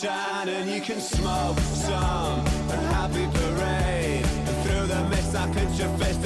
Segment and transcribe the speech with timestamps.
[0.00, 0.48] Tan.
[0.48, 4.24] And you can smoke some A happy parade.
[4.48, 6.24] And through the mist, I clench your fist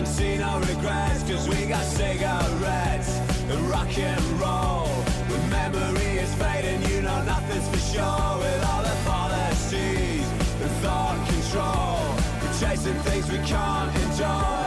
[0.00, 1.22] can see no regrets.
[1.24, 3.18] Cause we got cigarettes
[3.50, 4.86] and rock and roll.
[5.28, 8.38] When memory is fading, you know nothing's for sure.
[8.42, 10.26] With all the policies
[10.64, 12.00] and thought control.
[12.40, 14.59] We're chasing things we can't enjoy.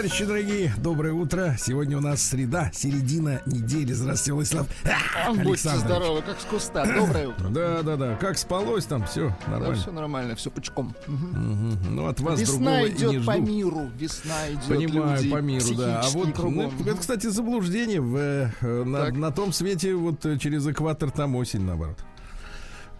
[0.00, 1.56] Товарищи дорогие, доброе утро.
[1.58, 3.92] Сегодня у нас среда, середина недели.
[3.92, 4.66] Здравствуйте, Владислав.
[5.44, 6.86] Будьте здоровы, как с куста.
[6.86, 7.48] Доброе утро.
[7.50, 8.16] Да, да, да.
[8.16, 9.74] Как спалось там, все Да, нормально.
[9.74, 10.94] все нормально, все пучком.
[11.06, 11.78] Мгм.
[11.90, 13.42] Ну, от вас Весна другого и не идет по жду.
[13.42, 14.64] миру, весна идет.
[14.68, 16.00] Понимаю, люди по миру, да.
[16.02, 16.72] А вот, кругом.
[16.78, 18.00] ну, это, кстати, заблуждение.
[18.00, 21.98] В, э, на, на том свете, вот э, через экватор там осень, наоборот.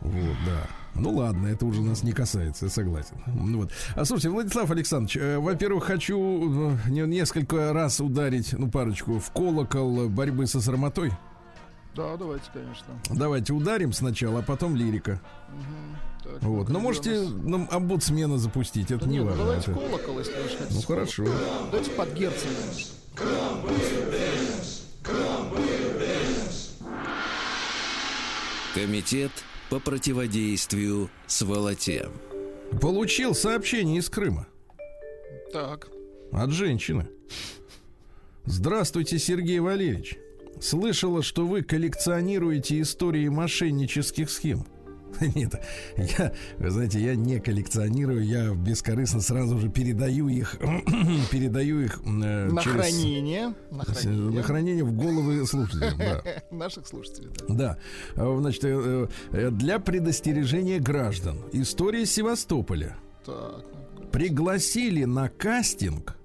[0.03, 0.80] Вот, да.
[0.94, 3.16] Ну ладно, это уже нас не касается, я согласен.
[3.26, 3.72] Ну Вот.
[3.94, 9.31] А слушайте, Владислав Александрович, э, во-первых, хочу э, не- несколько раз ударить, ну, парочку, в
[9.31, 11.12] колокол борьбы со сарматой.
[11.96, 12.87] Да, давайте, конечно.
[13.10, 15.20] Давайте ударим сначала, а потом лирика.
[16.22, 16.69] Так, Вот.
[16.69, 19.44] ну-ка, Но где можете нам омбудсмена запустить, это Да не нет, ну важно.
[19.44, 20.75] давайте это- колокол, если уж хотите.
[20.75, 21.25] Ну хорошо.
[21.70, 22.52] Давайте под Герцена.
[28.75, 29.32] Комитет
[29.70, 32.08] по противодействию сволоте.
[32.81, 34.49] Получил сообщение из Крыма
[35.52, 35.88] Так.
[36.32, 37.06] от женщины.
[38.44, 40.19] Здравствуйте, Сергей Валерьевич.
[40.61, 44.67] Слышала, что вы коллекционируете истории мошеннических схем.
[45.34, 45.54] Нет,
[45.96, 50.56] я, вы знаете, я не коллекционирую, я бескорыстно сразу же передаю их,
[51.30, 53.54] передаю их э, На через- хранение.
[53.70, 54.30] На с- хранение.
[54.30, 55.98] на хранение в головы слушателям.
[55.98, 56.22] Да.
[56.50, 57.54] Наших слушателей, да.
[57.54, 57.78] Да,
[58.16, 61.38] А, значит, э, э, для предостережения граждан.
[61.52, 62.96] История Севастополя.
[63.26, 63.64] Так.
[63.98, 66.16] ну, Пригласили на кастинг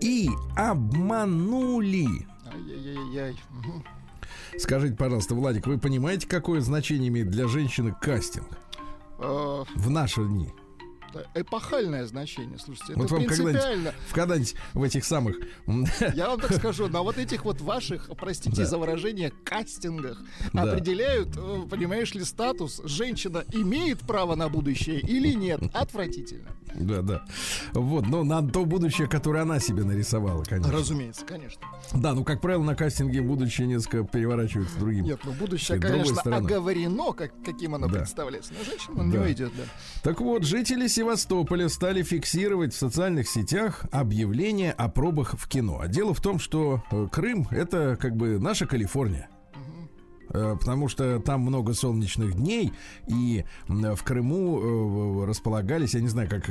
[0.00, 2.06] и обманули.
[2.52, 3.36] Ай-яй-яй-яй.
[4.56, 8.46] Скажите, пожалуйста, Владик, вы понимаете, какое значение имеет для женщины кастинг
[9.18, 10.52] Э, в наши дни?
[11.34, 13.92] Эпохальное значение, слушайте, это Вот вам когда-нибудь принципиально.
[14.08, 15.36] в когда-нибудь в этих самых
[16.14, 18.66] Я вам так скажу, на вот этих вот ваших, простите Да.
[18.66, 20.18] за выражение, кастингах
[20.52, 20.62] Да.
[20.62, 25.60] определяют, э, понимаешь ли, статус, женщина имеет право на будущее или нет.
[25.74, 26.48] Отвратительно.
[26.74, 27.24] да, да.
[27.72, 30.72] Вот, но на то будущее, которое она себе нарисовала, конечно.
[30.72, 31.62] Разумеется, конечно.
[31.94, 35.04] Да, ну, как правило, на кастинге будущее несколько переворачивается другим.
[35.04, 37.98] Нет, ну будущее, конечно, оговорено, как, каким оно Да.
[38.00, 38.52] представляется.
[38.58, 39.18] Но женщина на Да.
[39.18, 39.62] него идет, да.
[40.02, 45.78] Так вот, жители Севастополя стали фиксировать в социальных сетях объявления о пробах в кино.
[45.80, 49.28] А дело в том, что э, Крым это как бы наша Калифорния.
[50.30, 52.72] Э, Потому что там много солнечных дней,
[53.06, 56.50] и в Крыму э, располагались, я не знаю, как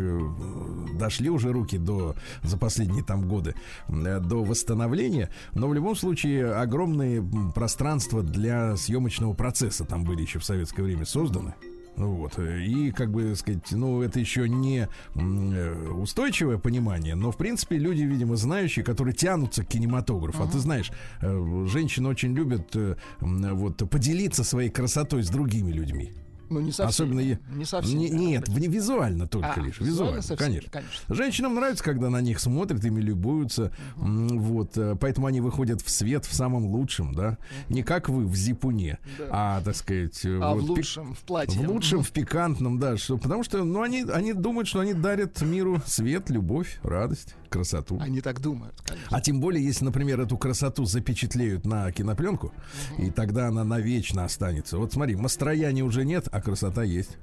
[0.97, 3.53] дошли уже руки до за последние там годы
[3.89, 7.21] до восстановления, но в любом случае огромные
[7.53, 11.53] пространства для съемочного процесса там были еще в советское время созданы.
[11.97, 12.37] Вот.
[12.39, 18.03] И, как бы сказать, ну, это еще не э, устойчивое понимание, но, в принципе, люди,
[18.03, 20.43] видимо, знающие, которые тянутся к кинематографу.
[20.43, 20.91] А ты знаешь,
[21.21, 26.13] э, женщины очень любят э, вот, поделиться своей красотой с другими людьми.
[26.49, 26.87] Ну, не совсем.
[27.05, 27.97] Особенно е- Не совсем.
[27.97, 29.79] Не- нет, в- визуально только А, лишь.
[29.79, 30.71] визуально Визуально, совсем, конечно.
[30.71, 31.15] конечно.
[31.15, 33.71] Женщинам нравится, когда на них смотрят, ими любуются.
[33.97, 37.37] М, Вот, э, поэтому они выходят в свет в самом лучшем, да.
[37.69, 39.25] Не как вы в зипуне, Да.
[39.29, 41.59] а, так сказать, э, А вот в пик- лучшем, в платье.
[41.59, 45.41] в лучшем, в пикантном, да, что, потому что, ну, они, они думают, что они дарят
[45.41, 47.99] миру свет, любовь, радость, красоту.
[48.01, 49.17] Они так думают, конечно.
[49.17, 52.53] А тем более, если, например, эту красоту запечатлеют на кинопленку,
[52.97, 54.77] и тогда она навечно останется.
[54.77, 57.17] Вот смотри, настроения уже нет, а красота есть.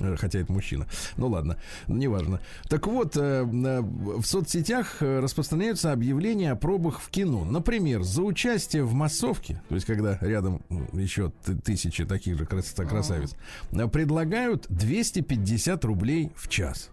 [0.00, 0.86] Э, Хотя это мужчина.
[1.16, 1.56] Ну ладно,
[1.88, 2.40] неважно.
[2.68, 7.44] Так вот, э, э, в соцсетях распространяются объявления о пробах в кино.
[7.44, 11.32] Например, за участие в массовке, то есть когда рядом еще
[11.64, 13.34] тысячи таких же крас- красавиц,
[13.92, 16.90] предлагают 250 рублей в час.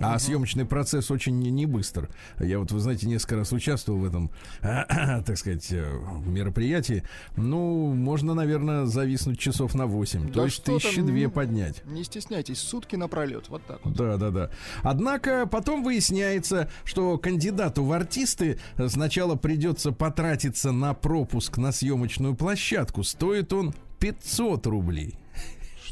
[0.00, 2.08] А съемочный процесс очень не, не быстр.
[2.40, 4.30] Я вот, вы знаете, несколько раз участвовал в этом,
[4.60, 5.84] так сказать, э,
[6.26, 7.04] мероприятии.
[7.36, 10.28] Ну, можно, наверное, зависнуть часов на 8.
[10.28, 11.84] то Да есть что там, тысячи две поднять.
[11.84, 13.94] Не стесняйтесь, сутки напролет, вот так вот.
[13.94, 14.50] Да, да, да.
[14.82, 18.58] Однако потом выясняется, что кандидату в артисты
[18.88, 23.04] сначала придется потратиться на пропуск на съемочную площадку.
[23.04, 25.18] Стоит он 500 рублей.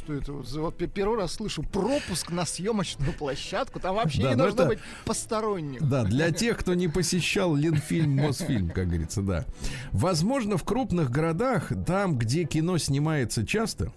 [0.05, 0.33] Что это?
[0.33, 3.79] Вот, вот пе- первый раз слышу пропуск на съемочную площадку.
[3.79, 5.81] Там вообще Да, не ну должно это- быть посторонних.
[5.89, 9.47] Да, для тех, кто не посещал Ленфильм, Мосфильм, как говорится, да.
[9.93, 13.93] Возможно, в крупных городах, там, где кино снимается часто,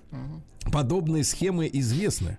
[0.72, 2.38] подобные схемы известны.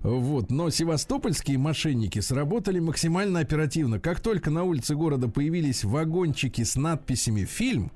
[0.00, 0.50] Вот.
[0.50, 3.98] Но севастопольские мошенники сработали максимально оперативно.
[4.00, 7.90] Как только на улице города появились вагончики с надписями «Фильм»,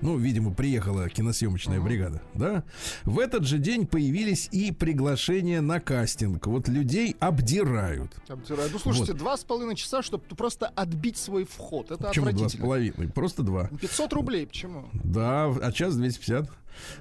[0.00, 2.64] ну, видимо, приехала киносъемочная бригада, да?
[3.04, 6.46] В этот же день появились и приглашения на кастинг.
[6.46, 8.12] Вот людей обдирают.
[8.28, 8.70] Обдираю.
[8.72, 11.90] Ну, слушайте, два с половиной часа, чтобы просто отбить свой вход.
[11.90, 13.08] Это Почему два с половиной?
[13.08, 13.68] Просто два.
[13.80, 14.88] 500 рублей, почему?
[14.92, 16.50] Да, а час 250.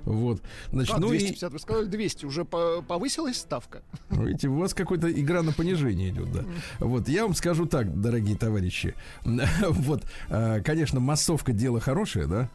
[0.04, 0.42] Вот.
[0.72, 1.54] Значит, Как ну 250?
[1.54, 2.26] Вы сказали 200.
[2.26, 3.82] Уже по- повысилась ставка?
[4.12, 6.44] и, видите, у вас какая-то игра на понижение идет, да.
[6.80, 8.96] Вот, я вам скажу так, дорогие товарищи.
[9.70, 12.50] Вот, э, конечно, массовка дело хорошее, да?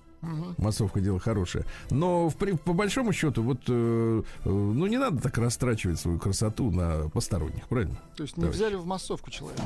[0.58, 1.64] Массовка дело хорошее.
[1.90, 6.70] Но в по большому счету, вот, э, э, ну, не надо так растрачивать свою красоту
[6.70, 7.96] на посторонних, правильно?
[8.16, 8.56] То есть не Товарищ.
[8.56, 9.62] взяли в массовку человека.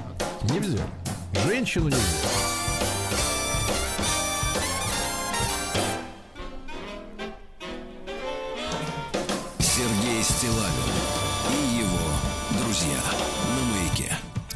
[0.50, 0.84] Нельзя.
[1.46, 2.28] Женщину нельзя.
[9.58, 10.87] Сергей Стилавин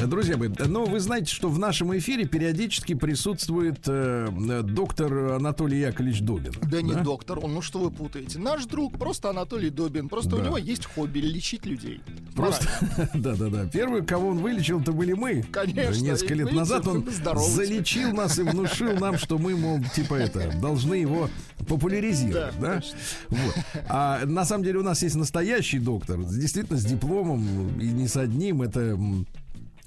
[0.06, 0.54] друзья маяке.
[0.54, 5.80] Друзья мои, но вы знаете, что в нашем эфире периодически присутствует э, э, доктор Анатолий
[5.80, 6.52] Яковлевич Добин.
[6.70, 8.38] Да, не доктор, он, ну что вы путаете?
[8.38, 10.08] Наш друг просто Анатолий Добин.
[10.08, 10.46] Просто у Да.
[10.46, 12.00] него есть хобби лечить людей.
[12.34, 12.66] Просто,
[13.14, 13.66] да-да-да.
[13.72, 15.42] Первый, кого он вылечил, это были мы.
[15.50, 17.06] Конечно, Несколько лет назад он
[17.36, 21.28] залечил нас и внушил нам, что мы, мол, типа это, должны его
[21.68, 22.82] популяризировать, Да, да?
[23.28, 23.54] Вот.
[23.88, 28.16] А на самом деле у нас есть настоящий доктор, действительно с дипломом и не с
[28.16, 28.62] одним.
[28.62, 28.98] Это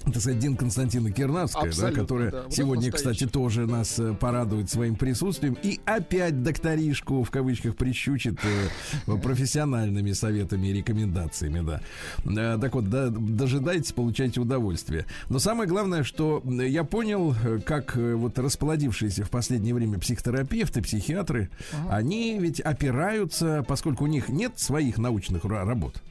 [0.06, 2.44] так сказать, Дин Константина Кирнавская, да, которая да.
[2.50, 9.16] Сегодня, кстати, тоже нас э, порадует своим присутствием и опять докторишку в кавычках прищучит э,
[9.18, 11.80] профессиональными советами и рекомендациями, да.
[12.24, 15.06] Э, Так вот, да, дожидайтесь, получайте удовольствие.
[15.28, 20.82] Но самое главное, что э, я понял, э, как вот расплодившиеся в последнее время психотерапевты,
[20.82, 21.50] психиатры,
[21.90, 26.02] они ведь опираются, поскольку у них нет своих научных ра- работ.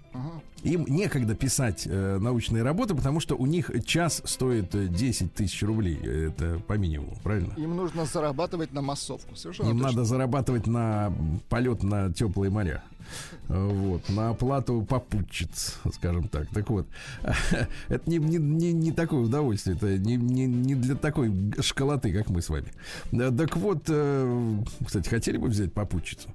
[0.63, 5.61] Им некогда писать э, научные работы, потому что у них час стоит э, 10 тысяч
[5.61, 5.95] рублей.
[5.97, 7.53] Это по минимуму, правильно?
[7.57, 9.35] Им нужно зарабатывать на массовку.
[9.35, 9.91] Совершенно Им точно.
[9.91, 11.13] надо зарабатывать на
[11.49, 12.83] полет на теплые моря.
[13.49, 16.47] Э, Вот, на оплату попутчиц, скажем так.
[16.49, 16.87] Так вот,
[17.87, 21.31] это не, не, не, не такое удовольствие, это не, не, не для такой
[21.61, 22.73] школоты, как мы с вами.
[23.11, 26.29] Э, Так вот, э, кстати, хотели бы взять попутчицу?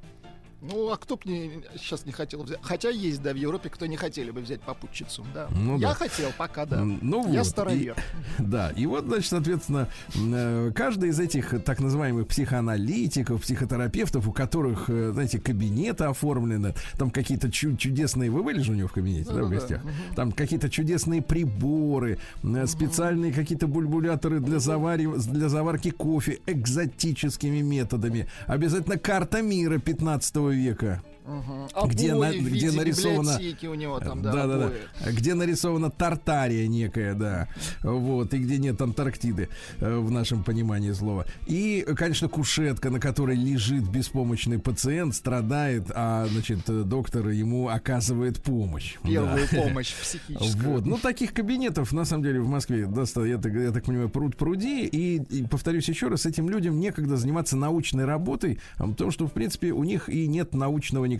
[0.62, 2.59] Ну, а кто бы не, сейчас не хотел взять?
[2.62, 5.49] Хотя есть, да, в Европе, кто не хотели бы взять попутчицу, да.
[5.55, 5.95] Ну Я да.
[5.95, 6.85] хотел пока, да.
[6.85, 7.97] Ну Я вот, старовер.
[8.38, 14.33] и- да, и вот, значит, соответственно, э, каждый из этих так называемых психоаналитиков, психотерапевтов, у
[14.33, 18.31] которых, э, знаете, кабинеты оформлены, там какие-то чу- чудесные...
[18.31, 19.83] Вы были же у него в кабинете, да, в Да-да-да, гостях?
[20.14, 28.26] Там какие-то чудесные приборы, э, специальные какие-то бульбуляторы для, завари- для заварки кофе экзотическими методами.
[28.47, 31.02] Обязательно карта мира 15 века.
[31.30, 31.88] Мгм.
[31.88, 34.76] где на- где библиотеки у него там, да, да, да, обои.
[35.04, 35.12] да.
[35.12, 37.49] Где нарисована Тартария некая, да.
[37.82, 41.25] Вот, и где нет Антарктиды э, в нашем понимании слова.
[41.46, 48.96] И, конечно, кушетка, на которой лежит беспомощный пациент, страдает, а, значит, доктор ему оказывает помощь.
[49.04, 49.62] Первую Да.
[49.62, 50.70] помощь психическую.
[50.70, 50.87] Вот.
[50.87, 54.37] Ну, таких кабинетов, на самом деле, в Москве доста- я, так, я так понимаю, пруд
[54.37, 54.84] пруди.
[54.87, 59.32] И, и повторюсь еще раз, этим людям некогда заниматься научной работой, а, потому что, в
[59.32, 61.20] принципе, у них и нет научного никакого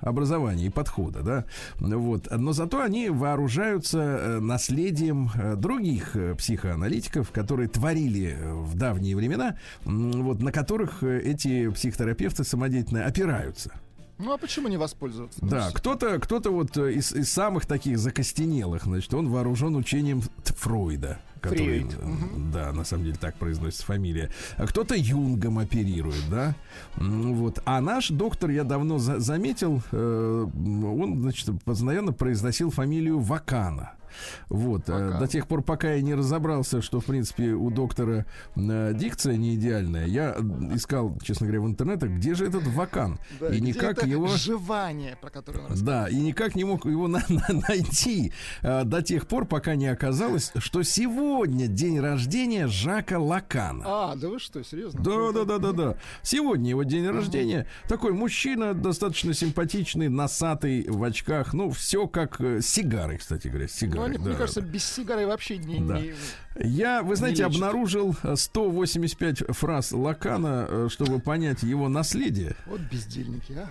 [0.00, 1.44] образования и подхода, да.
[1.78, 2.28] Вот.
[2.30, 9.56] Но зато они вооружаются э, наследием э, других э, психоаналитиков, которые творили в давние времена,
[9.84, 13.72] вот, на которых эти психотерапевты самодеятельно опираются.
[14.18, 15.38] Ну, а почему не воспользоваться?
[15.42, 21.18] Да, кто-то, кто-то вот из, из самых таких закостенелых, значит, он вооружен учением Фройда.
[21.40, 24.30] Который, Фрейд, э, да, на самом деле так произносится фамилия.
[24.56, 26.54] А кто-то Юнгом оперирует, да.
[26.96, 27.60] Вот.
[27.64, 33.92] А наш доктор, я давно за- заметил, э, он, значит, постоянно произносил фамилию Вакана.
[34.48, 35.18] Вот, э, Вакан.
[35.20, 38.26] до тех пор, пока я не разобрался, что, в принципе, у доктора
[38.56, 40.36] э, дикция не идеальная, я
[40.74, 43.18] искал, честно говоря, в интернетах, где же этот Вакан.
[43.40, 44.28] Да, и никак это его...
[44.28, 45.84] жевание, про которое он.
[45.84, 49.86] Да, и никак не мог его на- на- найти э, до тех пор, пока не
[49.88, 53.84] оказалось, что сегодня день рождения Жака Лакана.
[53.86, 55.02] А, да вы что, серьезно?
[55.02, 55.96] Да, да, да, да, да.
[56.22, 57.66] Сегодня его день рождения.
[57.88, 61.52] Такой мужчина, достаточно симпатичный, носатый, в очках.
[61.52, 64.16] Ну, все как с сигарой, кстати говоря, с Ну, сигарой.
[64.16, 64.66] они, да, мне кажется, да.
[64.66, 65.80] без сигары вообще не...
[65.80, 66.00] Да.
[66.00, 66.14] не-
[66.56, 67.56] Я, вы знаете, лечит.
[67.56, 72.54] обнаружил э, 185 фраз Лакана, э, чтобы понять его наследие.
[72.66, 73.68] Вот бездельники, а.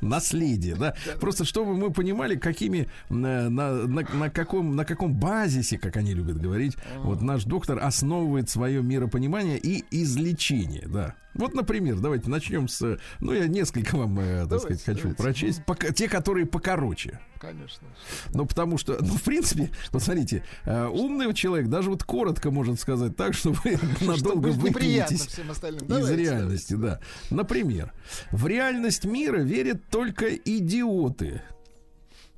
[0.00, 0.94] наследие, да?
[1.20, 6.14] Просто чтобы мы понимали, какими э, на, на, на каком на каком базисе, как они
[6.14, 11.14] любят говорить, вот наш доктор основывает свое миропонимание и излечение, да.
[11.34, 15.22] Вот, например, давайте начнем с, ну я несколько вам, э, так Давайте, сказать, хочу давайте.
[15.22, 17.20] прочесть, пока, те, которые покороче.
[17.38, 17.86] Конечно.
[18.34, 22.80] Ну, потому что, ну, в принципе, вот смотрите, э, умный человек даже вот коротко может
[22.80, 25.82] сказать так, что вы надолго выкинетесь всем остальным.
[25.82, 27.00] из Давайте, реальности, да.
[27.30, 27.92] Например,
[28.32, 31.42] в реальность мира верят только идиоты.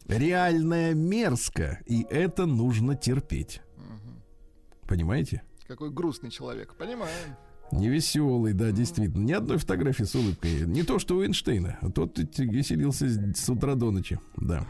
[0.07, 3.63] Реальная мерзко, и это нужно терпеть.
[4.87, 5.37] Понимаете?
[5.37, 5.67] давайте.
[5.69, 6.75] Какой грустный человек.
[6.75, 7.37] Понимаем.
[7.73, 9.23] Невеселый, да, действительно.
[9.25, 10.63] Ни одной фотографии с улыбкой.
[10.67, 11.79] Не то, что у Эйнштейна.
[11.81, 14.19] а Тот веселился с утра до ночи.
[14.37, 14.67] Да.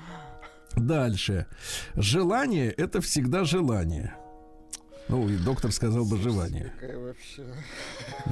[0.76, 1.46] Дальше.
[1.94, 4.14] Желание— это всегда желание.
[5.08, 6.72] Ну, и доктор сказал бы желание.
[6.80, 7.44] Вообще...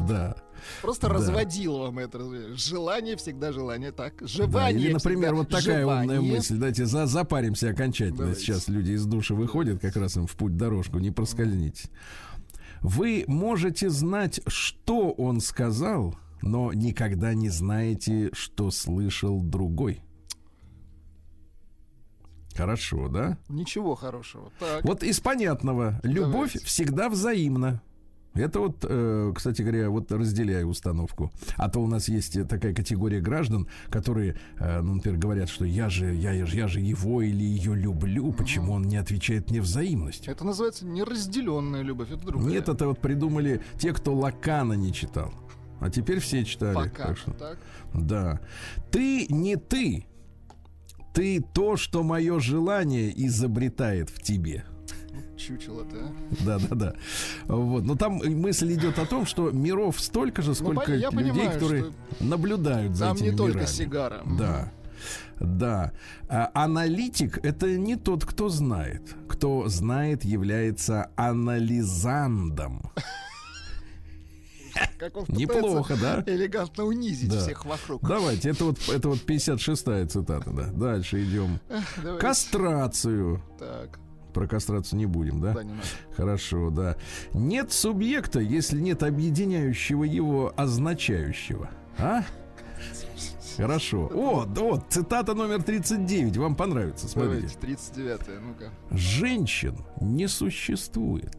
[0.08, 0.36] Да.
[0.80, 1.14] Просто Да.
[1.14, 2.20] разводил вам это.
[2.56, 3.90] Желание всегда желание.
[3.90, 6.36] Так, Да, жевание или, например, вот такая умная жевание.
[6.36, 6.56] мысль.
[6.56, 8.18] Давайте за, запаримся окончательно.
[8.18, 8.40] Давайте.
[8.42, 11.88] Сейчас люди из души выходят, как раз им в путь дорожку, не проскользните.
[12.82, 20.02] Вы можете знать, что он сказал, но никогда не знаете, что слышал другой.
[22.54, 23.38] Хорошо, да?
[23.48, 24.50] Ничего хорошего.
[24.58, 24.84] Так.
[24.84, 26.00] Вот из понятного.
[26.02, 26.64] Любовь Давайте.
[26.64, 27.80] всегда взаимна.
[28.38, 31.30] Это вот, э, кстати говоря, вот разделяю установку.
[31.56, 35.64] А то у нас есть э, такая категория граждан, которые, э, ну, например, говорят, что
[35.64, 39.60] я же, я, же- я же его или ее люблю, почему он не отвечает мне
[39.60, 40.32] взаимностью.
[40.32, 42.10] Это называется неразделенная любовь.
[42.10, 42.48] Это другая.
[42.48, 45.32] Нет, это вот придумали те, кто Лакана не читал.
[45.80, 46.74] А теперь все читали.
[46.74, 47.06] Пока.
[47.08, 47.58] так что- Так.
[47.94, 48.40] да.
[48.90, 50.06] Ты не ты.
[51.14, 54.64] Ты то, что мое желание изобретает в тебе.
[55.38, 55.96] Чучело-то.
[55.96, 56.44] а.
[56.44, 56.94] Да, да, да.
[57.46, 57.84] Вот.
[57.84, 61.86] Но там мысль идет о том, что миров столько же, сколько Ну, людей, понимаю, которые
[62.20, 63.66] наблюдают за Там этими не только мирами.
[63.72, 64.22] сигара.
[64.38, 64.72] Да.
[65.40, 65.92] Да.
[66.28, 69.14] А аналитик это не тот, кто знает.
[69.28, 72.82] Кто знает, является анализандом.
[74.98, 76.22] Как он Неплохо, да?
[76.26, 77.40] Элегантно унизить Да.
[77.40, 78.06] всех вокруг.
[78.06, 80.66] Давайте, это вот, это вот 56-я цитата, да.
[80.72, 81.58] Дальше идем.
[82.18, 83.42] Кастрацию.
[83.58, 83.98] Так.
[84.38, 85.52] Про кастрацию не будем, да?
[85.52, 85.86] Да, не надо.
[86.16, 86.96] Хорошо, да.
[87.34, 91.70] Нет субъекта, если нет объединяющего его означающего.
[91.98, 92.22] А?
[93.56, 94.08] Хорошо.
[94.14, 96.36] О, да вот, цитата номер 39.
[96.36, 97.48] Вам понравится, смотрите.
[97.60, 98.70] Давайте, 39-е, ну-ка.
[98.92, 101.34] Женщин не существует.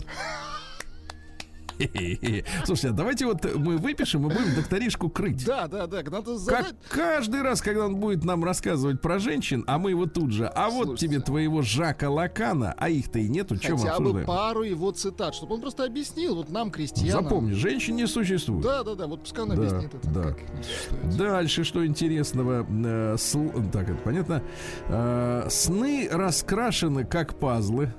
[2.65, 5.45] Слушайте, а давайте вот мы выпишем и будем докторишку крыть.
[5.45, 6.75] Да, да, да, надо Как задать.
[6.89, 10.69] каждый раз, когда он будет нам рассказывать про женщин, а мы его тут же, а
[10.69, 11.07] вот Слушайте.
[11.07, 14.27] тебе твоего Жака Лакана, а их-то и нету, чем Хотя бы обсуждаем?
[14.27, 17.23] пару его цитат, чтобы он просто объяснил, вот нам, крестьянам.
[17.23, 18.63] Запомни, женщин не существует.
[18.63, 20.23] Да, да, да, вот пускай он Да, объяснит это, да.
[20.33, 21.17] как.
[21.17, 24.43] Дальше, что интересного, э, сл- так, это понятно.
[24.89, 27.93] Э, сны раскрашены как пазлы.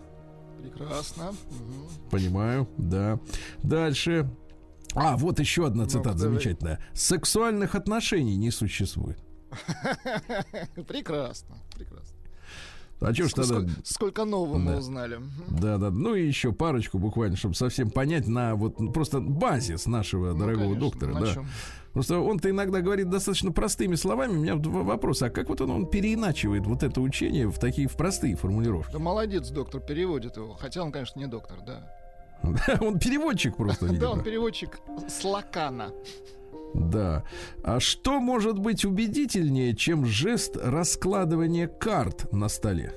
[0.85, 1.25] Прекрасно.
[1.51, 1.89] Мгм.
[2.11, 3.19] Понимаю, да.
[3.63, 4.31] Дальше.
[4.95, 6.19] А, вот еще одна цитата давай.
[6.19, 6.81] замечательная.
[6.95, 9.19] Сексуальных отношений не существует.
[10.89, 12.17] Прекрасно, прекрасно.
[13.01, 13.73] А что ж Сколько, тогда...
[13.85, 14.79] сколько нового мы Да.
[14.79, 15.17] узнали.
[15.17, 15.59] Мгм.
[15.61, 15.91] Да, да.
[15.91, 20.39] Ну и еще парочку буквально, чтобы совсем понять на вот ну, просто базис нашего Ну,
[20.39, 21.15] дорогого конечно, доктора.
[21.15, 21.35] на да.
[21.35, 21.47] чём?
[21.93, 24.33] Просто он-то иногда говорит достаточно простыми словами.
[24.33, 27.97] У меня вопрос, а как вот он, он переиначивает вот это учение в такие в
[27.97, 28.93] простые формулировки?
[28.93, 30.55] Да молодец, доктор, переводит его.
[30.55, 31.93] Хотя он, конечно, не доктор, да.
[32.81, 35.93] Он переводчик просто, Да, он переводчик с лакана.
[36.75, 37.25] Да.
[37.63, 42.95] А что может быть убедительнее, чем жест раскладывания карт на столе?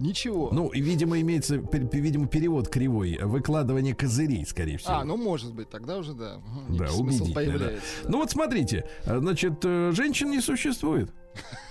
[0.00, 0.50] Ничего.
[0.52, 3.18] Ну, и, видимо, имеется, видимо, перевод кривой.
[3.22, 4.94] Выкладывание козырей, скорее всего.
[4.94, 6.40] А, ну может быть, тогда уже да.
[6.68, 7.34] Да, убедительно, да.
[7.34, 7.86] появляется.
[8.04, 11.10] Ну вот смотрите, а, значит, э, женщин не существует.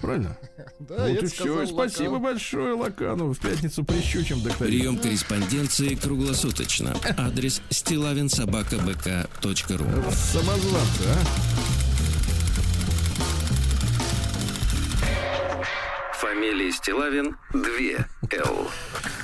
[0.02, 0.38] Правильно?
[0.80, 1.66] Да, вот и все.
[1.68, 2.24] Спасибо Лакан.
[2.24, 3.34] большое, Лакану.
[3.34, 4.72] В пятницу прищучим докторин.
[4.72, 6.96] Прием корреспонденции круглосуточно.
[7.18, 11.18] Адрес стилавинсобакабк.ру Самозванцы, а?
[16.40, 17.62] Фамилия Стилавин 2
[18.46, 18.68] Л.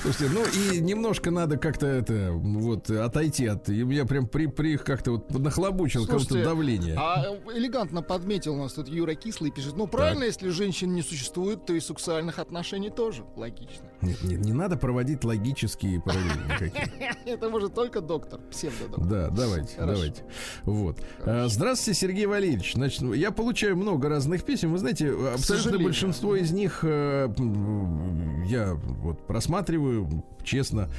[0.01, 3.69] Слушайте, ну и немножко надо как-то это вот отойти от.
[3.69, 6.95] и Я прям при, при как-то вот нахлобучил кого-то Слушайте, давление.
[6.97, 7.25] А
[7.55, 9.77] элегантно подметил у нас тут Юра Кислый пишет.
[9.77, 13.23] Ну правильно, если женщин не существует, то и сексуальных отношений тоже.
[13.37, 13.85] Логично.
[14.01, 17.15] Нет, нет, не надо проводить логические параллели никакие.
[17.25, 19.05] Это может только доктор, псевдодоктор.
[19.05, 20.23] Да, давайте, давайте.
[20.63, 20.99] Вот.
[21.21, 22.73] А, Здравствуйте, Сергей Валерьевич.
[22.73, 24.73] Значит, я получаю много разных писем.
[24.73, 30.89] Вы знаете, абсолютно большинство из них э, я вот просматриваю, честно.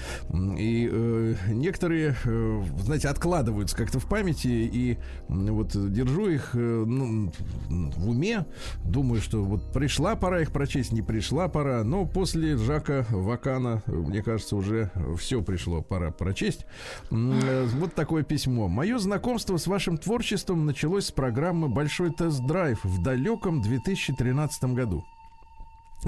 [0.59, 4.49] И э, некоторые, э, знаете, откладываются как-то в памяти.
[4.49, 7.33] И вот держу их э, ну,
[7.69, 8.47] в уме.
[8.85, 11.85] Думаю, что вот пришла пора их прочесть, не пришла пора.
[11.85, 16.67] Но после Жака Вакана, э, мне кажется, уже все пришло, пора прочесть.
[17.11, 18.69] Э, Вот такое письмо.
[18.69, 25.05] Мое знакомство с вашим творчеством началось с программы «Большой тест-драйв» в далеком 2013 году.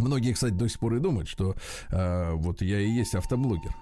[0.01, 1.55] Многие, кстати, до сих пор и думают, что
[1.91, 3.75] э, вот я и есть автоблогер.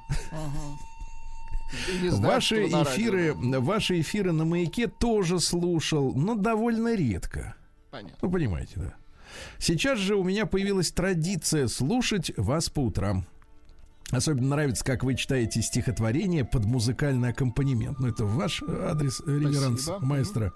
[2.09, 3.61] Знаю, Ваши эфиры, радио.
[3.61, 7.57] ваши эфиры на маяке тоже слушал, но довольно редко.
[7.91, 8.17] Понятно.
[8.23, 8.95] Ну, понимаете, да.
[9.59, 13.27] Сейчас же у меня появилась традиция слушать вас по утрам.
[14.13, 17.99] Особенно нравится, как вы читаете стихотворение под музыкальный аккомпанемент.
[17.99, 20.07] Ну, это ваш адрес, э, реверанс Спасибо.
[20.07, 20.53] маэстро.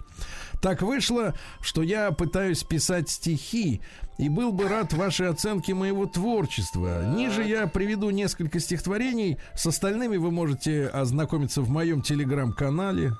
[0.61, 3.81] Так вышло, что я пытаюсь писать стихи
[4.17, 7.13] и был бы рад вашей оценке моего творчества.
[7.13, 9.37] Ниже я приведу несколько стихотворений.
[9.53, 13.17] С остальными вы можете ознакомиться в моем телеграм-канале.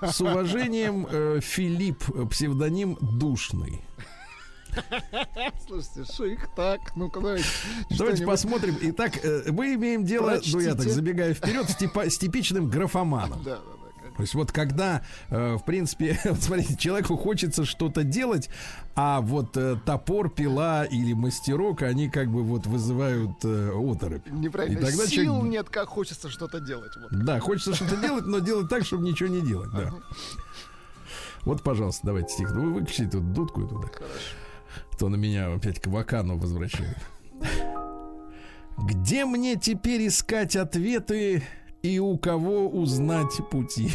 [0.00, 3.80] С уважением, э, Филипп, э, псевдоним Душный.
[5.66, 6.80] Слушайте, их так?
[6.96, 7.44] Ну-ка, давайте.
[7.90, 8.76] Давайте посмотрим.
[8.80, 13.42] Итак, э, мы имеем дело, ну я так забегаю вперед, с, типа- с типичным графоманом.
[13.42, 13.60] Да, да,
[14.02, 18.48] да, То есть вот когда, э, в принципе, вот смотрите, человеку хочется что-то делать,
[18.94, 24.26] а вот э, топор, пила или мастерок, они как бы вот вызывают э, оторопь.
[24.30, 24.78] Неправильно.
[24.78, 26.92] И тогда Сил человек- нет, как хочется что-то делать.
[26.96, 27.24] Вот.
[27.24, 29.92] Да, хочется что-то делать, но делать так, чтобы ничего не делать, да.
[31.44, 32.50] Вот, пожалуйста, давайте стих.
[32.52, 33.88] Ну, Вы выключите тут дудку туда.
[34.98, 36.96] То на меня опять к Вакану возвращает.
[38.78, 41.42] Где мне теперь искать ответы
[41.82, 43.90] и у кого узнать пути?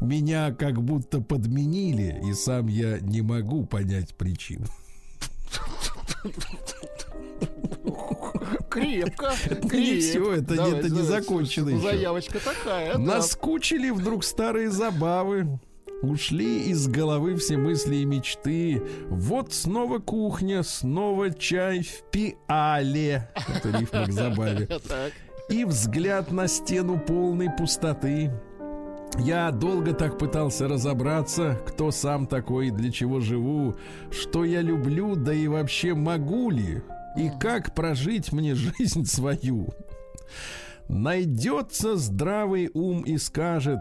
[0.00, 4.66] Меня как будто подменили, и сам я не могу понять причин.
[8.68, 9.32] Крепко.
[9.50, 10.00] не крепко.
[10.00, 11.80] всё, это не- Давай, это не закончено еще.
[11.82, 12.92] Заявочка такая.
[12.94, 12.98] да.
[12.98, 15.60] Наскучили вдруг старые забавы.
[16.02, 18.80] Ушли из головы все мысли и мечты.
[19.08, 23.28] Вот снова кухня, снова чай в пиале.
[23.48, 24.68] Это рифма к забаве.
[25.50, 28.30] И взгляд на стену полной пустоты.
[29.18, 33.74] Я долго так пытался разобраться, кто сам такой и для чего живу,
[34.10, 36.82] что я люблю, да и вообще могу ли,
[37.16, 39.70] и как прожить мне жизнь свою.
[40.88, 43.80] Найдется здравый ум и скажет,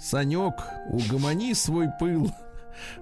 [0.00, 0.54] Санек,
[0.88, 2.32] угомони свой пыл,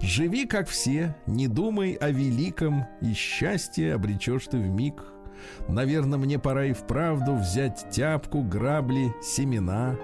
[0.01, 5.01] живи как все, не думай о великом, и счастье обречешь ты в миг.
[5.69, 9.95] Наверное, мне пора и вправду взять тяпку, грабли, семена,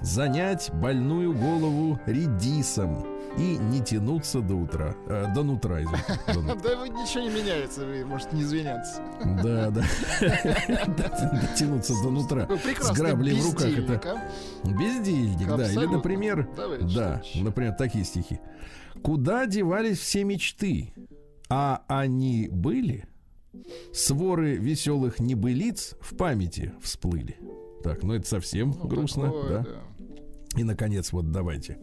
[0.00, 4.94] занять больную голову редисом и не тянуться до утра.
[5.06, 6.20] э, до нутра, извините.
[6.32, 6.54] до нутра.
[6.62, 9.02] Да вы ничего не меняется, вы можете не извиняться.
[9.42, 9.84] Да, да.
[10.86, 12.48] Дотянуться до нутра.
[12.80, 14.30] С граблей в руках это
[14.64, 15.56] бездельник, а?
[15.56, 15.70] да.
[15.70, 16.48] Или, например,
[16.94, 18.40] да, например, такие стихи.
[19.02, 20.92] Куда девались все мечты?
[21.48, 23.06] А они были?
[23.92, 27.38] Своры веселых небылиц в памяти всплыли.
[27.82, 29.66] Так, ну это совсем Ну, грустно, такое, да?
[30.58, 31.78] И, наконец, вот давайте.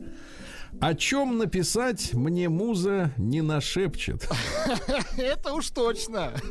[0.81, 4.27] О чем написать мне муза не нашепчет?
[5.17, 6.33] Это уж точно.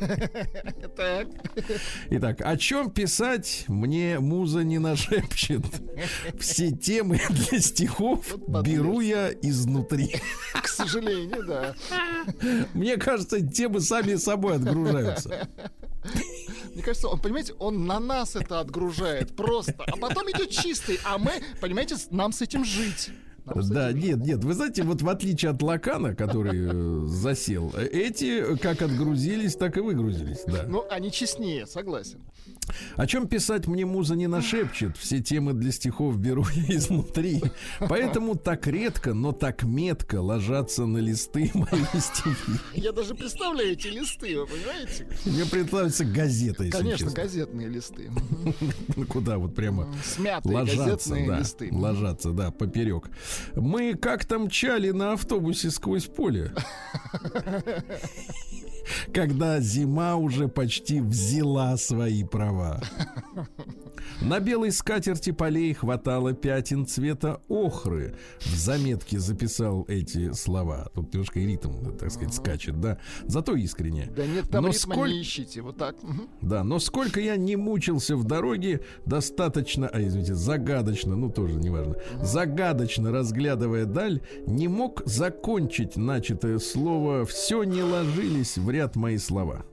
[0.95, 1.27] Так.
[2.11, 5.65] Итак, о чем писать мне муза не нашепчет?
[6.39, 10.15] Все темы для стихов беру я изнутри.
[10.53, 11.75] К сожалению, да.
[12.73, 15.47] Мне кажется, темы сами собой отгружаются.
[16.73, 19.75] Мне кажется, он, понимаете, он на нас это отгружает просто.
[19.87, 21.31] А потом идет чистый, а мы,
[21.61, 23.11] понимаете, нам с этим жить.
[23.45, 28.55] Да, нет, нет, вы знаете, вот в отличие от Лакана, который э, засел, э, эти
[28.57, 30.63] как отгрузились, так и выгрузились, да.
[30.67, 32.21] Ну, они честнее, согласен.
[32.95, 37.41] О чем писать мне муза не нашепчет, все темы для стихов беру я изнутри.
[37.79, 42.59] Поэтому так редко, но так метко ложатся на листы мои стихи.
[42.73, 45.07] Я даже представляю эти листы, вы понимаете?
[45.25, 47.21] Мне представляется газета, если Конечно, честно.
[47.23, 48.11] газетные листы.
[48.95, 51.69] Ну, Куда вот прямо Смятые ложатся, да, листы.
[51.71, 53.09] ложатся, да, поперек.
[53.55, 56.51] Мы как-то мчали на автобусе сквозь поле.
[59.13, 62.81] Когда зима уже почти взяла свои права.
[64.21, 68.15] На белой скатерти полей хватало пятен цвета охры.
[68.39, 70.89] В заметке записал эти слова.
[70.93, 72.99] Тут немножко и ритм, так сказать, скачет, да.
[73.25, 74.09] Зато искренне.
[74.15, 75.61] Да нет, там Но ритма сколь- не ищите.
[75.61, 75.95] Вот так.
[76.41, 81.95] Да, но сколько я не мучился в дороге, достаточно, а извините, загадочно, ну тоже неважно,
[82.21, 89.65] загадочно разглядывая даль, не мог закончить начатое слово, все не ложились в ряд мои слова.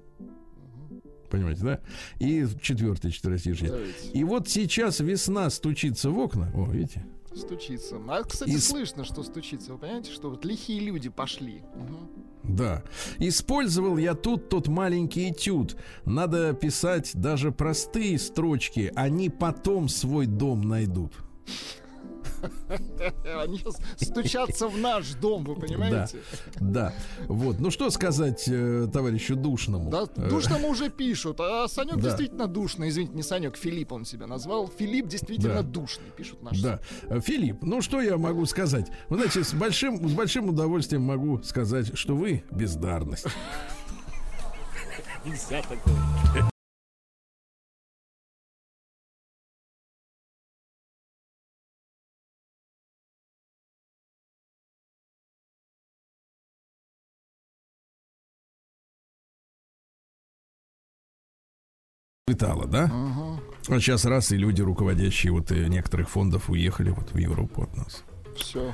[1.30, 1.80] Понимаете, да?
[2.18, 3.72] И четвертое четверостишье.
[4.12, 6.50] И вот сейчас весна стучится в окна.
[6.54, 7.04] О, видите?
[7.34, 7.96] Стучится.
[8.08, 9.72] А, кстати, И слышно, что стучится.
[9.72, 11.62] Вы понимаете, что вот лихие люди пошли.
[11.76, 12.08] Мгм.
[12.42, 12.82] Да.
[13.18, 15.76] Использовал я тут тот маленький этюд.
[16.04, 18.92] Надо писать даже простые строчки.
[18.96, 21.12] Они потом свой дом найдут.
[23.42, 26.18] Они щас стучатся в наш дом, вы понимаете?
[26.60, 26.92] Да.
[27.28, 27.60] Вот.
[27.60, 29.90] Ну что сказать э, товарищу Душному?
[29.90, 32.02] Да, Э, душному уже пишут, а Санек Да.
[32.02, 32.88] действительно душный.
[32.88, 34.68] Извините, не Санек, Филипп он себя назвал.
[34.68, 35.62] Филипп действительно Да.
[35.62, 36.62] душный, пишут наши.
[36.62, 36.80] Да.
[37.20, 38.90] Филипп, ну что я могу сказать?
[39.08, 43.26] Вы знаете, с большим, с большим удовольствием могу сказать, что вы бездарность.
[62.30, 62.88] Цветало, да?
[63.68, 67.76] А сейчас раз и люди, руководящие вот э, некоторых фондов, уехали вот в Европу от
[67.76, 68.04] нас.
[68.36, 68.72] Все.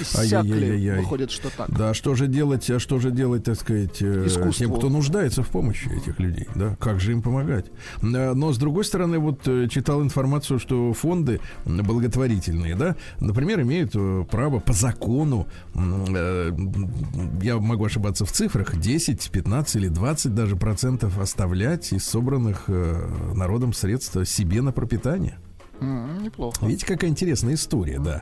[0.00, 0.98] Иссякли.
[0.98, 1.70] Выходит, что так.
[1.70, 4.52] Да, что же делать, а что же делать, так сказать, э, Искусству.
[4.52, 6.76] тем, кто нуждается в помощи этих людей, да?
[6.80, 7.66] Как же им помогать?
[8.02, 14.24] Но с другой стороны, вот э, читал информацию, что фонды благотворительные, да, например, имеют э,
[14.30, 21.92] право по закону, я могу ошибаться в цифрах, 10, 15 или 20 даже процентов оставлять
[21.92, 25.38] из собранных народом средств себе на пропитание.
[25.80, 26.64] Неплохо.
[26.64, 28.20] Видите, какая интересная история, да.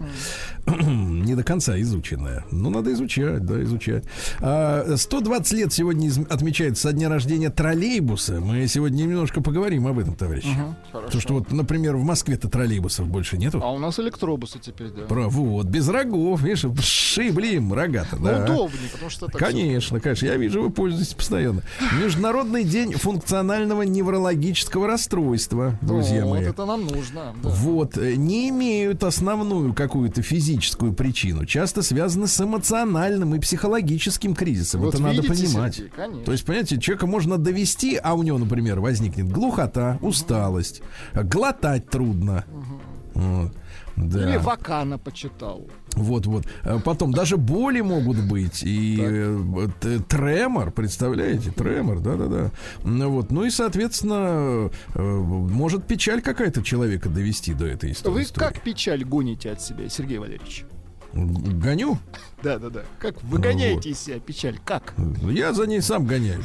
[0.83, 2.45] Не до конца изученная.
[2.51, 4.05] Но надо изучать, да, изучать.
[4.41, 8.41] А, 120 лет сегодня отмечается со дня рождения троллейбуса.
[8.41, 10.49] Мы сегодня немножко поговорим об этом, товарищи.
[10.91, 11.13] Хорошо.
[11.13, 13.61] То, что вот, например, в Москве-то троллейбусов больше нету.
[13.63, 15.03] А у нас электробусы теперь, да.
[15.03, 18.45] Про, вот, без рогов, видишь, шибли им рога-то, Ну, да.
[18.45, 20.27] удобнее, потому что так Конечно, конечно.
[20.27, 21.63] Я вижу, вы пользуетесь постоянно.
[22.03, 26.45] Международный день функционального неврологического расстройства, друзья Вот мои.
[26.45, 27.35] это нам нужно.
[27.43, 27.49] Да.
[27.49, 31.47] Вот, э, не имеют основную какую-то физическую причину.
[31.47, 34.83] Часто связаны с эмоциональным и психологическим кризисом.
[34.83, 35.75] Вот Это надо видите, понимать.
[35.77, 36.25] Сергей, конечно.
[36.25, 40.83] То есть, понимаете, человека можно довести, а у него, например, возникнет глухота, усталость,
[41.15, 42.45] глотать трудно.
[43.15, 43.53] Вот.
[43.97, 44.29] Да.
[44.29, 45.69] Или Вакана почитал.
[45.95, 46.45] Вот, вот.
[46.65, 49.39] Э, Потом даже боли могут быть и э,
[49.83, 52.51] э, тремор, представляете, тремор, да-да-да.
[52.85, 58.15] Ну вот, ну и соответственно э, может печаль какая-то человека довести до этой истории.
[58.15, 60.65] Вы как печаль гоните от себя, Сергей Валерьевич?
[61.15, 61.99] Гоню?
[62.43, 62.83] Да, да, да.
[62.99, 64.59] Как выгоняете из себя печаль?
[64.65, 64.95] Как?
[65.23, 66.43] Я за ней сам гоняю.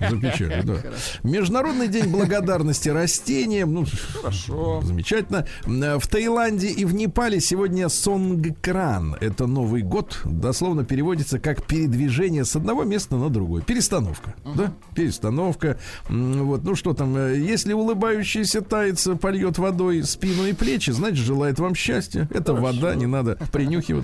[0.00, 0.76] За печалью, да.
[1.22, 3.74] Международный день благодарности растениям.
[3.74, 4.80] Ну, Хорошо.
[4.82, 5.46] Замечательно.
[5.66, 9.16] В Таиланде и в Непале сегодня Сонгкран.
[9.20, 10.20] Это Новый год.
[10.24, 13.62] Дословно переводится как передвижение с одного места на другое.
[13.62, 14.34] Перестановка.
[14.56, 14.72] Да?
[14.94, 15.78] Перестановка.
[16.08, 16.64] Вот.
[16.64, 21.74] Ну что там, э, если улыбающийся тайца польет водой спину и плечи, значит, желает вам
[21.74, 22.28] счастья.
[22.32, 24.03] Это вода, не надо принюхиваться.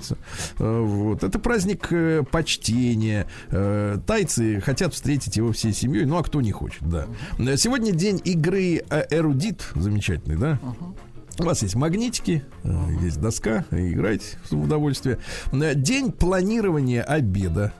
[0.59, 1.23] Э, Вот.
[1.23, 3.27] Это праздник э, почтения.
[3.49, 7.07] Э, Тайцы хотят встретить его всей семьей, ну а кто не хочет, да.
[7.57, 10.59] Сегодня день игры эрудит, замечательный, да?
[11.39, 12.43] У вас есть магнитики,
[13.01, 15.19] есть доска, играйте в удовольствие.
[15.51, 17.73] День планирования обеда.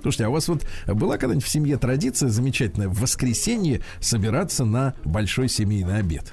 [0.00, 4.94] Слушайте, а у вас вот была когда-нибудь в семье традиция замечательная в воскресенье собираться на
[5.04, 6.32] большой семейный обед?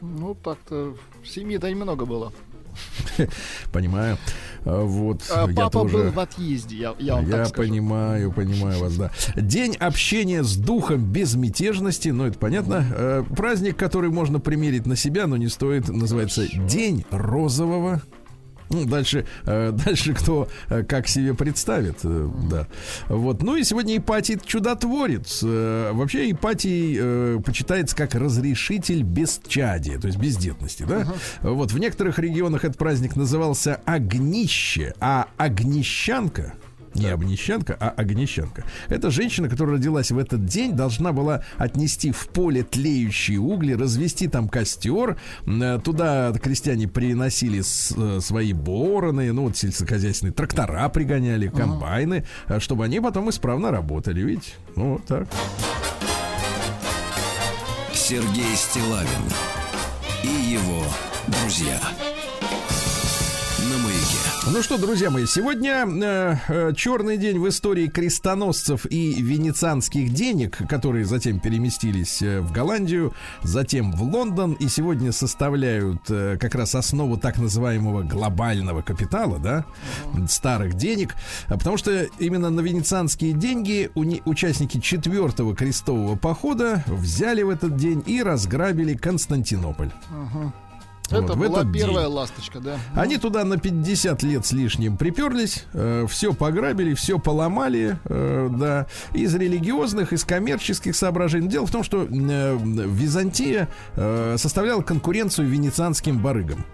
[0.00, 2.32] Ну, так-то в семьи-то немного было.
[3.72, 4.18] Понимаю.
[4.64, 5.22] А, Вот.
[5.30, 5.96] А папа тоже...
[5.98, 7.68] был в отъезде, я, я вам Я так скажу.
[7.68, 9.10] понимаю, понимаю вас, да.
[9.36, 12.84] День общения с духом безмятежности, ну это понятно.
[12.90, 18.02] Э, праздник, который можно примерить на себя, но не стоит, называется День розового.
[18.68, 22.66] Ну, дальше, э, дальше кто э, как себе представит, э, да.
[23.08, 23.42] Вот.
[23.42, 25.42] Ну и сегодня Ипатий чудотворец.
[25.42, 31.06] Вообще Ипатий почитается как разрешитель бесчадия, то есть бездетности, да.
[31.42, 36.54] Вот в некоторых регионах этот праздник назывался Огнище, а Огнищанка
[36.98, 38.64] не обнищанка, а огнищанка.
[38.88, 44.28] Эта женщина, которая родилась в этот день, должна была отнести в поле тлеющие угли, развести
[44.28, 45.16] там костер.
[45.46, 52.84] Э, Туда крестьяне приносили э, свои бороны, ну вот сельскохозяйственные трактора пригоняли, комбайны, э, чтобы
[52.84, 54.22] они потом исправно работали.
[54.22, 54.52] Видите?
[54.74, 55.28] Ну вот так.
[57.92, 59.08] Сергей Стилавин
[60.22, 60.84] и его
[61.26, 61.78] друзья.
[64.48, 70.58] Ну что, друзья мои, сегодня э, э, черный день в истории крестоносцев и венецианских денег,
[70.68, 74.52] которые затем переместились э, в Голландию, затем в Лондон.
[74.52, 79.64] И сегодня составляют э, как раз основу так называемого глобального капитала, да,
[80.28, 81.16] старых денег,
[81.48, 88.22] потому что именно на венецианские деньги участники четвертого крестового похода взяли в этот день и
[88.22, 89.90] разграбили Константинополь.
[91.10, 92.14] Это Вот, была этот первая день.
[92.14, 92.78] ласточка, да?
[92.94, 95.64] Они туда на 50 лет с лишним приперлись,
[96.08, 101.48] все пограбили, все поломали, э, да, из религиозных, из коммерческих соображений.
[101.48, 106.64] Дело в том, что э, Византия э, составляла конкуренцию венецианским барыгам.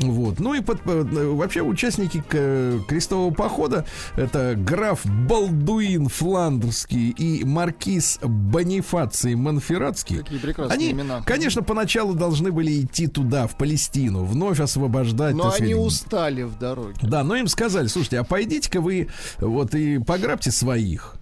[0.00, 0.40] Вот.
[0.40, 8.18] Ну и под- э, вообще участники к- крестового похода это граф Балдуин Фландерский и маркиз
[8.22, 10.18] Бонифаций Монферратский.
[10.18, 11.22] Какие прекрасные Они, имена.
[11.22, 15.34] конечно, поначалу должны были идти туда, в Палестину, вновь освобождать.
[15.34, 16.96] Но они сказать, устали в дороге.
[17.02, 21.14] Да, но им сказали, слушайте, а пойдите-ка вы вот и пограбьте своих.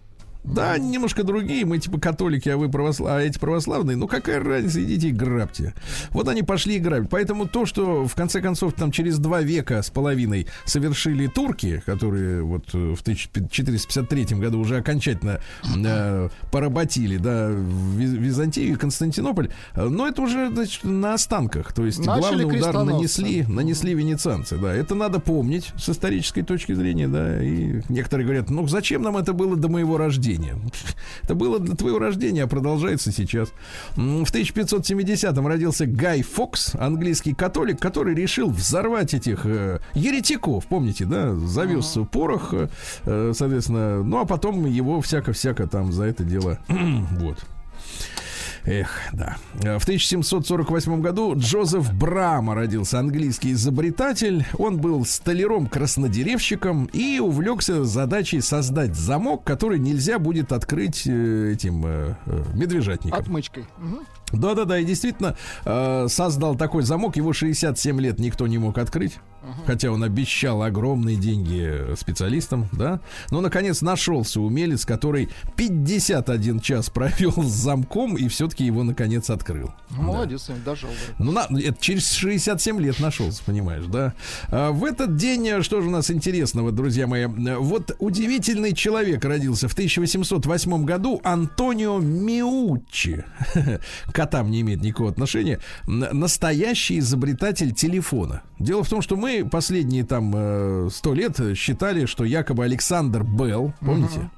[0.45, 4.41] Да, они немножко другие, мы типа католики, а вы православные, а эти православные, ну какая
[4.41, 5.75] разница, идите и грабьте.
[6.11, 7.09] Вот они пошли и грабить.
[7.09, 12.43] Поэтому то, что в конце концов там через два века с половиной совершили турки, которые
[12.43, 15.41] вот э, в 1453 году уже окончательно
[15.75, 21.73] э, поработили, да, Виз- Византию и Константинополь, э, но это уже значит, на останках.
[21.73, 24.75] То есть Начали главный удар нанесли, нанесли венецианцы, да.
[24.75, 27.43] Это надо помнить с исторической точки зрения, да.
[27.43, 30.34] И некоторые говорят, ну зачем нам это было до моего рождения?
[31.23, 33.53] Это было для твоего рождения, а продолжается сейчас.
[33.97, 41.35] В 1570-м родился Гай Фокс, английский католик, который решил взорвать этих э, еретиков, помните, да,
[41.35, 42.69] завез порох, э,
[43.05, 47.39] э, соответственно, ну а потом его всяко-всяко там за это дело, вот.
[48.67, 49.37] Эх, да.
[49.53, 54.47] В 1748 году Джозеф Брама родился, английский изобретатель.
[54.57, 62.15] Он был столяром-краснодеревщиком и увлекся задачей создать замок, который нельзя будет открыть э, этим э,
[62.25, 63.19] э, медвежатником.
[63.19, 63.67] Отмычкой.
[63.79, 64.01] Мгм.
[64.37, 69.19] Да-да-да, и действительно э, создал такой замок, его 67 лет никто не мог открыть,
[69.67, 73.01] хотя он обещал огромные деньги специалистам, да.
[73.31, 79.71] Но, наконец, нашелся умелец, который 51 час провел с замком и все-таки его, наконец, открыл.
[79.91, 80.75] Молодец, да.
[81.19, 84.15] Ну, на, это через 67 лет нашелся, понимаешь, да?
[84.51, 87.25] А, в этот день, э, что же у нас интересного, друзья мои?
[87.25, 93.25] Э, Вот удивительный человек родился в 1808 году, Антонио Миуччи.
[94.25, 95.61] Котам не имеет никакого отношения.
[95.87, 98.43] Настоящий изобретатель телефона.
[98.59, 103.75] Дело в том, что мы последние там э, сто лет считали, что якобы Александр Белл,
[103.81, 104.31] помните?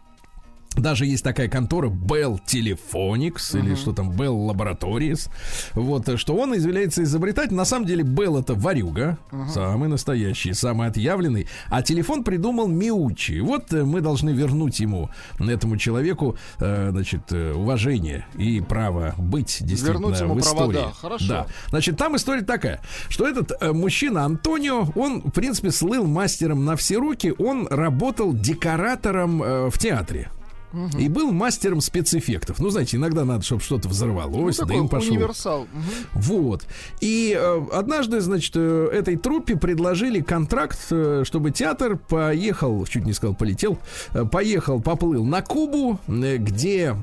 [0.76, 5.30] Даже есть такая контора Bell Telephonics или что там Bell Laboratories.
[5.74, 7.56] Вот, э, что он является изобретателем.
[7.56, 9.18] На самом деле Bell это варюга,
[9.52, 11.48] самый настоящий, самый отъявленный.
[11.68, 13.40] А телефон придумал Миучи.
[13.40, 20.08] Вот э, мы должны вернуть ему, этому человеку, э, значит, уважение и право быть действительно
[20.08, 20.72] Вернуть ему в истории.
[20.72, 20.92] провода.
[21.00, 21.26] Хорошо.
[21.28, 21.46] Да.
[21.68, 26.96] Значит, там история такая, что этот мужчина Антонио, он, в принципе, слыл мастером на все
[26.96, 27.32] руки.
[27.38, 30.30] Он работал декоратором в театре.
[30.98, 32.58] И был мастером спецэффектов.
[32.58, 35.10] Ну, знаете, иногда надо, чтобы что-то Ну, взорвалось, такой дым пошел.
[35.12, 35.66] универсал.
[35.72, 35.82] Мгм.
[36.22, 36.66] Вот.
[37.00, 43.12] И э, однажды, значит, э, этой труппе предложили контракт, э, чтобы театр поехал, чуть не
[43.12, 43.78] сказал, полетел,
[44.12, 46.96] э, поехал, поплыл на Кубу, э, где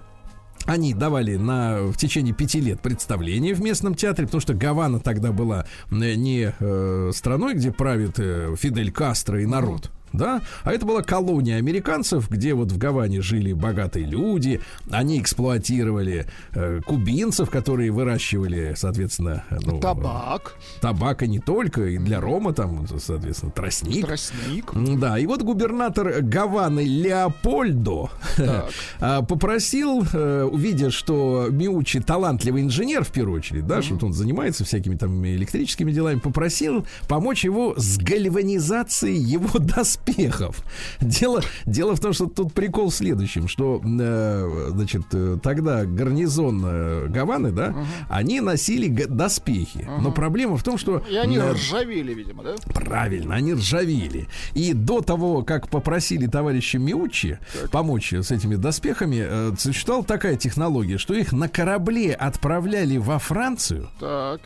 [0.66, 5.32] они давали на, в течение пяти лет представление в местном театре, потому что Гавана тогда
[5.32, 9.92] была э, не э, страной, где правит э, Фидель Кастро и народ.
[10.14, 16.28] Да, а это была колония американцев, где вот в Гаване жили богатые люди, они эксплуатировали
[16.54, 23.52] э, кубинцев, которые выращивали, соответственно, ну, Табак, табака не только, и для рома там, соответственно,
[23.52, 24.06] тростник.
[24.06, 24.72] тростник.
[25.00, 28.12] Да, и вот губернатор Гаваны Леопольдо
[29.00, 34.14] а, попросил, э, увидя, что Миучи талантливый инженер в первую очередь, да, что вот он
[34.14, 39.58] занимается всякими там электрическими делами, попросил помочь его с гальванизацией его
[40.06, 40.64] доспехов.
[41.02, 46.62] Дело, дело в том, что тут прикол в следующем, что, э, значит, э, тогда гарнизон
[46.66, 47.76] э, Гаваны, да,
[48.10, 52.56] они носили доспехи, но проблема в том, что И они э, ржавели, видимо, да?
[52.74, 54.28] Правильно, они ржавели.
[54.54, 57.40] И до того, как попросили товарища Миучи
[57.72, 63.90] помочь с этими доспехами, э, существовала такая технология, что их на корабле отправляли во Францию,
[64.00, 64.42] Так.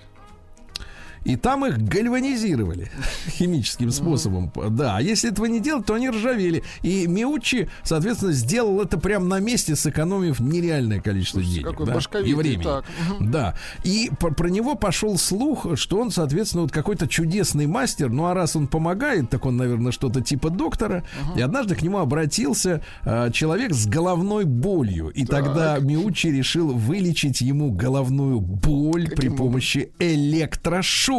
[1.27, 2.89] И там их гальванизировали
[3.27, 4.49] химическим способом.
[4.69, 6.63] Да, а если этого не делать, то они ржавели.
[6.83, 12.11] И Миучи, соответственно, сделал это прямо на месте, сэкономив нереальное количество Слушайте, денег.
[12.13, 12.63] да, и времени.
[12.63, 12.85] так.
[13.19, 13.55] Да.
[13.83, 18.09] И про, про него пошел слух, что он, соответственно, вот какой-то чудесный мастер.
[18.09, 21.03] Ну, а раз он помогает, так он, наверное, что-то типа доктора.
[21.35, 25.09] И однажды к нему обратился э, человек с головной болью.
[25.09, 31.16] И тогда Миучи решил вылечить ему головную боль при помощи электрошока.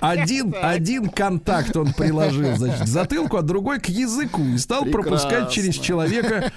[0.00, 4.42] Один, один контакт он приложил, значит, к затылку, а другой к языку.
[4.42, 5.52] И стал пропускать Прекрасно.
[5.52, 6.52] через человека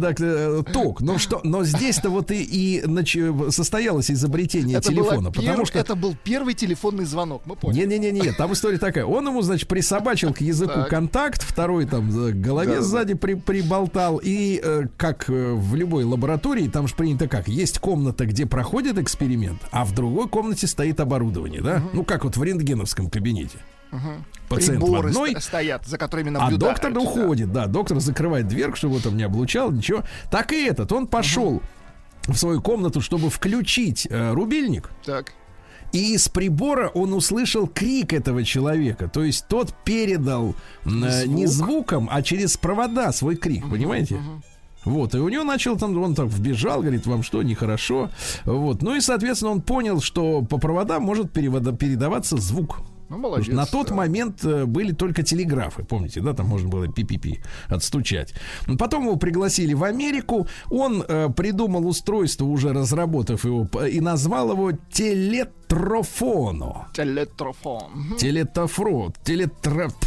[0.00, 1.00] так, э, ток.
[1.00, 5.78] Но что, но здесь-то вот и, и нач- состоялось изобретение Это, телефона, потому перв- что
[5.78, 7.86] это был первый телефонный звонок, мы поняли.
[7.86, 9.04] не-не-не, там история такая.
[9.04, 10.88] Он ему, значит, присобачил к языку Так.
[10.88, 12.82] контакт, второй там к голове Да, да.
[12.82, 14.20] сзади при- приболтал.
[14.22, 17.48] И э, как э, в любой лаборатории, там же принято как?
[17.48, 21.82] Есть комната, где проходит эксперимент, а в другой комнате стоит оборудование, да?
[21.92, 23.58] Ну, как вот в рентгеновском кабинете.
[24.48, 26.60] Пациент в Приборы одной, ст- стоят, за которыми а наблюдают.
[26.74, 27.00] доктор да.
[27.00, 30.04] уходит, да, доктор закрывает дверь, чтобы там не облучал, ничего.
[30.30, 31.62] Так и этот, он пошел
[32.26, 34.90] в свою комнату, чтобы включить э, рубильник.
[35.04, 35.32] Так.
[35.92, 39.08] И из прибора он услышал крик этого человека.
[39.08, 41.68] То есть тот передал э, не Звук.
[41.68, 44.20] звуком, а через провода свой крик, понимаете?
[44.86, 48.10] Вот, и у него начал там, он так вбежал, говорит, вам что, нехорошо.
[48.44, 52.78] Вот, ну и, соответственно, он понял, что по проводам может перевода- передаваться звук.
[53.08, 53.54] Ну, молодец.
[53.54, 53.94] на тот да.
[53.94, 58.34] момент э, были только телеграфы, помните, да, там можно было пи-пи-пи отстучать.
[58.78, 64.72] Потом его пригласили в Америку, он э, придумал устройство, уже разработав его, и назвал его
[65.68, 66.88] телетрофоно.
[66.92, 68.16] Телетрофон.
[68.18, 69.92] Телетофро, телетроп.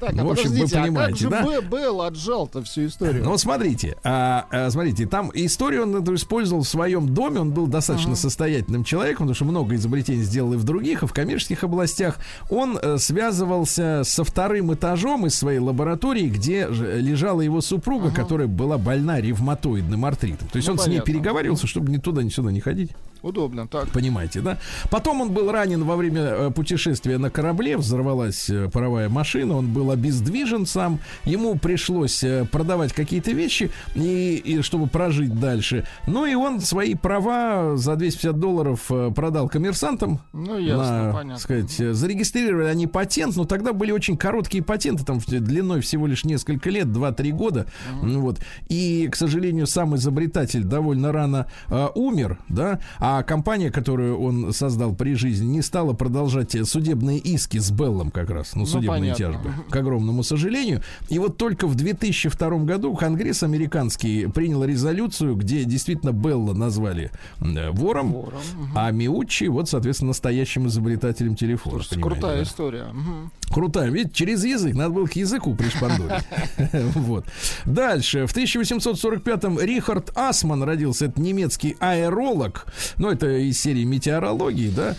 [0.00, 1.60] Так, а В общем, вы а понимаете, да?
[1.60, 3.24] Белл отжал-то всю историю?
[3.24, 8.84] Ну, смотрите, а, смотрите, там историю он использовал в своем доме, он был достаточно состоятельным
[8.84, 12.18] человеком, потому что много изобретений сделал и в других, и в коммерческих областях.
[12.50, 18.76] Он э, связывался со вторым этажом из своей лаборатории, где лежала его супруга, которая была
[18.76, 20.48] больна ревматоидным артритом.
[20.48, 22.90] То есть Ну, он с ней переговаривался, чтобы ни туда, ни сюда не ходить.
[23.22, 23.88] Удобно, так.
[23.90, 24.58] Понимаете, да?
[24.90, 29.72] Потом он был ранен во время э, путешествия на корабле, взорвалась э, паровая машина, он
[29.72, 35.86] был обездвижен сам, ему пришлось э, продавать какие-то вещи, и, и чтобы прожить дальше.
[36.06, 40.20] Ну и он свои права за 250 долларов продал коммерсантам.
[40.32, 41.38] Ну, ясно, на, понятно.
[41.38, 46.70] сказать, зарегистрировали они патент, но тогда были очень короткие патенты, там длиной всего лишь несколько
[46.70, 47.66] лет, 2-3 года.
[48.02, 48.38] Ну Вот.
[48.68, 54.92] И, к сожалению, сам изобретатель довольно рано э, умер, да, а компания, которую он создал
[54.92, 59.24] при жизни, не стала продолжать судебные иски с Беллом как раз, ну, судебные понятно.
[59.24, 60.82] тяжбы, к огромному сожалению.
[61.08, 67.70] И вот только в 2002 году Конгресс американский принял резолюцию, где действительно Белла назвали э,
[67.70, 68.40] вором, Вором,
[68.74, 71.76] а Миучи, вот, соответственно, настоящим изобретателем телефона.
[71.76, 72.42] Слушайте, крутая да?
[72.42, 72.86] история.
[72.92, 73.30] Мгм.
[73.50, 73.88] Крутая.
[73.90, 74.74] Видите, через язык.
[74.74, 76.24] Надо было к языку пришпандурить.
[76.96, 77.24] Вот.
[77.64, 78.26] Дальше.
[78.26, 81.06] В 1845-м Рихард Асман родился.
[81.06, 82.66] Это немецкий аэролог.
[82.98, 84.96] Ну, это из серии метеорологии, да,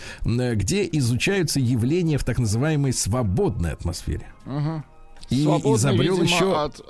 [0.56, 4.28] где изучаются явления в так называемой свободной атмосфере.
[4.46, 4.84] Мгм.
[5.30, 6.82] И Свободный, изобрел видимо, еще от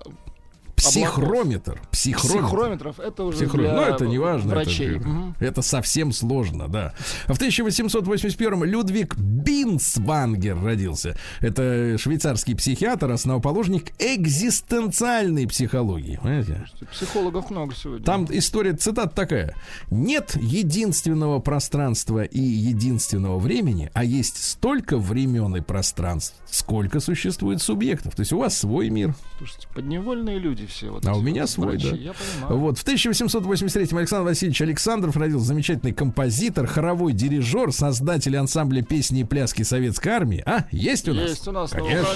[0.78, 1.82] психрометр.
[1.92, 2.38] Психрометр.
[2.46, 3.00] психрометров.
[3.00, 4.52] Это уже Психро- для Ну, это не важно.
[4.52, 4.98] врачей.
[4.98, 5.36] Это, Мгм.
[5.40, 6.94] это совсем сложно, да.
[7.28, 11.18] В 1881-м Людвиг Бинсвангер родился.
[11.42, 16.20] Это швейцарский психиатр, основоположник экзистенциальной психологии.
[16.22, 16.66] Понимаете?
[16.92, 18.06] Психологов много сегодня.
[18.06, 19.56] Там история, цитата такая.
[19.90, 28.16] Нет единственного пространства и единственного времени, а есть столько времен и пространств, сколько существует субъектов.
[28.16, 30.90] То есть у вас свой мир, Слушайте, подневольные люди все.
[30.90, 32.12] Вот а у меня вот свой, врачи,
[32.42, 32.48] да.
[32.48, 39.24] Вот, в 1883-м Александр Васильевич Александров родился замечательный композитор, хоровой дирижер, создатель ансамбля песни и
[39.24, 40.44] пляски советской армии.
[40.46, 41.30] А, есть у нас?
[41.30, 41.72] Есть у нас.
[41.72, 42.08] ну, Конечно.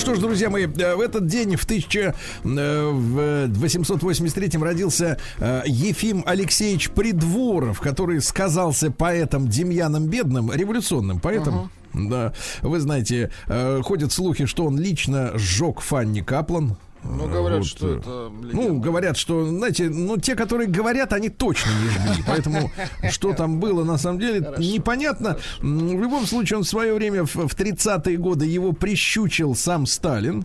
[0.00, 7.80] Что ж, друзья мои, э, в этот день в 1883 родился э, Ефим Алексеевич Придворов,
[7.80, 11.70] который сказался поэтом Демьяном Бедным, революционным поэтом.
[11.92, 12.32] Да,
[12.62, 16.78] вы знаете, э, ходят слухи, что он лично сжег Фанни Каплан.
[17.02, 18.80] Ну, говорят, вот, что э, это Ну, легенда.
[18.84, 22.24] говорят, что, знаете, ну, те, которые говорят, они точно не жгли.
[22.26, 22.70] Поэтому,
[23.10, 25.38] что там было, на самом деле, непонятно.
[25.62, 29.86] М, В любом случае, он в свое время, в, в 30-е годы, его прищучил сам
[29.86, 30.44] Сталин,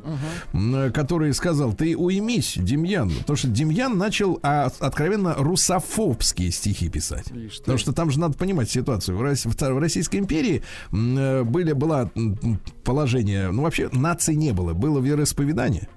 [0.54, 3.12] э, который сказал, ты уймись, Демьян.
[3.20, 7.28] Потому что Демьян начал а, откровенно русофобские стихи писать.
[7.32, 7.60] Ишь ты.
[7.62, 9.18] Потому что там же надо понимать ситуацию.
[9.18, 15.88] В, Российской империи э, были, была м, положение, ну вообще нации не было, было вероисповедание.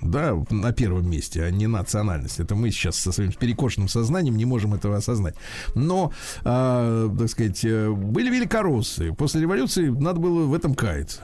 [0.00, 2.40] Да, на первом месте, а не национальность.
[2.40, 5.34] Это мы сейчас со своим перекошенным сознанием не можем этого осознать.
[5.74, 6.12] Но,
[6.44, 9.12] а, так сказать, э, были великороссы.
[9.12, 11.22] После революции надо было в этом каяться.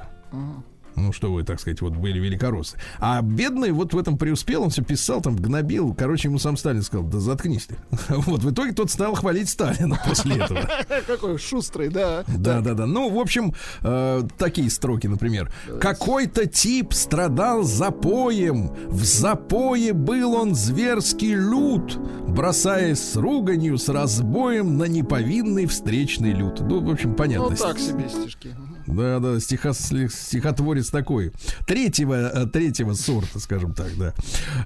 [0.97, 2.77] Ну, что вы, так сказать, вот были великороссы.
[2.99, 5.95] А бедный вот в этом преуспел, он все писал, там, гнобил.
[5.95, 7.77] Короче, ему сам Сталин сказал, да заткнись ты.
[8.23, 10.69] Вот, в итоге тот стал хвалить Сталина после этого.
[11.07, 12.25] Какой шустрый, да.
[12.29, 12.87] Да, да, да.
[12.87, 15.53] Ну, в общем, э, такие строки, например.
[15.81, 18.73] Какой-то тип страдал запоем.
[18.89, 26.61] В запое был он зверский люд, бросаясь с руганью, с разбоем на неповинный встречный люд.
[26.61, 27.51] Ну, в общем, понятно.
[27.51, 28.55] Ну, так себе стишки.
[28.87, 31.33] Да, да, стиха, стихотворец такой.
[31.67, 34.15] Третьего, э, третьего сорта, скажем так, да.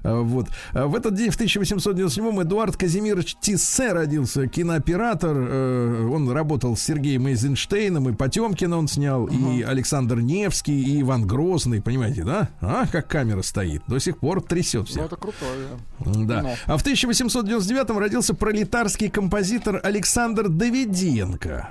[0.03, 0.47] А, Вот.
[0.73, 5.35] А В этот день, в 1897-м, Эдуард Казимирович Тиссе родился, кинооператор.
[5.37, 11.25] Э, Он работал с Сергеем Эйзенштейном, и Потемкина он снял, и Александр Невский, и Иван
[11.27, 12.49] Грозный, понимаете, да?
[12.61, 13.81] А, как камера стоит.
[13.87, 15.05] До сих пор трясет Ну, всех.
[15.05, 15.67] это крутое.
[15.99, 16.41] Да.
[16.41, 16.55] Ну.
[16.65, 21.69] А в 1899-м родился пролетарский композитор Александр Давиденко.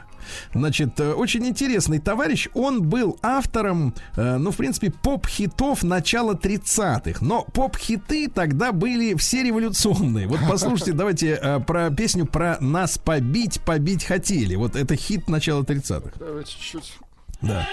[0.55, 2.49] Значит, э, очень интересный товарищ.
[2.55, 7.24] Он был автором, э, ну, в принципе, поп-хитов начала 30-х.
[7.24, 10.27] Но поп-хиты тогда были все революционные.
[10.27, 14.55] Вот послушайте, давайте э, про песню про «Нас побить, побить хотели».
[14.55, 16.12] Вот это хит начала 30-х.
[16.18, 16.99] Давайте чуть-чуть.
[17.43, 17.66] Да.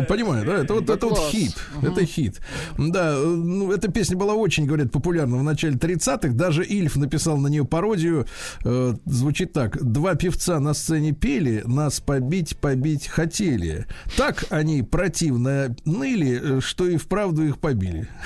[0.00, 0.58] Ну, понимаю, да?
[0.62, 1.56] Это вот, это вот хит.
[1.82, 2.40] Это хит.
[2.76, 6.34] Да, ну, эта песня была очень, говорят, популярна в начале 30-х.
[6.34, 8.26] Даже Ильф написал на нее пародию.
[8.64, 9.82] Э, звучит так.
[9.82, 13.86] Два певца на сцене пели, нас побить, побить хотели.
[14.16, 18.08] Так они противно ныли, э, что и вправду их побили.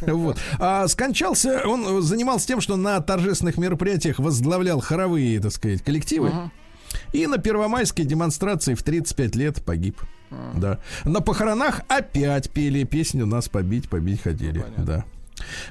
[0.00, 0.38] Вот.
[0.58, 6.32] А скончался, он занимался тем, что на торжественных мероприятиях возглавлял хоровые, так сказать, коллективы.
[7.12, 10.00] И на первомайской демонстрации в 35 лет погиб.
[10.56, 10.78] Да.
[11.04, 14.64] На похоронах опять пели песню «Нас побить, побить хотели».
[14.76, 15.04] да.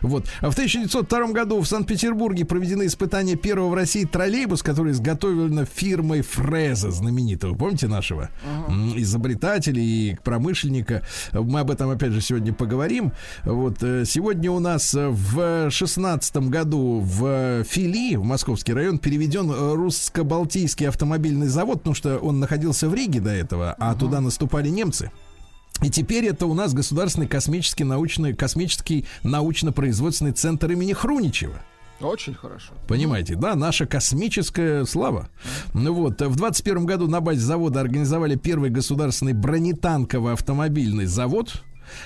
[0.01, 0.27] Вот.
[0.41, 6.21] А в 1902 году в Санкт-Петербурге проведены испытания первого в России троллейбус, который изготовлен фирмой
[6.21, 7.55] Фреза, знаменитого.
[7.55, 8.29] Помните нашего?
[8.67, 11.03] М, Изобретателя и промышленника.
[11.33, 13.11] Мы об этом, опять же, сегодня поговорим.
[13.45, 13.81] Вот.
[13.83, 19.73] э, Сегодня у нас э, в 16 году в Фили, в Московский район, переведен э,
[19.75, 25.11] русско-балтийский автомобильный завод, потому что он находился в Риге до этого, а туда наступали немцы.
[25.81, 31.61] И теперь это у нас государственный космический научный, космический научно-производственный центр имени Хруничева.
[32.01, 32.73] Очень хорошо.
[32.87, 35.29] Понимаете, да, наша космическая слава.
[35.73, 41.61] Ну вот, в 21 году на базе завода организовали первый государственный бронетанково-автомобильный завод.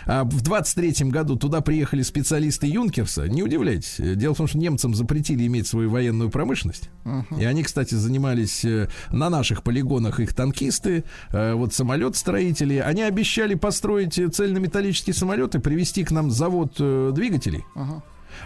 [0.06, 3.28] А в 23 году туда приехали специалисты Юнкерса.
[3.28, 3.96] Не удивляйтесь.
[4.00, 6.90] Дело в том, что немцам запретили иметь свою военную промышленность.
[7.38, 12.78] И они, кстати, занимались э, на наших полигонах их танкисты, э, вот самолет-строители.
[12.78, 16.76] Они обещали построить э, цельнометаллические самолеты, привезти к нам завод
[17.14, 17.64] двигателей.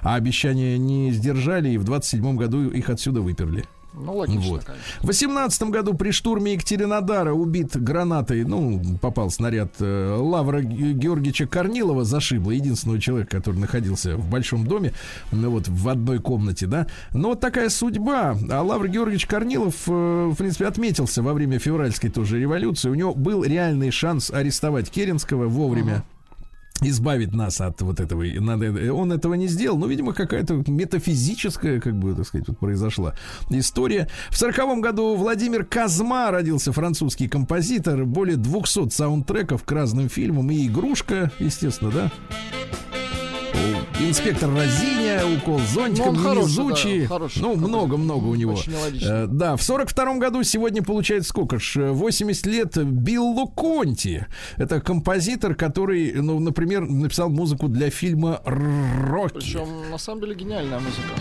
[0.01, 3.63] А обещания не сдержали, и в 27 году их отсюда выперли.
[3.99, 4.63] Ну, логично, Вот.
[4.63, 4.85] конечно.
[5.01, 11.47] В 18 году при штурме Екатеринодара убит гранатой, ну, попал снаряд э, Лавра Ге- Георгиевича
[11.47, 14.93] Корнилова, зашибло, единственного человека, который находился в большом доме,
[15.31, 16.87] ну, вот в одной комнате, да.
[17.13, 18.37] Но вот такая судьба.
[18.49, 22.89] А Лавр Георгиевич Корнилов, э, в принципе, отметился во время февральской тоже революции.
[22.89, 26.03] У него был реальный шанс арестовать Керенского вовремя
[26.81, 28.23] избавить нас от вот этого.
[28.23, 33.13] Надо, он этого не сделал, но, видимо, какая-то метафизическая, как бы, так сказать, вот произошла
[33.49, 34.09] история.
[34.29, 40.67] В сороковом году Владимир Казма родился, французский композитор, более 200 саундтреков к разным фильмам и
[40.67, 42.11] игрушка, естественно, да.
[43.99, 47.07] Инспектор Разиня, укол зонтиком, Ну, он хороший, невезучий.
[47.07, 48.55] да, ну, много-много у него.
[49.01, 51.77] Э, да, в сорок втором году сегодня получается сколько ж?
[51.77, 54.27] э, 80 лет Биллу Конти.
[54.57, 59.39] Это композитор, который, ну, например, написал музыку для фильма «Рокки».
[59.39, 61.13] Причем, на самом деле, гениальная музыка.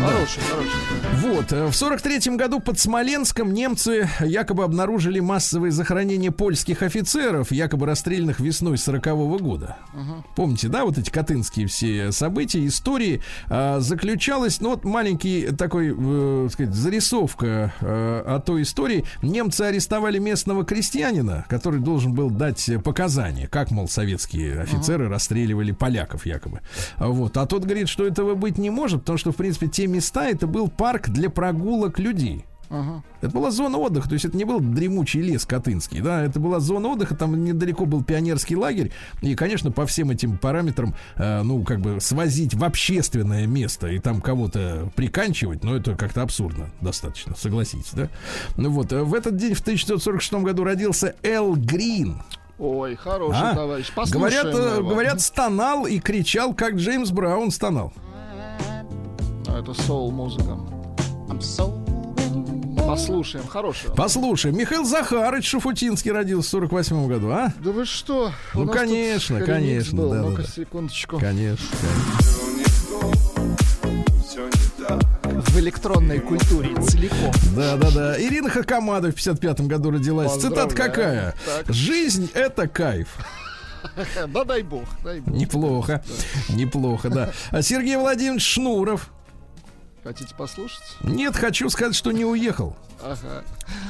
[0.00, 0.97] Хороший, хороший.
[1.14, 7.50] Вот, э, в сорок третьем году под Смоленском немцы якобы обнаружили массовые захоронения польских офицеров,
[7.50, 9.76] якобы расстрелянных весной сорокового года.
[10.36, 13.22] Помните, да, вот эти катынские все события, истории.
[13.48, 19.04] А, заключалась, ну вот маленький такой, э, так сказать, зарисовка э, о той истории.
[19.22, 26.26] Немцы арестовали местного крестьянина, который должен был дать показания, как, мол, советские офицеры расстреливали поляков
[26.26, 26.60] якобы.
[26.96, 27.36] А Вот.
[27.38, 30.46] А тот говорит, что этого быть не может, потому что, в принципе, те места, это
[30.46, 32.44] был парк для прогулок людей.
[32.70, 33.02] Ага.
[33.22, 36.60] Это была зона отдыха, то есть это не был дремучий лес Катынский, да, это была
[36.60, 38.92] зона отдыха, там недалеко был пионерский лагерь,
[39.22, 43.98] и, конечно, по всем этим параметрам, э, ну, как бы свозить в общественное место и
[43.98, 48.10] там кого-то приканчивать, ну, это как-то абсурдно достаточно, согласитесь, да.
[48.58, 52.20] Ну вот, э, в этот день, в 1946 году родился Эл Грин.
[52.58, 53.54] Ой, хороший А?
[53.54, 53.90] товарищ.
[53.94, 54.90] Послушаем Говорят, э, его.
[54.90, 57.94] говорят, стонал и кричал, как Джеймс Браун стонал.
[59.46, 60.58] А, Это соул-музыка.
[62.86, 63.94] Послушаем, хорошего.
[63.94, 67.52] Послушай, Михаил Захарыч Шуфутинский родился в 48 году, а?
[67.62, 68.32] Да вы что?
[68.54, 70.10] Ну, конечно, конечно, был.
[70.10, 71.18] да, Ну-ка, да, секундочку.
[71.18, 71.66] Конечно.
[75.34, 77.32] В электронной культуре целиком.
[77.54, 78.20] Да, да, да.
[78.22, 80.32] Ирина Хакамада в 55 году родилась.
[80.34, 80.92] Цитата Поздравляю.
[80.92, 81.34] какая?
[81.46, 81.74] Так.
[81.74, 83.08] Жизнь это кайф.
[84.32, 85.34] Да дай бог, дай бог.
[85.34, 86.02] Неплохо.
[86.48, 87.30] Неплохо, да.
[87.50, 89.10] А Сергей Владимирович Шнуров.
[90.04, 90.82] Хотите послушать?
[91.02, 92.74] Нет, хочу сказать, что не уехал.
[93.02, 93.44] Ага.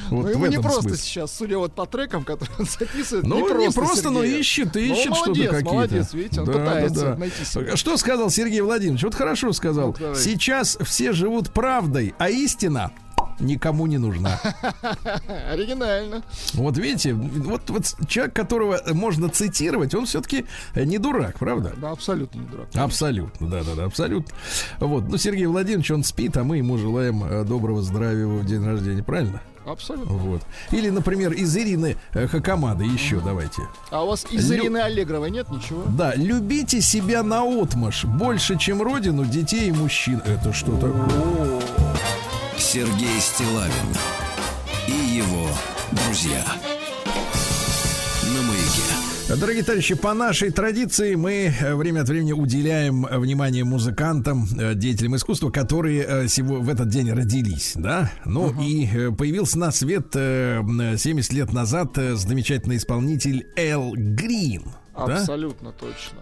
[0.09, 0.97] Вот ну, в ему не просто смысле.
[0.97, 4.39] сейчас, судя вот по трекам, которые он записывает, Ну, не просто, но Сергея.
[4.39, 5.63] ищет, Ну, ищет что-то какие-то.
[5.65, 7.17] молодец, видите, он Да, пытается да, да.
[7.17, 7.75] найти себя.
[7.77, 9.03] Что сказал Сергей Владимирович?
[9.03, 9.95] Вот хорошо сказал.
[9.99, 10.15] Ну.
[10.15, 12.91] Сейчас все живут правдой, а истина
[13.39, 14.39] никому не нужна.
[15.51, 16.21] Оригинально.
[16.53, 21.73] Вот видите, вот, вот человек, которого можно цитировать, он все-таки не дурак, правда?
[21.77, 22.67] Да, абсолютно не дурак.
[22.75, 24.33] Абсолютно, да, да, да, абсолютно.
[24.79, 28.65] Вот, ну, Сергей Владимирович, он спит, а мы ему желаем э, доброго здравия в день
[28.65, 29.41] рождения, правильно?
[29.65, 30.13] Абсолютно.
[30.15, 30.41] Вот.
[30.71, 33.61] Или, например, из Ирины э, Хакамады еще давайте.
[33.91, 35.83] А у вас из Лю- Ирины Аллегровой нет ничего?
[35.89, 40.21] Да, любите себя на отмаш больше, чем родину, детей и мужчин.
[40.25, 41.59] Это что такое?
[42.71, 43.71] Сергей Стилавин
[44.87, 45.47] и его
[45.91, 46.45] друзья.
[48.31, 49.39] На маяке.
[49.39, 54.75] Дорогие товарищи, по нашей традиции мы э, время от времени уделяем э, внимание музыкантам, э,
[54.75, 58.11] деятелям искусства, которые в этот день родились, да?
[58.25, 64.65] Ну и э, появился на свет э, м, 70 лет назад замечательный исполнитель Эл Грин.
[64.95, 65.05] да?
[65.21, 66.19] Абсолютно точно.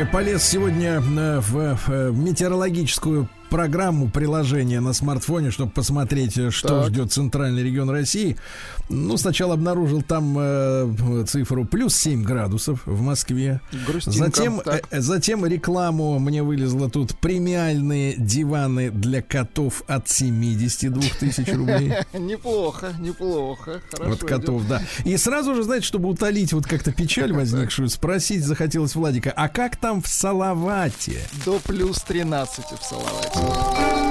[0.00, 6.68] Мои, полез сегодня э, в, в метеорологическую программу, приложение на смартфоне, чтобы посмотреть, э, что
[6.68, 6.88] Так.
[6.88, 8.36] ждет центральный регион России.
[8.92, 13.60] Ну, сначала обнаружил там э, цифру плюс 7 градусов в Москве.
[13.86, 14.18] Грустинка.
[14.18, 21.92] Затем, э, затем рекламу мне вылезло тут премиальные диваны для котов от 72 тысяч рублей.
[22.12, 23.80] Неплохо, неплохо.
[23.96, 24.82] Вот котов, да.
[25.04, 29.76] И сразу же, знаете, чтобы утолить вот как-то печаль возникшую, спросить захотелось Владика, а как
[29.76, 31.20] там в Салавате?
[31.44, 34.09] До плюс 13 в Салавате.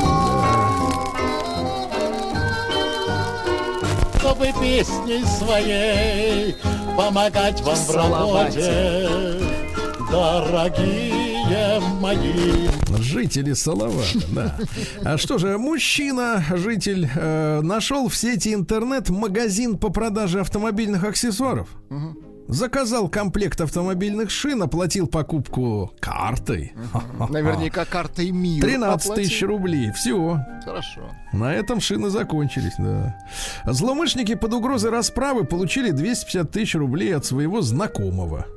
[4.39, 6.55] Чтобы песней своей
[6.95, 9.07] помогать вам в Салавате.
[9.07, 9.45] работе,
[10.09, 12.69] дорогие мои.
[12.99, 14.57] Жители Салавата, да.
[15.03, 21.67] А что же, мужчина, житель, э, нашел в сети интернет магазин по продаже автомобильных аксессуаров.
[22.50, 26.74] Заказал комплект автомобильных шин, оплатил покупку картой.
[27.30, 28.66] Наверняка картой мира.
[28.66, 29.91] 13 тысяч рублей.
[29.91, 30.39] Все.
[30.66, 31.02] Хорошо.
[31.32, 33.16] На этом шины закончились, да.
[33.68, 38.47] Злоумышленники под угрозой расправы получили 250 тысяч рублей от своего знакомого.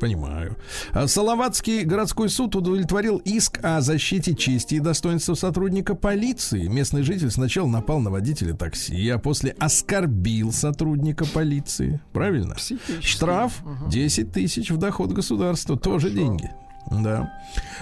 [0.00, 0.56] Понимаю.
[0.92, 6.66] А Салаватский городской суд удовлетворил иск о защите чести и достоинства сотрудника полиции.
[6.66, 12.00] Местный житель сначала напал на водителя такси, а после оскорбил сотрудника полиции.
[12.12, 12.56] Правильно?
[13.00, 15.78] Штраф 10 тысяч в доход государства.
[15.78, 16.50] Тоже деньги.
[16.90, 17.32] Да.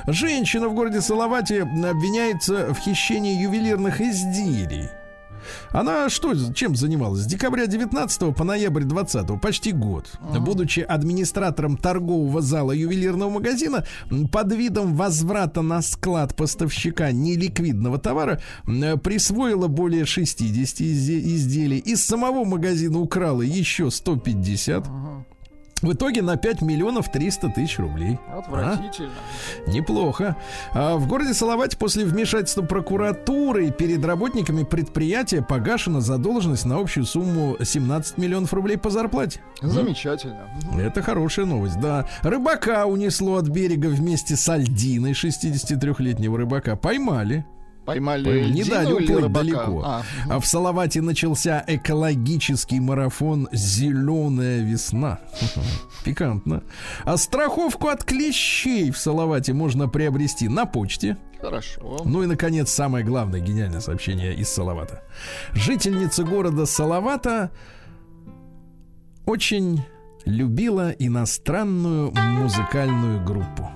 [0.06, 4.88] Женщина в городе Салавате обвиняется в хищении ювелирных изделий.
[5.72, 7.22] Она что, чем занималась?
[7.22, 10.10] С декабря 19 по ноябрь 20 почти год.
[10.40, 13.84] Будучи администратором торгового зала ювелирного магазина,
[14.32, 18.40] под видом возврата на склад поставщика неликвидного товара
[19.02, 21.78] присвоила более 60 изде- изделий.
[21.78, 24.86] Из самого магазина украла еще 150.
[25.82, 28.18] В итоге на 5 миллионов 300 тысяч рублей.
[28.28, 28.38] А?
[28.40, 29.10] Отвратительно.
[29.66, 30.36] Неплохо.
[30.72, 37.56] А в городе Салавате после вмешательства прокуратуры перед работниками предприятия погашена задолженность на общую сумму
[37.62, 39.40] 17 миллионов рублей по зарплате.
[39.62, 40.48] Замечательно.
[40.78, 42.06] Это хорошая новость, да.
[42.22, 46.76] Рыбака унесло от берега вместе с Альдиной, 63-летнего рыбака.
[46.76, 47.44] Поймали.
[47.90, 49.82] Поймали Не дали уплыть далеко.
[49.84, 55.18] А, А в Салавате начался экологический марафон «Зеленая весна».
[56.04, 56.62] Пикантно.
[57.04, 61.16] А страховку от клещей в Салавате можно приобрести на почте.
[61.40, 62.02] хорошо.
[62.04, 65.02] Ну и, наконец, самое главное гениальное сообщение из Салавата.
[65.52, 67.50] Жительница города Салавата
[69.26, 69.82] очень
[70.24, 73.68] любила иностранную музыкальную группу.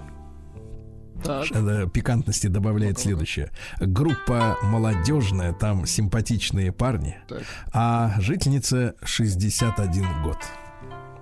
[1.25, 1.51] Так.
[1.51, 3.51] Это пикантности добавляет следующее.
[3.81, 7.43] Группа молодежная, там симпатичные парни, Так.
[7.73, 10.39] а жительница 61 год.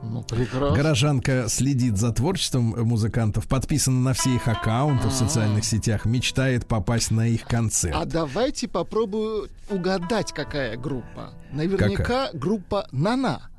[0.03, 0.76] Ну, прекрасно.
[0.76, 7.12] Горожанка следит за творчеством музыкантов, подписана на все их аккаунты в социальных сетях, мечтает попасть
[7.12, 7.94] на их концерт.
[7.96, 11.34] А давайте попробую угадать, какая группа.
[11.53, 13.51] Наверняка группа Нана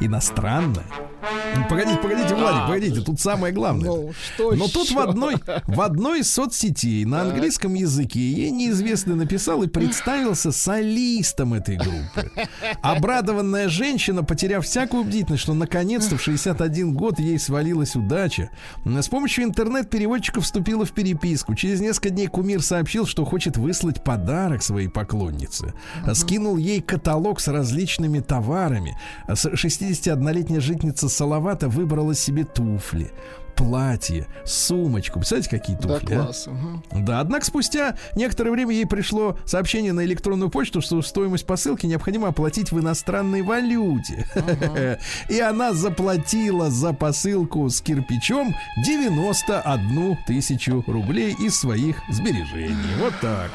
[0.00, 0.86] иностранное.
[1.54, 3.90] Ну, погодите, погодите, Владик, погодите, тут самое главное.
[3.90, 5.36] Ну, что Но тут в одной,
[5.66, 12.30] в одной из соцсетей на английском языке ей неизвестный написал и представился солистом этой группы.
[12.82, 18.50] Обрадованная женщина, потеряв всякую бдительность, что наконец-то в 61 год ей свалилась удача,
[18.84, 21.54] с помощью интернет-переводчика вступила в переписку.
[21.54, 25.74] Через несколько дней кумир сообщил, что хочет выслать подарок своей поклоннице.
[26.14, 28.96] Скинул ей каталог с различными товарами.
[29.28, 33.10] 60 81-летняя житница Салавата выбрала себе туфли,
[33.56, 35.18] платье, сумочку.
[35.18, 36.06] Представляете, какие туфли?
[36.06, 36.46] Да, класс.
[36.46, 36.50] А?
[36.50, 37.04] Угу.
[37.04, 42.28] Да, однако спустя некоторое время ей пришло сообщение на электронную почту, что стоимость посылки необходимо
[42.28, 44.26] оплатить в иностранной валюте.
[44.34, 44.98] Ага.
[45.28, 52.94] И она заплатила за посылку с кирпичом 91 тысячу рублей из своих сбережений.
[53.00, 53.50] Вот так.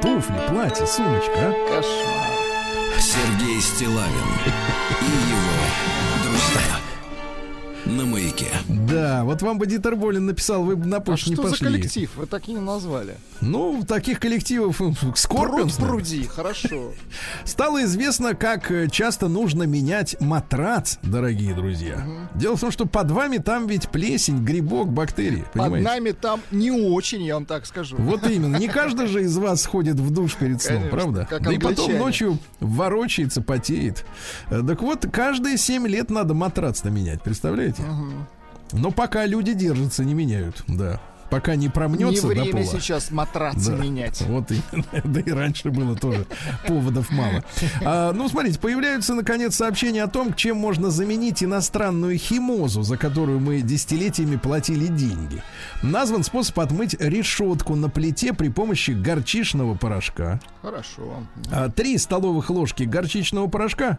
[0.00, 1.32] Туфли, платье, сумочка.
[1.36, 1.52] А?
[1.68, 2.41] Кошмар.
[3.12, 4.08] Сергей Стилавин
[5.02, 5.31] и.
[7.96, 8.46] На маяке.
[8.68, 11.50] Да, вот вам бы Дитер Болин написал, вы бы на А почту не что за
[11.50, 11.66] пошли.
[11.66, 12.10] коллектив?
[12.16, 13.16] Вы так и не назвали.
[13.42, 15.76] Ну, таких коллективов Пруд Скорпионс.
[15.76, 16.92] пруди, хорошо.
[17.44, 22.06] Стало известно, как э, часто нужно менять матрац, дорогие друзья.
[22.34, 25.44] Дело в том, что под вами там ведь плесень, грибок, бактерии.
[25.52, 25.88] Под Понимаете?
[25.88, 27.96] нами там не очень, я вам так скажу.
[27.98, 28.56] Вот именно.
[28.56, 31.26] Не каждый же из вас ходит в душ перед сном, Конечно, правда?
[31.28, 34.06] как да и потом ночью ворочается, потеет.
[34.50, 37.81] Э, Так вот, каждые 7 лет надо матрац менять, представляете?
[38.72, 41.00] Но пока люди держатся, не меняют, да.
[41.32, 42.78] Пока не промнется Не до время пола.
[42.80, 43.78] сейчас матрацы Да.
[43.78, 44.20] менять.
[44.28, 44.84] Вот именно.
[45.02, 46.26] Да и раньше было тоже
[46.68, 47.42] поводов мало.
[47.82, 53.40] А, ну, смотрите, появляются, наконец, сообщения о том, чем можно заменить иностранную химозу, за которую
[53.40, 55.42] мы десятилетиями платили деньги.
[55.82, 60.38] Назван способ отмыть решетку на плите при помощи горчичного порошка.
[60.60, 61.24] Хорошо.
[61.50, 63.98] А, Три столовых ложки горчичного порошка,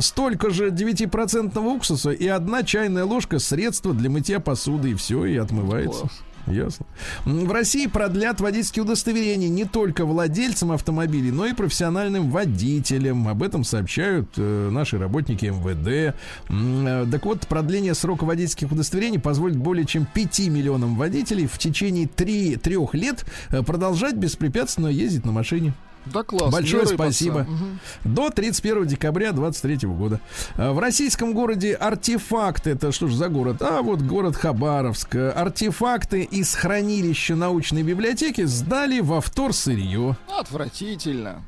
[0.00, 5.36] столько же 9% уксуса и одна чайная ложка средства для мытья посуды, и все, и
[5.36, 6.00] отмывается.
[6.00, 6.22] Класс.
[6.46, 6.86] Ясно.
[7.24, 13.26] В России продлят водительские удостоверения не только владельцам автомобилей, но и профессиональным водителям.
[13.28, 16.14] Об этом сообщают э, наши работники МВД.
[16.48, 22.06] Э, Так вот, продление срока водительских удостоверений позволит более чем 5 миллионам водителей в течение
[22.06, 25.74] 3-3 лет э, продолжать беспрепятственно ездить на машине.
[26.12, 26.52] Да класс.
[26.52, 26.94] Большое рыпаться.
[26.96, 27.40] спасибо.
[27.48, 27.78] Мгм.
[28.04, 30.20] До 31 декабря 23 года.
[30.56, 33.60] А, В российском городе артефакты, это что ж за город?
[33.62, 35.14] А вот город Хабаровск.
[35.16, 40.16] Артефакты из хранилища научной библиотеки сдали во вторсырье.
[40.38, 41.42] Отвратительно.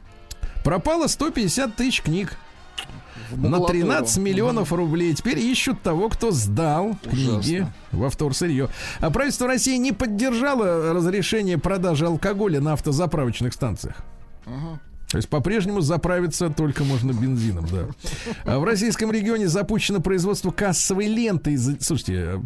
[0.65, 2.37] Пропало 150 тысяч книг
[3.33, 3.81] на макулатуру.
[3.81, 5.15] 13 миллионов рублей.
[5.15, 7.73] Теперь ищут того, кто сдал книги Ужасно.
[7.93, 8.69] во вторсырье.
[9.01, 13.97] А правительство России не поддержало разрешение продажи алкоголя на автозаправочных станциях.
[15.11, 17.86] То есть по-прежнему заправиться только можно бензином, да.
[18.44, 21.53] А в российском регионе запущено производство кассовой ленты.
[21.53, 22.42] из- Слушайте,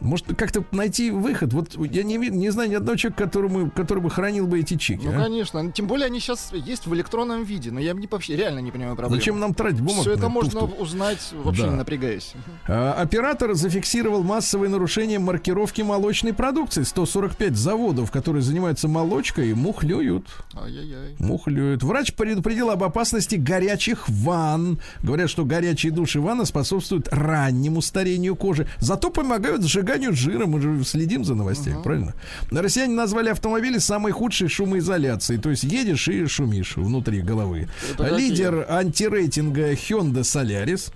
[0.00, 1.52] может как-то найти выход?
[1.54, 5.06] Вот я не, не знаю ни одного человека, которому, который бы хранил бы эти чеки.
[5.06, 5.24] Ну, а?
[5.24, 5.72] конечно.
[5.72, 7.70] Тем более они сейчас есть в электронном виде.
[7.70, 9.20] Но я не, вообще реально не понимаю проблемы.
[9.20, 10.02] Зачем нам тратить бумагу?
[10.02, 10.82] Все это можно туфту?
[10.82, 11.68] узнать, вообще Да.
[11.68, 12.34] не напрягаясь.
[12.68, 16.82] А, Оператор зафиксировал массовые нарушения маркировки молочной продукции.
[16.82, 20.26] 145 заводов, которые занимаются молочкой, мухлюют.
[20.54, 21.16] Ай-яй-яй.
[21.18, 21.82] Мухлюют.
[21.82, 24.78] Врач предупредил об опасности горячих ванн.
[25.02, 28.68] Говорят, что горячие души ванны способствуют раннему старению кожи.
[28.78, 30.46] Зато помогают сжиганию жира.
[30.46, 32.14] Мы же следим за новостями, правильно?
[32.50, 35.40] Россияне назвали автомобили самой худшей шумоизоляцией.
[35.40, 37.68] То есть едешь и шумишь внутри головы.
[37.92, 38.30] Это какие?
[38.30, 40.92] Лидер антирейтинга Hyundai Solaris.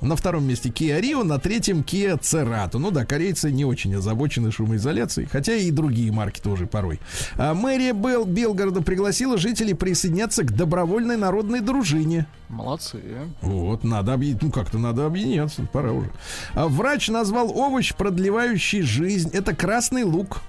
[0.00, 2.78] На втором месте Kia Rio, на третьем Kia Cerato.
[2.78, 7.00] Ну да, корейцы не очень озабочены шумоизоляцией, хотя и другие марки тоже порой.
[7.36, 12.26] А мэрия Бел Белгорода пригласила жителей присоединяться к добровольной народной дружине.
[12.48, 13.02] Молодцы.
[13.42, 16.10] Вот, надо объединиться, ну как-то надо объединяться, пора уже.
[16.54, 19.30] А врач назвал овощ, продлевающий жизнь.
[19.32, 20.40] Это красный лук.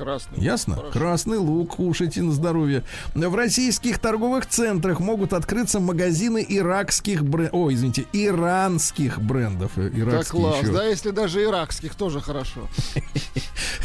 [0.00, 0.38] Красный.
[0.42, 0.76] Ясно?
[0.76, 0.92] Хорошо.
[0.98, 2.84] Красный лук, кушайте на здоровье.
[3.14, 7.54] В российских торговых центрах могут открыться магазины иракских брендов.
[7.54, 9.72] О, извините, иранских брендов.
[9.76, 10.72] Э, Да Иракские класс, еще.
[10.72, 12.68] да, если даже иракских тоже хорошо.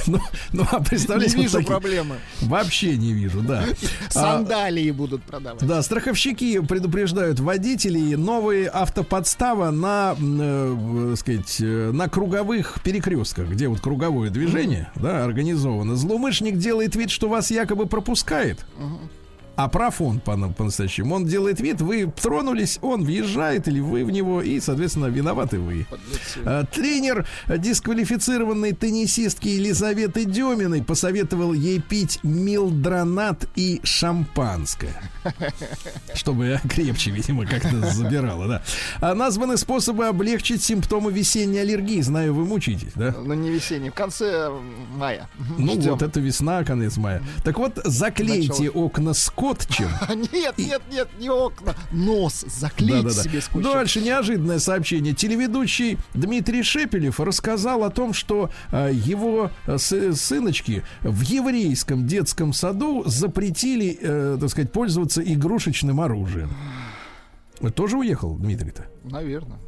[0.08, 0.20] Ну,
[0.54, 2.18] ну, а Не представляете, вот вижу такие- проблемы.
[2.42, 3.64] Вообще не вижу, да.
[4.10, 5.66] А, Сандалии будут продавать.
[5.66, 13.80] Да, страховщики предупреждают водителей новые автоподстава на, э, э, сказать, на круговых перекрестках, где вот
[13.80, 15.96] круговое движение, да, организовано.
[16.06, 18.64] Злоумышленник делает вид, что вас якобы пропускает.
[19.56, 21.16] А прав он по- по-настоящему.
[21.16, 25.86] Он делает вид, вы тронулись, он въезжает или вы в него, и, соответственно, виноваты вы.
[25.90, 26.40] Подлецы.
[26.46, 34.94] А, Тренер дисквалифицированной теннисистки Елизаветы Деминой посоветовал ей пить милдронат и шампанское.
[36.14, 38.62] Чтобы крепче, видимо, как-то забирала, да.
[39.00, 42.02] А названы способы облегчить симптомы весенней аллергии.
[42.02, 43.16] Знаю, вы мучаетесь, да?
[43.24, 44.62] Ну, не весенний, в конце м,
[44.98, 45.30] мая.
[45.58, 45.92] Ну Ждем.
[45.94, 47.22] вот, это весна, конец мая.
[47.44, 49.45] Так вот, заклейте окна скотчем.
[50.02, 51.76] А, Нет, нет, нет, не окна.
[51.92, 53.24] Нос заклеить Да-да-да.
[53.24, 53.72] себе скотчем.
[53.72, 55.14] Дальше неожиданное сообщение.
[55.14, 62.54] Телеведущий Дмитрий Шепелев рассказал о том, что э, его э, сы- сыночки в еврейском детском
[62.54, 66.52] саду запретили, э, так сказать, пользоваться игрушечным оружием.
[67.76, 68.86] Тоже уехал Дмитрий-то?
[69.04, 69.60] Наверное.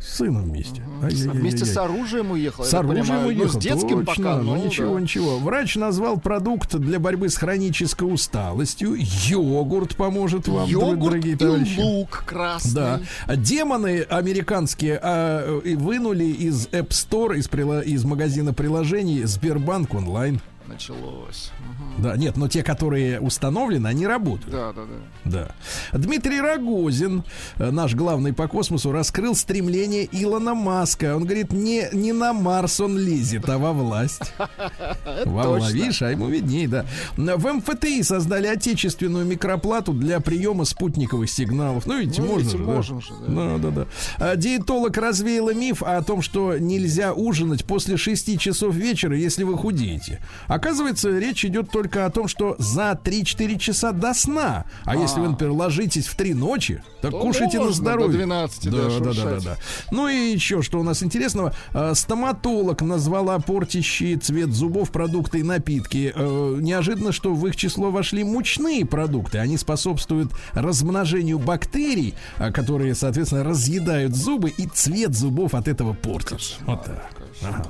[0.00, 0.82] С сыном вместе.
[1.02, 1.40] Ай-яй-яй-яй-яй.
[1.40, 2.64] Вместе с оружием уехал.
[2.64, 3.22] С оружием понимаю.
[3.22, 3.60] Ну, уехал.
[3.60, 4.36] с детским Точно, пока.
[4.42, 5.00] ну, Ну, ничего, да.
[5.00, 5.38] ничего.
[5.38, 8.94] Врач назвал продукт для борьбы с хронической усталостью.
[8.96, 11.80] Йогурт поможет вам, Йогурт дорогие и товарищи.
[11.80, 12.74] лук красный.
[12.74, 13.00] Да.
[13.26, 19.94] А Демоны американские а, и вынули из App Store, из, прила- из магазина приложений Сбербанк
[19.94, 20.40] онлайн.
[20.66, 21.50] Началось.
[21.60, 22.02] Мгм.
[22.02, 24.50] Да, нет, но те, которые установлены, они работают.
[24.50, 24.82] Да, да,
[25.24, 25.54] да.
[25.92, 25.98] Да.
[25.98, 27.24] Дмитрий Рогозин,
[27.58, 31.16] э, наш главный по космосу, раскрыл стремление Илона Маска.
[31.16, 34.32] Он говорит, не, не на Марс он лезет, а во власть.
[35.24, 36.84] Во власть, а ему видней, да.
[37.16, 41.86] В МФТИ создали отечественную микроплату для приема спутниковых сигналов.
[41.86, 42.82] Ну, видите, Ну, можно же, да.
[42.82, 43.58] же, да.
[43.58, 43.86] Да, да, да.
[44.18, 49.56] А, Диетолог развеяла миф о том, что нельзя ужинать после 6 часов вечера, если вы
[49.56, 50.20] худеете.
[50.56, 54.64] Оказывается, речь идет только о том, что за 3-4 часа до сна.
[54.84, 58.12] А, если вы, например, ложитесь в 3 ночи, так То кушайте на здоровье.
[58.12, 59.56] до 12, да, да, да, да, да, да.
[59.90, 61.54] Ну и еще, что у нас интересного.
[61.74, 66.12] Э, Стоматолог назвала портящие цвет зубов продукты и напитки.
[66.14, 69.38] Э, Неожиданно, что в их число вошли мучные продукты.
[69.38, 76.54] Они способствуют размножению бактерий, а, которые, соответственно, разъедают зубы, и цвет зубов от этого портится.
[76.66, 77.10] Вот так.
[77.42, 77.66] Ага.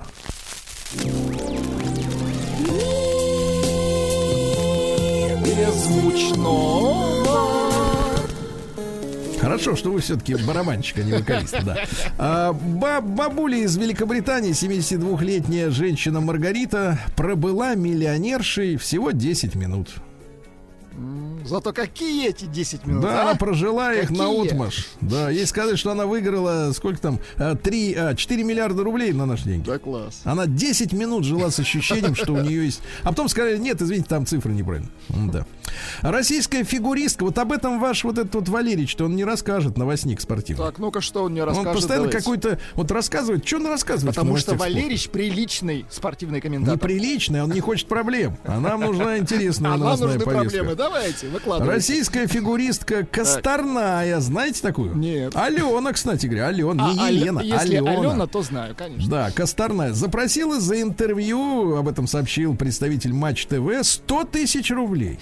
[5.56, 7.26] Беззвучно.
[9.40, 11.78] Хорошо, что вы все-таки барабанщик, а не вокалист, да.
[12.18, 19.94] А, ба- бабуля из Великобритании, 72-летняя женщина Маргарита, пробыла миллионершей всего 10 минут.
[21.48, 23.22] Зато какие эти 10 минут, Да, а?
[23.22, 24.18] она прожила их Какие?
[24.18, 24.86] на отмаш.
[25.00, 27.20] Да, ей сказали, что она выиграла, сколько там,
[27.62, 29.66] 3, 4 миллиарда рублей на наши деньги.
[29.66, 30.20] Да, класс.
[30.24, 32.80] Она 10 минут жила с ощущением, что у нее есть...
[33.02, 34.88] А потом сказали, нет, извините, там цифры неправильно.
[35.08, 35.46] Да.
[36.02, 40.20] Российская фигуристка, вот об этом ваш вот этот вот Валерий, что он не расскажет, новостник
[40.20, 40.64] спортивный.
[40.64, 41.72] Так, ну-ка, что он Он расскажет?
[41.74, 42.18] постоянно давайте.
[42.18, 44.14] какой-то вот рассказывает, что он рассказывает.
[44.14, 44.54] Потому что?
[44.54, 46.76] Валерич приличный спортивный комментатор.
[46.76, 48.36] неприличный, он не хочет проблем.
[48.44, 50.74] А нам нужна интересная А нам новостная нужны проблемы.
[50.74, 51.26] Давайте.
[51.44, 54.96] Российская фигуристка Косторная, знаете такую?
[54.96, 55.34] Нет.
[55.36, 57.90] Алена, кстати говоря, Алена, А, не Елена, Алена.
[57.90, 59.10] Алена, то знаю, конечно.
[59.10, 65.18] Да, Косторная запросила за интервью, об этом сообщил представитель Матч ТВ, 100 тысяч рублей.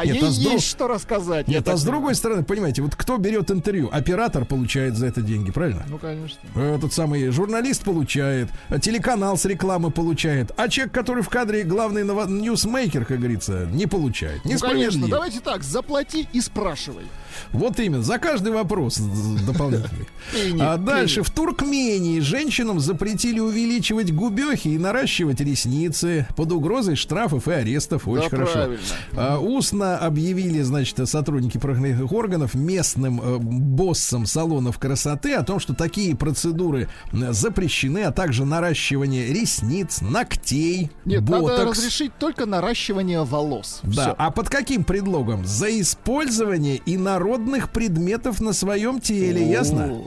[0.00, 1.48] А Нет, ей а друг- есть что рассказать.
[1.48, 3.88] Нет, а с другой стороны, понимаете, вот кто берет интервью?
[3.92, 5.84] Оператор получает за это деньги, правильно?
[5.88, 6.38] Ну, конечно.
[6.54, 12.04] Этот самый журналист получает, а телеканал с рекламы получает, а человек, который в кадре главный
[12.04, 14.44] ньюсмейкер, как говорится, не получает.
[14.44, 15.08] Ну, конечно.
[15.08, 17.04] Давайте так, заплати и спрашивай.
[17.52, 18.98] Вот именно, за каждый вопрос
[19.46, 20.06] дополнительный.
[20.60, 27.52] А дальше в Туркмении женщинам запретили увеличивать губехи и наращивать ресницы под угрозой штрафов и
[27.52, 28.08] арестов.
[28.08, 28.70] Очень Да, хорошо.
[29.12, 35.74] А, устно объявили, значит, сотрудники правоохранительных органов местным э, боссам салонов красоты о том, что
[35.74, 43.80] такие процедуры запрещены, а также наращивание ресниц, ногтей, Нет, надо разрешить только наращивание волос.
[43.82, 45.44] Да, а под каким предлогом?
[45.44, 46.80] За использование
[47.24, 50.02] инородных предметов на своем теле, ясно?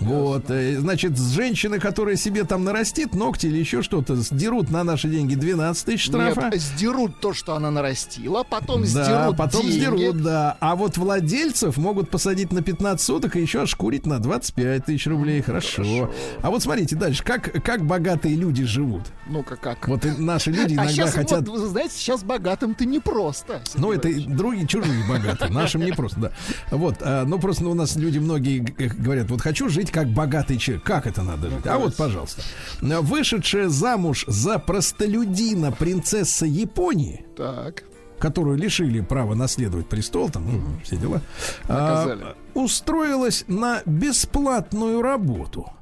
[0.00, 5.08] Вот, э, значит, женщины, которая себе там нарастит ногти или еще что-то, сдерут на наши
[5.08, 6.50] деньги 12 тысяч штрафа.
[6.50, 9.78] Нет, сдерут то, что она нарастила, потом да, сдерут потом деньги.
[9.78, 10.56] сдерут, да.
[10.60, 15.42] А вот владельцев могут посадить на 15 суток и еще ошкурить на 25 тысяч рублей.
[15.42, 16.10] Хорошо.
[16.42, 19.02] А вот смотрите дальше, как, как богатые люди живут.
[19.26, 19.86] Ну-ка как.
[19.86, 21.46] Вот и наши люди а иногда сейчас, хотят...
[21.46, 23.62] вот, вы знаете, сейчас богатым ты непросто.
[23.64, 26.32] Сергей Ну, это другие чужие богатые, нашим не просто, да.
[26.70, 30.84] Вот, а, ну просто у нас люди многие говорят, вот хочу жить как богатый человек.
[30.84, 31.66] Как это надо жить?
[31.66, 32.42] А вот, пожалуйста.
[32.80, 37.84] Вышедшая замуж за простолюдина принцесса Японии, Так.
[38.18, 41.20] которую лишили права наследовать престол, там, ну, все дела,
[41.68, 45.72] а, устроилась на бесплатную работу.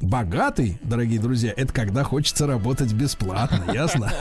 [0.00, 4.12] Богатый, дорогие друзья, это когда хочется работать бесплатно, ясно?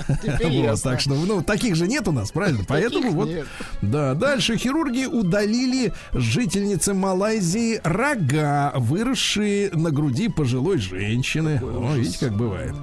[0.41, 2.63] Вот, так что, ну, таких же нет у нас, правильно?
[2.65, 3.29] Поэтому вот,
[3.81, 4.13] да.
[4.13, 11.59] Дальше хирурги удалили жительнице Малайзии рога, выросшие на груди пожилой женщины.
[11.61, 12.73] О, видите, как бывает.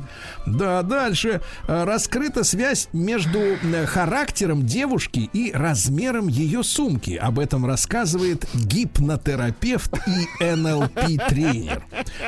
[0.46, 7.12] Да, дальше э, раскрыта связь между э, характером девушки и размером ее сумки.
[7.14, 11.82] Об этом рассказывает гипнотерапевт и НЛП-тренер.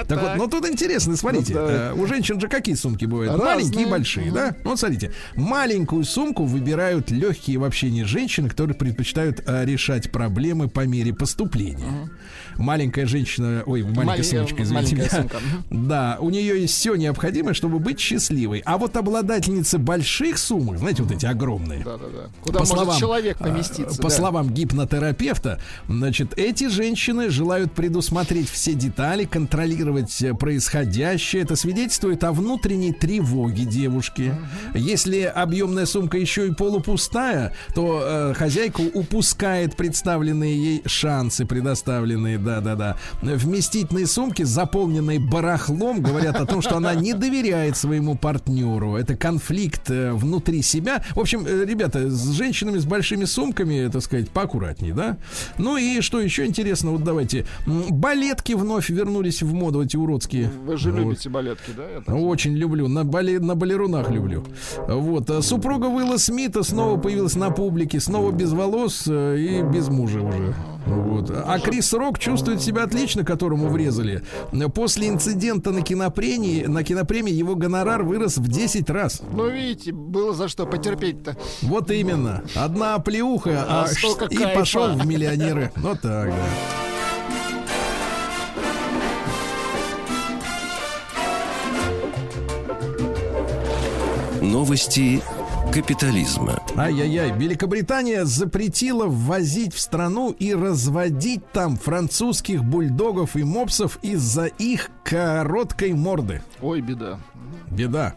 [0.06, 1.72] Так вот, ну тут интересно, смотрите, Ну, да.
[1.72, 3.32] э, у женщин же какие сумки бывают?
[3.32, 3.54] Разные.
[3.54, 4.56] Маленькие и большие, да?
[4.64, 10.86] Ну, Вот смотрите, маленькую сумку выбирают легкие в общении женщины, которые предпочитают решать проблемы по
[10.86, 12.08] мере поступления.
[12.56, 15.30] Маленькая женщина, ой, маленькая Мале- сумочка, извините маленькая меня.
[15.30, 15.38] сумка,
[15.70, 18.62] Да, у нее есть все необходимое, чтобы быть счастливой.
[18.64, 21.84] А вот обладательницы больших сумок, знаете, вот эти огромные.
[21.84, 22.30] Да-да-да.
[22.42, 24.00] Куда может человек а, поместиться.
[24.00, 24.14] По да.
[24.14, 31.42] словам гипнотерапевта, значит, эти женщины желают предусмотреть все детали, контролировать э, происходящее.
[31.42, 34.34] Это свидетельствует о внутренней тревоге девушки.
[34.74, 42.96] Если объемная сумка еще и полупустая, то э, хозяйка упускает представленные ей шансы, предоставленные, да-да-да.
[43.22, 48.96] Вместительные сумки, заполненные барахлом, говорят о том, что она не доверяет своему партнеру.
[48.96, 51.02] Это конфликт э, внутри себя.
[51.14, 55.16] В общем, э, ребята, с женщинами с большими сумками, так сказать, поаккуратнее, да?
[55.58, 57.46] Ну и что еще интересно, вот давайте.
[57.66, 60.50] Балетки вновь вернулись в моду, эти уродские.
[60.64, 61.00] Вы же Вот.
[61.00, 62.14] любите балетки, да?
[62.14, 64.44] Очень люблю, на, бале, на балерунах люблю.
[64.86, 65.30] Вот.
[65.30, 70.20] а Супруга Уилла Смита снова появилась на публике, снова без волос э, и без мужа
[70.20, 70.54] уже.
[70.86, 71.30] Вот.
[71.30, 74.22] А Крис Рок чувствует себя отлично, которому врезали.
[74.74, 79.22] После инцидента на кинопремии, на кинопремии его гонорар вырос в 10 раз.
[79.32, 81.36] Ну, видите, было за что потерпеть-то.
[81.62, 82.42] Вот именно.
[82.54, 84.58] Одна оплеуха, а, А и кайфа.
[84.58, 85.70] пошел в миллионеры.
[85.76, 86.34] Вот так, да.
[94.40, 95.22] Новости
[95.74, 96.62] капитализма.
[96.76, 104.90] Ай-яй-яй, Великобритания запретила ввозить в страну и разводить там французских бульдогов и мопсов из-за их
[105.02, 106.42] короткой морды.
[106.62, 107.18] Ой, беда.
[107.72, 108.14] Беда.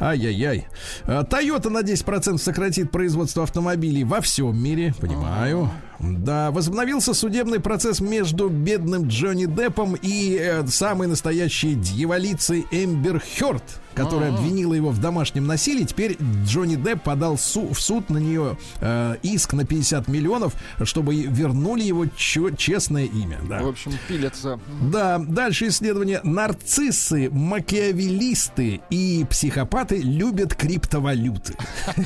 [0.00, 0.66] Ай-яй-яй.
[1.04, 4.94] А, Toyota на 10% сократит производство автомобилей во всем мире.
[5.00, 5.70] Понимаю.
[6.00, 13.64] Да, возобновился судебный процесс между бедным Джонни Деппом и э, самой настоящей дьяволицей Эмбер Хёрд,
[13.98, 15.84] которая обвинила его в домашнем насилии.
[15.84, 21.14] Теперь Джонни Депп подал су- в суд на нее э, иск на 50 миллионов, чтобы
[21.14, 23.38] вернули его честное имя.
[23.48, 23.62] Да.
[23.62, 24.58] В общем, пилятся.
[24.80, 26.20] Да, дальше исследование.
[26.22, 31.54] Нарциссы, макиавелисты и психопаты любят криптовалюты.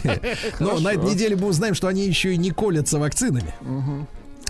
[0.61, 3.55] Но на этой неделе мы узнаем, что они еще и не колятся вакцинами.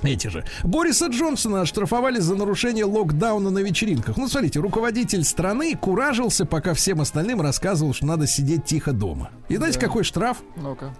[0.03, 0.45] Эти же.
[0.65, 4.17] Бориса Джонсона оштрафовали за нарушение локдауна на вечеринках.
[4.17, 9.31] Ну, смотрите, руководитель страны куражился, пока всем остальным рассказывал, что надо сидеть тихо дома.
[9.49, 10.39] И знаете, какой штраф?
[10.57, 10.95] Ну-ка.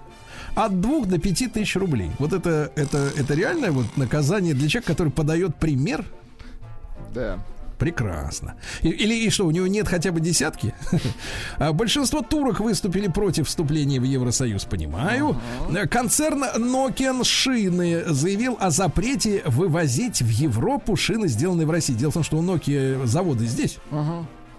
[0.55, 2.11] От двух до пяти тысяч рублей.
[2.19, 6.05] Вот это, это, это реальное вот наказание для человека, который подает пример
[7.15, 7.39] Да.
[7.79, 8.55] Прекрасно.
[8.83, 10.72] И- Или и что, у него нет хотя бы десятки?
[11.59, 15.37] А Большинство турок выступили против вступления в Евросоюз, понимаю.
[15.91, 21.95] Концерн Nokian Шины заявил о запрете вывозить в Европу шины, сделанные в России.
[21.95, 23.79] Дело в том, что у Nokia заводы здесь.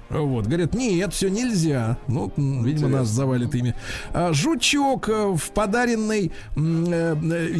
[0.09, 1.97] Вот, говорят, нет, все нельзя.
[2.07, 3.73] Ну, м, видимо, нас завалит ими.
[4.13, 7.15] А, Жучок э, в подаренной э,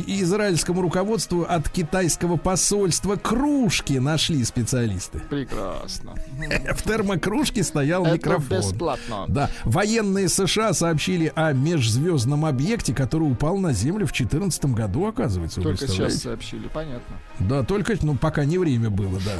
[0.07, 5.19] израильскому руководству от китайского посольства кружки нашли специалисты.
[5.29, 6.13] Прекрасно.
[6.75, 8.57] В термокружке стоял Это микрофон.
[8.59, 9.25] бесплатно.
[9.27, 15.61] Да, военные США сообщили о межзвездном объекте, который упал на Землю в 2014 году, оказывается.
[15.61, 17.17] Только сейчас сообщили, понятно.
[17.39, 19.33] Да, только, ну, пока не время было, да.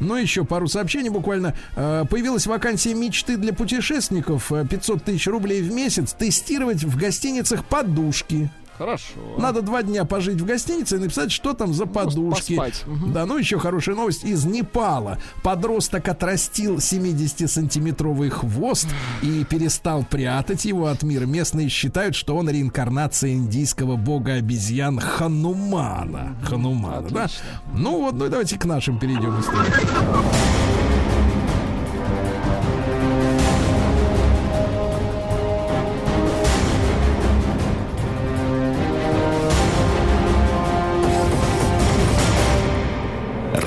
[0.00, 1.54] Ну, еще пару сообщений буквально.
[1.76, 2.04] Э,
[2.42, 4.50] Появилась вакансия мечты для путешественников.
[4.52, 6.12] Э, 500 тысяч рублей в месяц.
[6.12, 8.50] Тестировать в гостиницах подушки.
[8.78, 9.12] Хорошо.
[9.38, 12.56] Надо два дня пожить в гостинице и написать, что там за подушки.
[12.56, 12.82] поспать.
[12.86, 13.12] Мгм.
[13.12, 15.18] Да, ну еще хорошая новость из Непала.
[15.44, 18.88] Подросток отрастил 70-сантиметровый хвост
[19.20, 21.26] и перестал прятать его от мира.
[21.26, 26.36] Местные считают, что он реинкарнация индийского бога обезьян Ханумана.
[26.42, 27.24] Ханумана, да?
[27.24, 27.44] Отлично.
[27.74, 29.36] Ну вот, ну давайте к нашим перейдем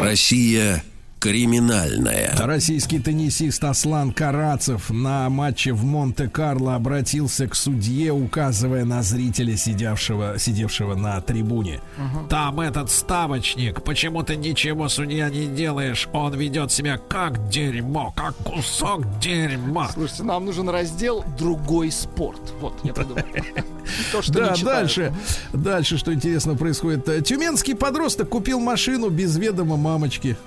[0.04, 0.82] Россия
[1.25, 2.35] криминальная.
[2.37, 10.37] Российский теннисист Аслан Карацев на матче в Монте-Карло обратился к судье, указывая на зрителя, сидевшего,
[10.37, 11.81] сидевшего на трибуне.
[12.29, 16.07] Там этот ставочник, почему ты ничего, судья, не делаешь?
[16.13, 19.89] Он ведет себя как дерьмо, как кусок дерьма.
[19.89, 22.53] Слушайте, нам нужен раздел «Другой спорт».
[22.61, 23.23] Вот, я придумал.
[24.11, 25.11] То, что Да, дальше,
[25.53, 27.25] дальше, что интересно происходит.
[27.25, 30.37] Тюменский подросток купил машину без ведома мамочки.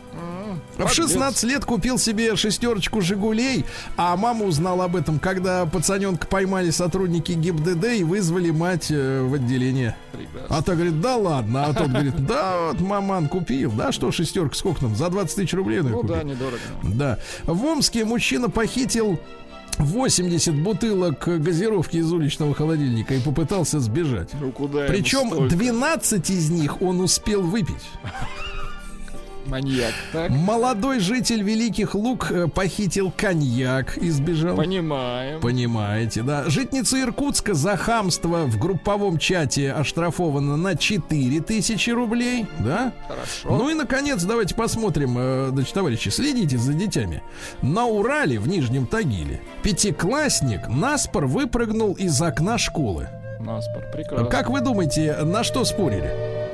[0.78, 3.64] В 16 лет купил себе шестерочку «Жигулей»,
[3.96, 9.34] а мама узнала об этом, когда пацаненка поймали сотрудники ГИБДД и вызвали мать э, в
[9.34, 9.96] отделение.
[10.12, 10.56] Прекрасно.
[10.56, 11.66] А та говорит, да ладно.
[11.66, 13.72] А тот говорит, да вот маман купил.
[13.72, 14.94] Да что шестерка, сколько там?
[14.94, 16.14] За 20 тысяч рублей Ну купил.
[16.14, 16.58] да, недорого.
[16.82, 17.18] Да.
[17.44, 19.18] В Омске мужчина похитил
[19.78, 24.30] 80 бутылок газировки из уличного холодильника и попытался сбежать.
[24.40, 25.56] Ну куда Причем столько?
[25.56, 27.84] 12 из них он успел выпить.
[29.48, 30.30] Маньяк, так?
[30.30, 34.56] Молодой житель Великих Луг э, похитил коньяк и сбежал.
[34.56, 35.40] Понимаем.
[35.40, 36.44] Понимаете, да.
[36.48, 42.92] Житница Иркутска за хамство в групповом чате оштрафована на 4 тысячи рублей, да?
[43.08, 43.56] Хорошо.
[43.56, 47.20] Ну и, наконец, давайте посмотрим, э, значит, товарищи, следите за детьми.
[47.62, 53.08] На Урале, в Нижнем Тагиле, пятиклассник наспор выпрыгнул из окна школы.
[53.40, 54.26] Наспор, прекрасно.
[54.26, 56.47] Как вы думаете, на что спорили?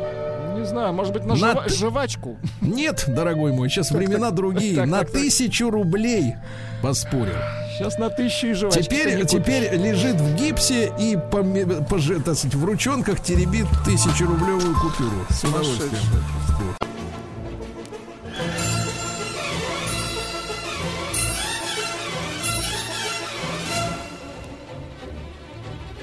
[0.64, 1.74] не знаю, может быть, на, на жива- т...
[1.74, 2.38] жвачку?
[2.62, 4.86] Нет, дорогой мой, сейчас времена другие.
[4.86, 6.36] На тысячу рублей
[6.82, 7.34] поспорил.
[7.76, 8.82] Сейчас на тысячу и жвачки.
[8.82, 15.26] Теперь, теперь лежит в гипсе и по, по, в ручонках теребит тысячерублевую купюру.
[15.28, 15.90] С удовольствием.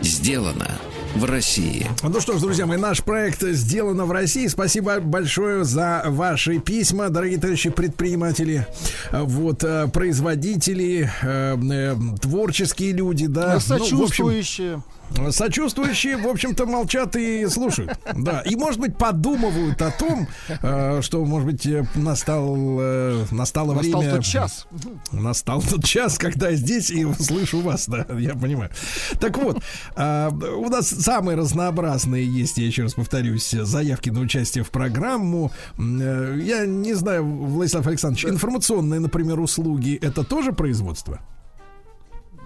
[0.01, 0.67] Сделано
[1.15, 1.87] в России.
[2.03, 4.47] Ну что ж, друзья мои, наш проект сделано в России.
[4.47, 8.67] Спасибо большое за ваши письма, дорогие товарищи предприниматели,
[9.11, 13.59] вот э, производители, э, э, творческие люди, да.
[13.69, 14.83] Ну, в общем,
[15.31, 16.17] Сочувствующие.
[16.17, 17.97] В общем-то, молчат и слушают.
[18.15, 18.41] Да.
[18.41, 24.01] И, может быть, подумывают о том, э, что, может быть, э, настал, э, настало Настал
[24.01, 24.15] время...
[24.15, 24.67] тот час.
[25.11, 28.71] Настал тот час, когда я здесь и слышу вас, да, я понимаю.
[29.19, 29.57] Так вот,
[29.95, 35.51] у нас самые разнообразные есть, я еще раз повторюсь, заявки на участие в программу.
[35.77, 41.19] Я не знаю, Владислав Александрович, информационные, например, услуги, это тоже производство?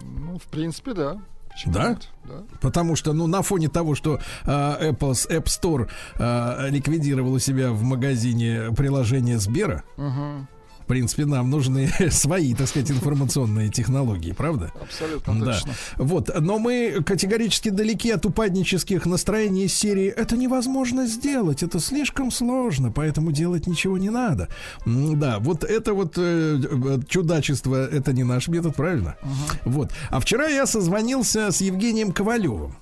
[0.04, 1.22] Ну, в принципе, да.
[1.56, 1.90] Почему Да?
[1.90, 2.10] нет?
[2.26, 2.44] Да.
[2.62, 7.72] Потому что, ну, на фоне того, что э, Apple App Store э, ликвидировал у себя
[7.72, 10.48] в магазине приложение Сбера, Мгм.
[10.86, 14.72] В принципе, нам нужны свои, так сказать, информационные технологии, правда?
[14.80, 15.46] Абсолютно Да.
[15.54, 15.74] точно.
[15.98, 22.30] Вот, но мы категорически далеки от упаднических настроений из серии «Это невозможно сделать, это слишком
[22.30, 24.48] сложно, поэтому делать ничего не надо».
[24.86, 29.16] Да, вот это вот э, э, чудачество, это не наш метод, правильно?
[29.64, 29.90] Вот.
[30.12, 32.76] А вчера я созвонился с Евгением Ковалевым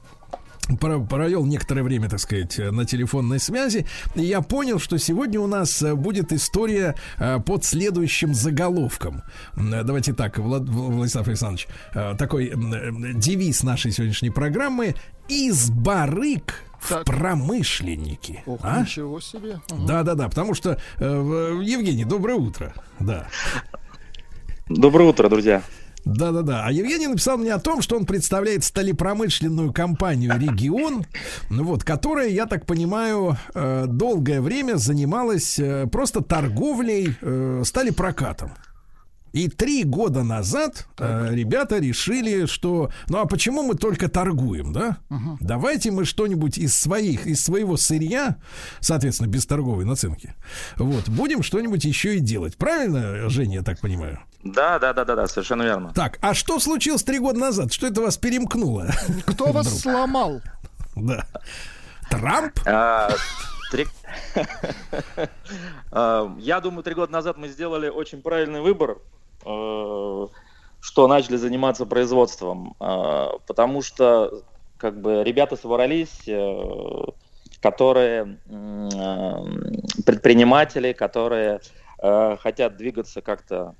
[0.79, 3.85] провел некоторое время, так сказать, э, на телефонной связи,
[4.15, 9.23] и я понял, что сегодня у нас э, будет история э, под следующим заголовком.
[9.55, 11.67] Давайте так, Влад- Владислав Александрович,
[12.17, 12.53] такой
[13.15, 14.95] девиз нашей сегодняшней программы
[15.27, 17.05] «Из барыг в Так.
[17.05, 18.43] промышленники».
[18.45, 18.81] Ох, А?
[18.81, 19.59] ничего себе.
[19.71, 19.85] Мгм.
[19.85, 22.73] Да, да, да, потому что э, Евгений, доброе утро.
[22.99, 23.27] Да.
[24.67, 25.61] Доброе утро, друзья.
[26.05, 26.65] Да, да, да.
[26.65, 31.05] А Евгений написал мне о том, что он представляет сталепромышленную компанию Регион,
[31.49, 38.51] ну вот, которая, я так понимаю, э, долгое время занималась э, просто торговлей э, сталепрокатом.
[39.33, 44.97] И три года назад э, ребята решили, что ну а почему мы только торгуем, да?
[45.39, 48.37] Давайте мы что-нибудь из своих, из своего сырья,
[48.79, 50.35] соответственно, без торговой наценки,
[50.77, 52.55] вот, будем что-нибудь еще и делать.
[52.57, 54.19] Правильно, Женя, я так понимаю?
[54.43, 55.91] Да, да, да, да, да, совершенно верно.
[55.95, 57.73] Так, а что случилось три года назад?
[57.73, 58.91] Что это вас перемкнуло?
[59.25, 59.81] Кто вас Вдруг.
[59.81, 60.41] сломал?
[60.95, 61.25] Да.
[62.11, 62.59] Трамп?
[62.67, 63.09] А,
[63.71, 63.87] три-
[65.91, 68.97] А, Я думаю, три года назад мы сделали очень правильный выбор,
[69.43, 74.43] что начали заниматься производством, А, потому что
[74.77, 77.03] как бы ребята собрались, э,
[77.61, 79.39] которые э,
[80.05, 81.61] предприниматели, которые
[81.99, 83.75] э, хотят двигаться как-то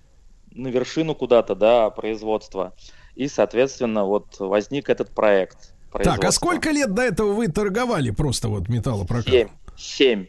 [0.52, 2.74] на вершину куда-то, да, производства.
[3.16, 5.74] И, соответственно, вот возник этот проект.
[5.92, 9.34] Так, а сколько лет до этого вы торговали просто вот металлопрокатом?
[9.34, 9.50] Семь.
[9.78, 10.26] Семь.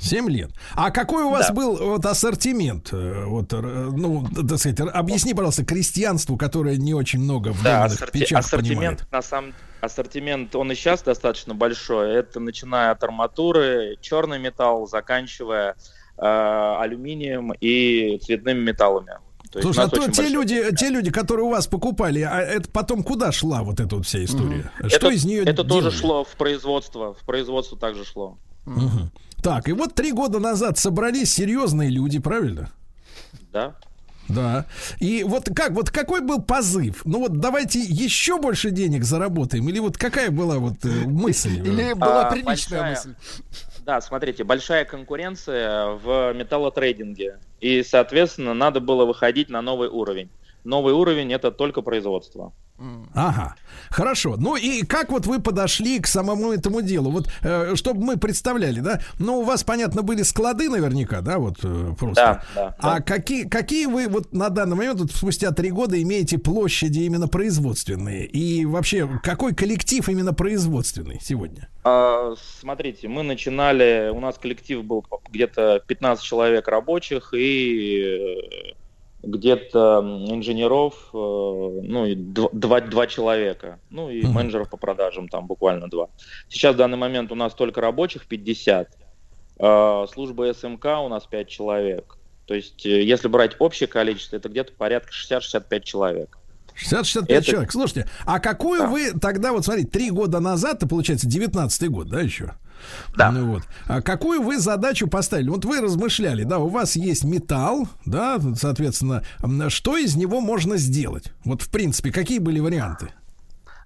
[0.00, 0.50] Семь лет.
[0.74, 1.54] А какой у вас Да.
[1.54, 2.88] был вот ассортимент?
[2.92, 7.84] э, Вот, э, ну, так сказать, объясни, пожалуйста, крестьянству, которое не очень много в Да,
[7.84, 9.12] ассорти- печах ассортимент, понимает.
[9.12, 12.12] на самом ассортимент, он и сейчас достаточно большой.
[12.14, 15.74] Это начиная от арматуры, черный металл, заканчивая
[16.22, 16.22] э,
[16.80, 19.14] алюминием и цветными металлами.
[19.50, 23.02] То Слушай, а то те люди, те люди, которые у вас покупали, а это потом
[23.02, 24.70] куда шла вот эта вот вся история?
[24.86, 25.96] Что это, из нее Это тоже делали?
[25.96, 27.14] шло в производство.
[27.14, 28.38] В производство также шло.
[28.66, 29.10] Мгм.
[29.42, 32.70] Так, и вот три года назад собрались серьезные люди, правильно?
[33.52, 33.74] Да.
[34.28, 34.66] Да.
[35.00, 37.02] И вот как, вот какой был позыв?
[37.04, 41.58] Ну вот давайте еще больше денег заработаем, или вот какая была вот э, мысль?
[41.66, 42.90] Или была А, приличная большая.
[42.90, 43.14] мысль?
[43.84, 47.38] Да, смотрите, большая конкуренция в металлотрейдинге.
[47.60, 50.30] И, соответственно, надо было выходить на новый уровень.
[50.64, 52.52] Новый уровень это только производство.
[53.14, 53.56] Ага,
[53.90, 54.36] хорошо.
[54.38, 57.10] Ну и как вот вы подошли к самому этому делу?
[57.10, 59.00] Вот, э, чтобы мы представляли, да?
[59.18, 62.14] Ну, у вас, понятно, были склады наверняка, да, вот э, просто.
[62.14, 63.00] Да, да, А да.
[63.02, 68.24] какие, какие вы вот на данный момент, вот спустя три года, имеете площади именно производственные?
[68.26, 71.68] И вообще, какой коллектив именно производственный сегодня?
[71.84, 78.72] А, Смотрите, мы начинали, у нас коллектив был где-то 15 человек рабочих и э,
[79.22, 84.32] где-то инженеров, э, ну и дв- два, два человека, ну и Мгм.
[84.32, 86.08] менеджеров по продажам там буквально два.
[86.48, 88.88] Сейчас в данный момент у нас только рабочих 50,
[89.58, 92.16] а, служба СМК у нас 5 человек.
[92.46, 96.38] То есть, э, если брать общее количество, это где-то порядка 60-65 человек.
[96.74, 97.72] 60-65 Это- человек.
[97.72, 98.86] Слушайте, а какую Да.
[98.88, 102.52] вы тогда, вот смотрите, три года назад, это получается 19-й год, да, еще?
[103.16, 103.30] Да.
[103.30, 103.62] Ну вот.
[103.86, 105.48] А какую вы задачу поставили?
[105.48, 109.22] Вот вы размышляли, да, у вас есть металл, да, соответственно,
[109.68, 111.32] что из него можно сделать?
[111.44, 113.12] Вот, в принципе, какие были варианты?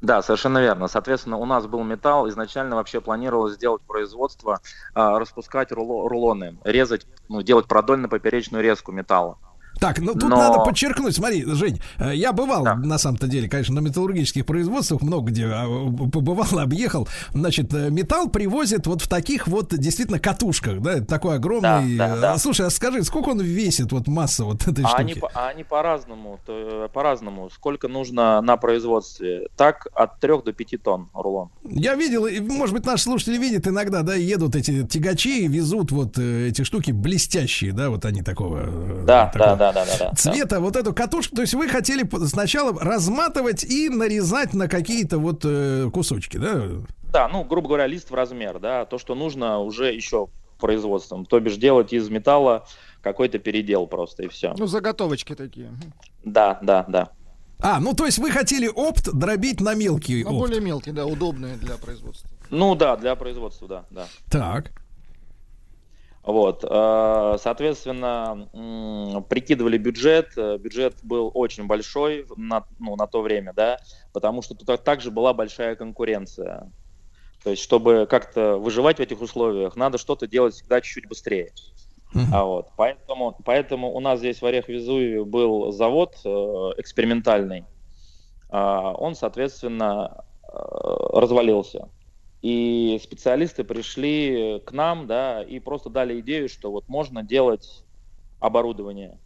[0.05, 0.87] Да, совершенно верно.
[0.87, 2.29] Соответственно, у нас был металл.
[2.29, 4.61] Изначально вообще планировалось сделать производство,
[4.93, 9.39] а, распускать руло- рулоны, резать, ну, делать продольно-поперечную резку металла.
[9.85, 12.75] Так, ну тут Но- надо подчеркнуть, смотри, Жень, э, я бывал Да.
[12.75, 15.67] на самом-то деле, конечно, на металлургических производствах, много где а,
[16.11, 17.07] побывал, объехал.
[17.35, 21.99] Значит, э, металл привозят вот в таких вот действительно катушках, да, такой огромный.
[21.99, 22.33] Да, да, да.
[22.33, 25.01] А, Слушай, а скажи, сколько он весит, вот масса вот этой А штуки?
[25.03, 27.51] они, а они по-разному, э, по-разному.
[27.51, 29.49] Сколько нужно на производстве?
[29.55, 31.51] Так, от 3 до 5 тонн рулон.
[31.63, 35.93] Я видел, и, может быть, наши слушатели видят иногда, да, едут эти тягачи и везут
[35.93, 38.63] вот эти штуки блестящие, да, вот они такого.
[39.05, 40.15] Да, такого да, да, да, да, да.
[40.15, 45.41] Цвета вот эту катушку, то есть вы хотели сначала разматывать и нарезать на какие-то вот
[45.45, 46.63] э, кусочки, да?
[47.13, 50.29] Да, ну, грубо говоря, лист в размер, да, то, что нужно уже еще
[50.59, 51.27] производством.
[51.27, 52.67] То бишь делать из металла
[53.03, 54.55] какой-то передел просто и все.
[54.57, 55.71] Ну, заготовочки такие.
[56.25, 57.11] Да, да, да.
[57.61, 60.39] А, ну то есть вы хотели опт дробить на мелкий Ну, опт.
[60.49, 62.29] более мелкие, да, удобные для производства.
[62.51, 64.07] Ну да, для производства, да, да.
[64.31, 64.73] Так.
[66.25, 68.49] Вот, э, соответственно,
[69.29, 70.31] прикидывали бюджет.
[70.39, 73.79] Э, Бюджет был очень большой на, ну, на то время, да,
[74.13, 76.73] потому что тут также была большая конкуренция.
[77.43, 81.53] То есть, чтобы как-то выживать в этих условиях, надо что-то делать всегда чуть-чуть быстрее.
[82.15, 82.33] Мгм.
[82.33, 86.29] А вот, поэтому, поэтому у нас здесь в Орех-Везуве был завод э,
[86.79, 87.67] экспериментальный.
[88.49, 90.57] А, он, соответственно, э,
[91.13, 91.91] развалился.
[92.45, 97.83] И специалисты пришли к нам, да, и просто дали идею, что вот можно делать
[98.39, 99.17] оборудование.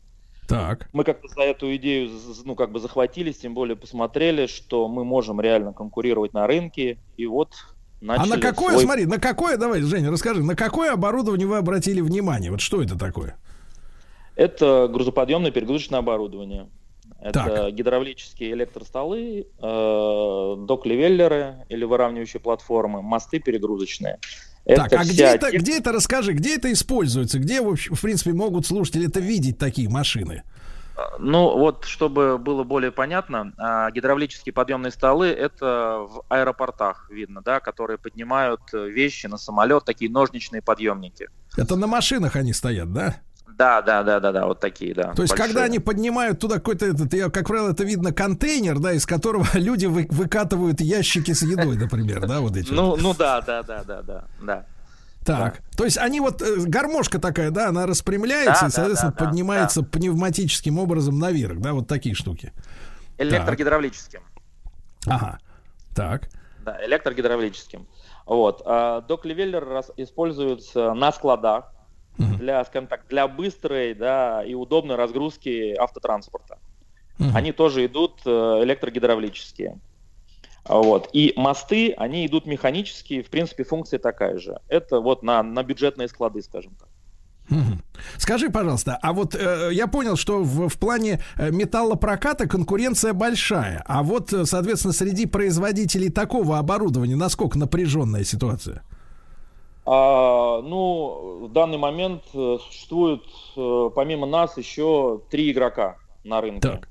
[0.47, 0.89] Так.
[0.93, 2.11] Мы как-то за эту идею,
[2.45, 7.27] ну, как бы захватились, тем более посмотрели, что мы можем реально конкурировать на рынке, и
[7.27, 7.55] вот
[8.01, 11.57] начали а на какое, свой- смотри, на какое, давай, Женя, расскажи, на какое оборудование вы
[11.57, 12.53] обратили внимание?
[12.53, 13.37] Вот что это такое?
[14.37, 16.69] Это грузоподъемное перегрузочное оборудование.
[17.21, 17.75] Это Так.
[17.75, 24.19] гидравлические электростолы, э, док-левеллеры или выравнивающие платформы, мосты перегрузочные.
[24.65, 27.39] так, а где это, тех- где это, расскажи, где это используется?
[27.39, 30.43] Где, в, общем, в принципе, могут слушатели это видеть, такие машины?
[31.19, 37.61] Ну, вот, чтобы было более понятно, а, гидравлические подъемные столы это в аэропортах видно, да,
[37.61, 41.29] которые поднимают э, вещи на самолет, такие ножничные подъемники.
[41.57, 43.17] Это на машинах они стоят, да?
[43.57, 45.15] Да, да, да, да, да, вот такие, да.
[45.15, 45.47] То есть, большие.
[45.49, 49.47] когда они поднимают туда какой-то этот, я, как правило, это видно контейнер, да, из которого
[49.55, 52.71] люди вы- выкатывают ящики с едой, например, да, вот эти.
[52.71, 54.67] Ну, ну да, да, да, да, да, да.
[55.25, 59.13] Так, то есть они вот, э, гармошка такая, да, она распрямляется Да, и, да, соответственно,
[59.13, 62.53] да, да, поднимается пневматическим образом наверх, да, вот такие штуки.
[63.19, 64.21] Электрогидравлическим.
[65.07, 65.39] Ага,
[65.95, 66.29] так.
[66.65, 67.87] Да, электрогидравлическим.
[68.25, 68.63] Вот.
[68.65, 71.73] А dock leveller используется на складах
[72.19, 72.37] Мгм.
[72.37, 76.59] для, скажем так, для быстрой да, и удобной разгрузки автотранспорта.
[77.19, 77.37] Мгм.
[77.37, 78.31] Они тоже идут э,
[78.63, 79.79] электрогидравлические.
[80.65, 81.09] Вот.
[81.13, 84.61] И мосты, они идут механические, в принципе, функция такая же.
[84.69, 86.89] Это вот на, на бюджетные склады, скажем так.
[88.19, 93.83] Скажи, пожалуйста, а вот э, я понял, что в, в плане э, металлопроката конкуренция большая,
[93.87, 98.83] а вот, э, соответственно, среди производителей такого оборудования насколько напряженная ситуация?
[99.91, 103.23] А, ну, в данный момент э, существует,
[103.57, 106.61] э, помимо нас, еще три игрока на рынке.
[106.61, 106.89] Так.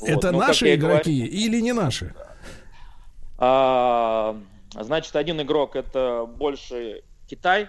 [0.00, 0.08] Вот.
[0.08, 2.14] Это Ну, наши я и говорю, игроки или не наши?
[3.36, 4.36] а,
[4.78, 7.66] значит, один игрок это больше Китай,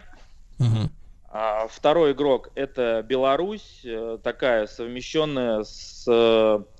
[0.59, 0.91] Мгм.
[1.27, 6.05] а второй игрок это Беларусь, э, такая совмещенная с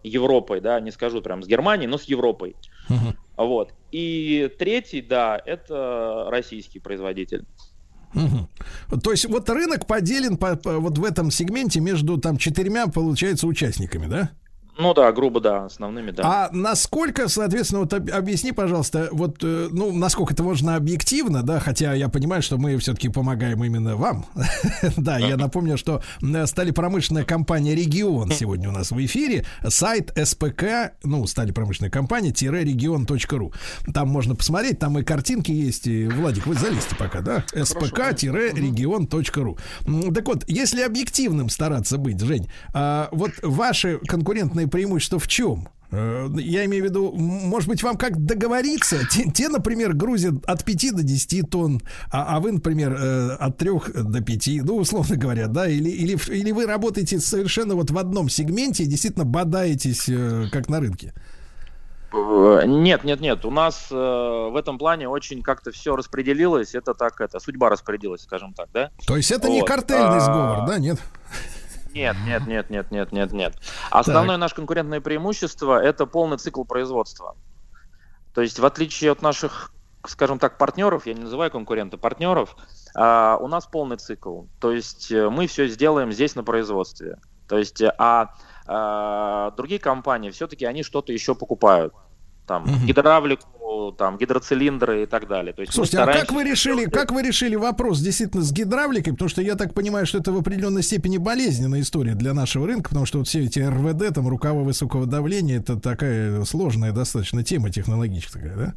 [0.04, 2.56] Европой, да, не скажу прям с Германией, но с Европой.
[2.90, 3.18] Мгм.
[3.38, 3.74] Вот.
[3.92, 7.46] И третий, да, это российский производитель.
[8.14, 8.48] Мгм.
[9.02, 13.46] То есть вот рынок поделен по, по- вот в этом сегменте между там четырьмя, получается,
[13.46, 14.32] участниками, да?
[14.78, 16.24] Ну да, грубо, да, основными, да.
[16.26, 21.60] А насколько, соответственно, вот об- объясни, пожалуйста, вот, э, ну, насколько это можно объективно, да,
[21.60, 24.26] хотя я понимаю, что мы все-таки помогаем именно вам.
[24.98, 30.12] Да, я напомню, что э, стали промышленная компания «Регион» сегодня у нас в эфире, сайт
[30.22, 33.54] СПК, ну, стали промышленная компания, регион.ру.
[33.94, 35.88] Там можно посмотреть, там и картинки есть.
[35.88, 37.44] И, Владик, вы залезьте пока, да?
[39.88, 45.68] М, Так вот, если объективным стараться быть, Жень, а вот ваши конкурентные преимущества в чем?
[45.92, 48.98] Э, Я имею в виду, может быть, вам как договориться?
[49.10, 51.82] Те, те, например, грузят от 5 до 10 тонн,
[52.12, 56.18] а, а вы, например, э, от 3 до 5, ну, условно говоря, да, или, или,
[56.34, 61.14] или вы работаете совершенно вот в одном сегменте и действительно бодаетесь, э, как на рынке?
[62.14, 63.44] Нет, нет, нет.
[63.46, 66.74] У нас э, в этом плане очень как-то все распределилось.
[66.74, 68.92] Это так, это судьба распорядилась, скажем так, да?
[69.06, 71.00] То есть это не Вот, картельный а, сговор, да, нет?
[71.96, 73.56] Нет, нет, нет, нет, нет, нет, нет.
[73.90, 77.38] Основное наше конкурентное преимущество это полный цикл производства.
[78.34, 79.72] То есть, в отличие от наших,
[80.06, 82.58] скажем так, партнеров, я не называю конкурента, партнеров,
[82.96, 84.44] а, у нас полный цикл.
[84.60, 87.18] То есть э, мы все сделаем здесь на производстве.
[87.48, 88.34] То есть, э, а,
[88.68, 91.94] а, другие компании все-таки они что-то еще покупают.
[92.48, 92.86] Там Мгм.
[92.86, 95.54] гидравлику, там гидроцилиндры и так далее.
[95.54, 99.14] То есть Слушайте, а стараемся как вы решили, как вы решили вопрос действительно с гидравликой?
[99.14, 102.90] Потому что я так понимаю, что это в определенной степени болезненная история для нашего рынка,
[102.90, 107.70] потому что вот все эти РВД, там рукава высокого давления, это такая сложная достаточно тема
[107.70, 108.74] технологическая, да?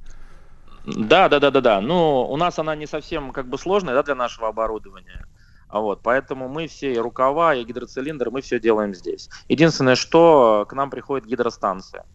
[0.86, 1.81] Да, да, да, да, да.
[1.81, 5.27] Ну, у нас она не совсем как бы сложная, да, для нашего оборудования.
[5.69, 9.28] А вот, поэтому мы все и рукава, и гидроцилиндры, мы все делаем здесь.
[9.49, 12.07] Единственное, что к нам приходит гидростанция.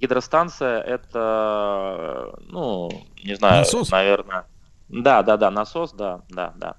[0.00, 2.88] Гидростанция это, ну,
[3.24, 3.90] не знаю, Насос?
[3.90, 4.44] наверное.
[4.88, 6.76] Да, да, да, насос, да, да, да.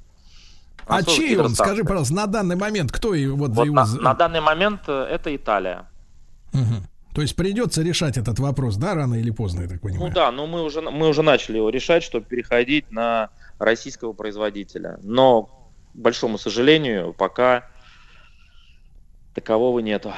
[0.87, 1.49] А Насос, чей он?
[1.53, 5.03] Скажи, пожалуйста, на данный момент кто и вот, его на, за- на данный момент э,
[5.11, 5.87] это Италия.
[6.53, 6.87] Мгм.
[7.13, 10.07] То есть придется решать этот вопрос, да, рано или поздно, я так понимаю.
[10.09, 13.29] Ну да, но мы уже, мы уже начали его решать, чтобы переходить на
[13.59, 14.97] российского производителя.
[15.03, 15.51] Но, к
[15.95, 17.65] большому сожалению, пока
[19.35, 20.13] такового нету.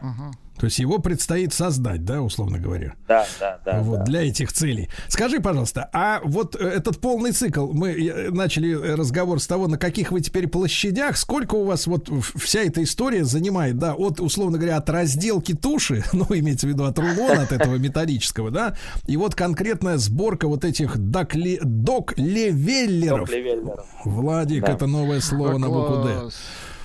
[0.00, 0.32] Мгм.
[0.64, 2.94] То есть его предстоит создать, да, условно говоря.
[3.06, 3.80] Да, да, да.
[3.82, 4.04] вот да.
[4.04, 4.88] для этих целей.
[5.08, 9.68] Скажи, пожалуйста, а вот э, этот полный цикл, мы э, начали э, разговор с того,
[9.68, 14.20] на каких вы теперь площадях, сколько у вас вот вся эта история занимает, да, от,
[14.20, 18.74] условно говоря, от разделки туши, ну, имеется в виду от рулона, от этого металлического, да,
[19.06, 23.28] и вот конкретная сборка вот этих dock le- dock leveller ов.
[23.28, 23.86] Dock leveller ов.
[24.06, 24.72] Владик, Да.
[24.72, 26.30] это новое слово на букву «Д».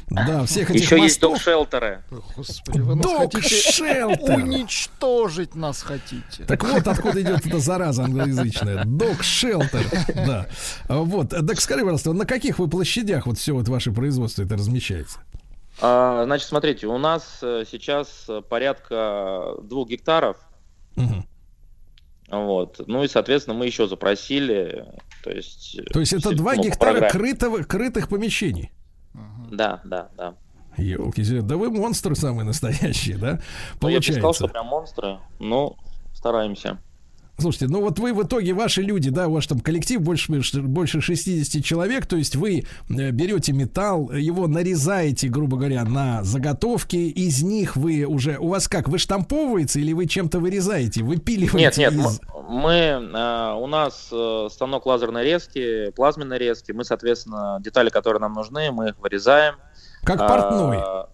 [0.09, 1.33] Да, всех этих Еще есть мостов.
[1.33, 2.03] dock shelter ы.
[2.35, 4.37] Господи, вы нас хотите Dock shelter.
[4.37, 6.43] уничтожить нас хотите.
[6.47, 8.85] Так вот откуда идет эта зараза англоязычная.
[8.85, 9.85] Dock shelter.
[10.15, 10.47] Да.
[10.87, 11.29] Вот.
[11.29, 15.19] Так скажи, пожалуйста, на каких вы площадях вот все вот ваше производство это размещается?
[15.81, 20.37] А, значит, смотрите, у нас э, сейчас порядка двух гектаров.
[20.95, 21.25] Мгм.
[22.31, 22.81] Вот.
[22.87, 24.85] Ну и, соответственно, мы еще запросили.
[25.23, 28.71] То есть, э, То есть это два ну, гектара крытого, крытых помещений.
[29.51, 30.35] Да, да, да.
[30.77, 33.39] Елки, да вы монстры самые настоящие, да?
[33.81, 34.33] Ну, я бы сказал, Получается.
[34.33, 35.75] что прям монстры, но
[36.13, 36.77] стараемся.
[37.39, 41.63] Слушайте, ну вот вы в итоге, ваши люди, да, ваш там коллектив больше, больше 60
[41.63, 47.75] человек, то есть вы э, берете металл, его нарезаете, грубо говоря, на заготовки, из них
[47.75, 51.57] вы уже, у вас как, вы штамповываете или вы чем-то вырезаете, выпиливаете?
[51.57, 57.59] Нет, нет, из- мы, э, у нас э, станок лазерной резки, плазменной резки, мы, соответственно,
[57.61, 59.55] детали, которые нам нужны, мы их вырезаем.
[60.03, 61.09] Как А, портной.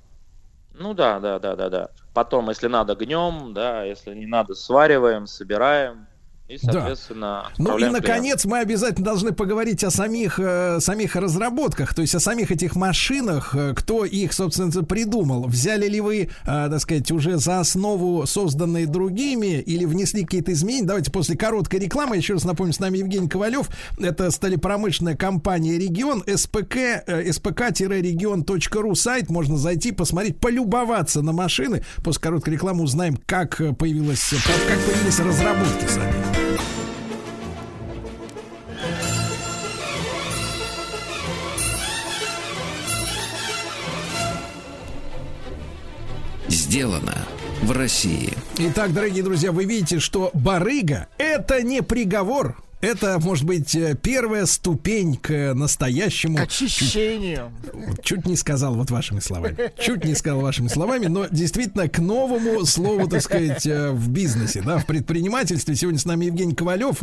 [0.78, 1.90] Ну да, да, да, да, да.
[2.14, 6.08] Потом, если надо, гнем, да, если не надо, свариваем, собираем.
[6.48, 6.74] И, Да.
[6.74, 12.14] соответственно, Ну и, наконец, мы обязательно должны поговорить о самих, э, самих разработках, то есть
[12.14, 15.46] о самих этих машинах, э, кто их, собственно, придумал.
[15.48, 20.86] Взяли ли вы, э, так сказать, уже за основу созданные другими или внесли какие-то изменения?
[20.86, 26.24] Давайте после короткой рекламы, еще раз напомню, с нами Евгений Ковалев, это сталепромышленная компания «Регион»,
[26.28, 26.76] СПК,
[27.08, 31.84] э, spk-region.ru сайт, можно зайти, посмотреть, полюбоваться на машины.
[32.04, 36.35] После короткой рекламы узнаем, как э, появилась, как появились разработки сами.
[46.48, 47.26] Сделано
[47.62, 48.34] в России.
[48.58, 52.65] Итак, дорогие друзья, вы видите, что барыга это не приговор.
[52.82, 56.38] Это, может быть, э, первая ступень к настоящему.
[56.38, 57.52] К очищению.
[57.74, 59.72] Вот Чуть не сказал вот вашими словами.
[59.80, 64.62] Чуть не сказал вашими словами, но действительно к новому слову, так сказать, э, в бизнесе,
[64.62, 65.76] да, в предпринимательстве.
[65.76, 67.02] Сегодня с нами Евгений Ковалев,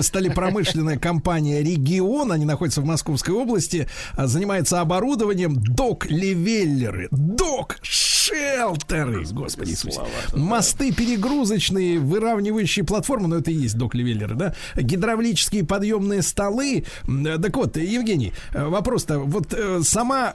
[0.00, 9.70] стали промышленная компания «Регион», они находятся в Московской области, а, занимается оборудованием док-левеллеры, док-шелтеры, господи
[9.70, 10.00] Иисусе.
[10.34, 14.54] Мосты перегрузочные, выравнивающие платформы, но это и есть док-левеллеры, да,
[15.02, 16.84] гидравлические подъемные столы.
[17.08, 20.34] Э, Так вот, Евгений, э, вопрос-то, вот э, сама,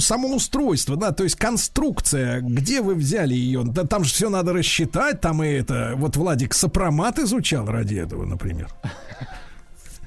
[0.00, 3.62] само устройство, да, то есть конструкция, где вы взяли ее?
[3.64, 8.24] Да, там же все надо рассчитать, там и это, вот Владик сопромат изучал ради этого,
[8.24, 8.68] например.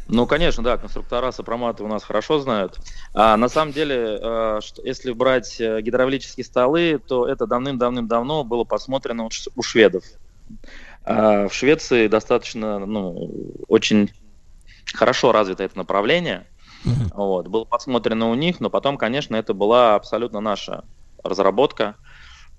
[0.07, 2.77] Ну, конечно, да, конструктора сопроматы у нас хорошо знают.
[3.13, 9.27] А, на самом деле, э, что- если брать гидравлические столы, то это давным-давным-давно было посмотрено
[9.55, 10.03] у шведов.
[11.05, 13.29] А, в Швеции достаточно, ну,
[13.67, 14.11] очень
[14.93, 16.47] хорошо развито это направление.
[17.13, 20.83] Вот, было посмотрено у них, но потом, конечно, это была абсолютно наша
[21.23, 21.95] разработка.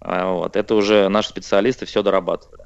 [0.01, 2.65] А, Вот, это уже наши специалисты все дорабатывали.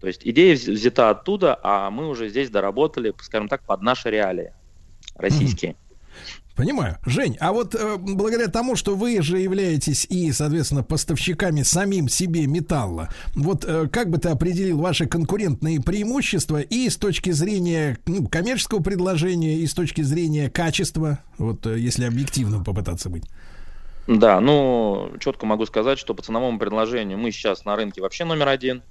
[0.00, 4.10] То есть идея вз- взята оттуда, а мы уже здесь доработали, скажем так, под наши
[4.10, 4.52] реалии
[5.14, 5.76] российские.
[6.56, 6.96] Понимаю.
[7.04, 12.46] Жень, а вот э, благодаря тому, что вы же являетесь и, соответственно, поставщиками самим себе
[12.46, 18.26] металла, вот э, как бы ты определил ваши конкурентные преимущества и с точки зрения ну,
[18.26, 23.24] коммерческого предложения, и с точки зрения качества, вот э, если объективно попытаться быть?
[24.06, 28.48] Да, ну, четко могу сказать, что по ценовому предложению мы сейчас на рынке вообще номер
[28.48, 28.82] один.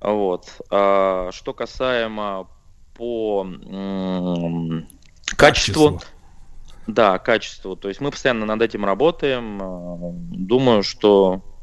[0.00, 0.48] Вот.
[0.70, 2.48] А что касаемо
[2.94, 4.88] по м,
[5.36, 6.17] качеству, Качеству.
[6.88, 9.60] Да, качеству, то есть мы постоянно над этим работаем.
[9.60, 11.57] Э, Думаю, что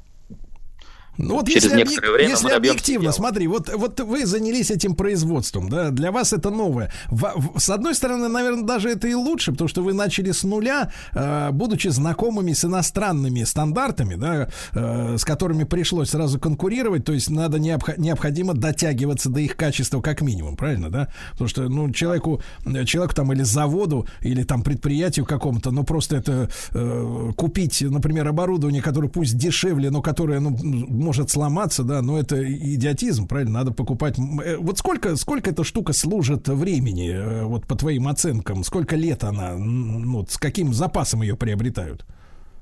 [1.18, 3.12] Ну вот Через если, некоторое объек- время если мы объективно, дела.
[3.14, 6.92] смотри, вот, вот вы занялись этим производством, да, для вас это новое.
[7.10, 10.44] Во- в- с одной стороны, наверное, даже это и лучше, потому что вы начали с
[10.44, 17.14] нуля, э, будучи знакомыми с иностранными стандартами, да, э, с которыми пришлось сразу конкурировать, то
[17.14, 21.08] есть надо необх- необходимо дотягиваться до их качества как минимум, правильно, да?
[21.32, 22.42] Потому что, ну, человеку,
[22.86, 28.82] человеку там или заводу, или там предприятию какому-то, ну, просто это э, купить, например, оборудование,
[28.82, 30.58] которое пусть дешевле, но которое, ну,
[31.06, 34.18] может сломаться, да, но это идиотизм, правильно, надо покупать.
[34.44, 39.24] Э, Вот сколько, сколько эта штука служит времени, э, вот по твоим оценкам, сколько лет
[39.24, 42.06] она, ну, с каким запасом ее приобретают?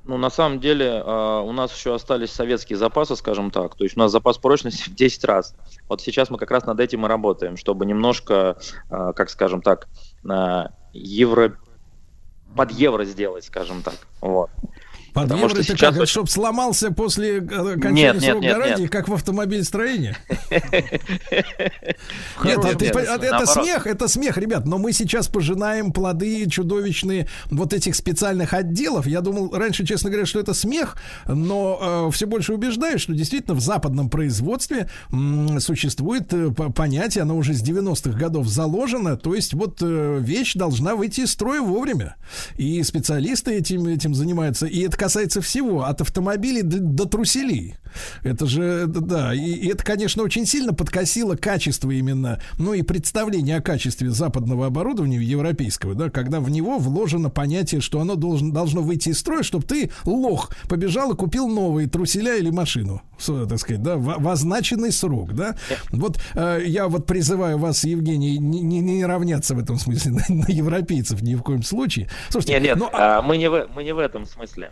[0.05, 3.75] Ну, на самом деле, э, у нас еще остались советские запасы, скажем так.
[3.75, 5.55] То есть у нас запас прочности в 10 раз.
[5.87, 8.57] Вот сейчас мы как раз над этим и работаем, чтобы немножко,
[8.89, 9.87] э, как скажем так,
[10.23, 11.57] на евро
[12.55, 13.95] под евро сделать, скажем так.
[14.21, 14.49] Вот.
[15.13, 18.39] Под Потому евро что это сейчас как, чтобы сломался после э, окончания Нет, нет, срока
[18.39, 18.91] нет, гарантии, нет.
[18.91, 20.15] как в автомобильстроении?
[22.43, 27.73] Нет, это, Нет, это смех, это смех, ребят, но мы сейчас пожинаем плоды чудовищные вот
[27.73, 29.05] этих специальных отделов.
[29.07, 33.61] Я думал раньше, честно говоря, что это смех, но все больше убеждаюсь, что действительно в
[33.61, 34.89] западном производстве
[35.59, 40.53] существует э, по- понятие, оно уже с 90-х годов заложено, то есть вот э, вещь
[40.55, 42.15] должна выйти из строя вовремя.
[42.57, 47.75] И специалисты этим, этим занимаются, и это касается всего, от автомобилей до, до труселей.
[48.23, 53.61] Это же, да, и, это, конечно, очень сильно подкосило качество именно, ну и представление о
[53.61, 59.09] качестве западного оборудования европейского, да, когда в него вложено понятие, что оно должен, должно выйти
[59.09, 63.97] из строя, чтобы ты, лох, побежал и купил новые труселя или машину, так сказать, да,
[63.97, 65.55] в, в означенный срок, да.
[65.91, 70.35] Вот э, я вот призываю вас, Евгений, не, не- не равняться в этом смысле на,
[70.35, 72.09] на европейцев ни в коем случае.
[72.29, 74.71] Слушайте, Нет, нет, ну, а- а, мы, не в, мы не в этом смысле.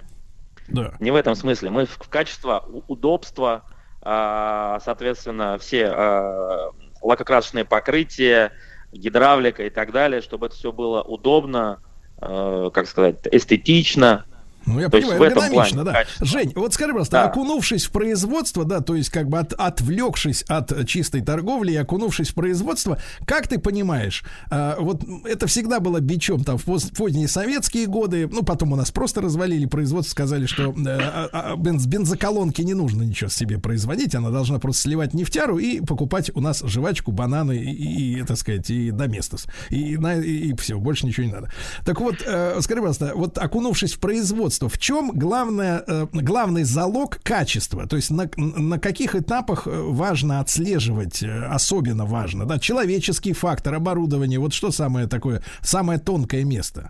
[0.71, 0.95] Да.
[0.99, 1.69] Не в этом смысле.
[1.69, 3.63] Мы в, качество, удобства,
[4.01, 6.71] а, соответственно, все а,
[7.01, 8.51] лакокрасочные покрытия,
[8.91, 11.79] гидравлика и так далее, чтобы это все было удобно,
[12.17, 14.25] а, как сказать, эстетично.
[14.65, 15.91] Ну, я То есть понимаю, в этом плане да.
[15.93, 16.25] качество.
[16.25, 17.23] Жень, вот скажи, пожалуйста, Да.
[17.29, 22.29] окунувшись в производство, да, то есть как бы от, отвлекшись от чистой торговли и окунувшись
[22.29, 27.27] в производство, как ты понимаешь, а, вот это всегда было бичом там в поз- поздние
[27.27, 31.87] советские годы, ну, потом у нас просто развалили производство, сказали, что э, а- а с
[31.87, 36.61] бензоколонки не нужно ничего себе производить, она должна просто сливать нефтяру и покупать у нас
[36.63, 39.47] жвачку, бананы и, и, так сказать, и доместос.
[39.69, 41.51] И, на- и, все, больше ничего не надо.
[41.83, 47.19] Так вот, э, скажи, пожалуйста, вот окунувшись в производство, в чем главное, э, главный залог
[47.23, 47.87] качества?
[47.87, 53.75] То есть на, на каких этапах э, важно отслеживать, э, особенно важно, да, человеческий фактор,
[53.75, 56.89] оборудование, вот что самое такое, самое тонкое место?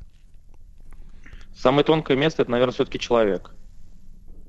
[1.57, 3.51] Самое тонкое место это, наверное, все-таки человек.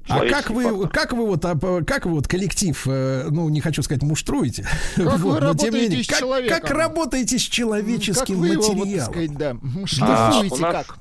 [0.09, 0.89] А как вы, фактор.
[0.89, 1.43] как вы вот,
[1.87, 4.67] как вы вот коллектив, ну не хочу сказать муштруете,
[4.97, 6.61] Как вы но тем не менее, с как, человеком?
[6.61, 9.13] как работаете с человеческим как вы его, вот, так материалом?
[9.13, 9.57] сказать, да,
[10.01, 10.99] А, у нас- как?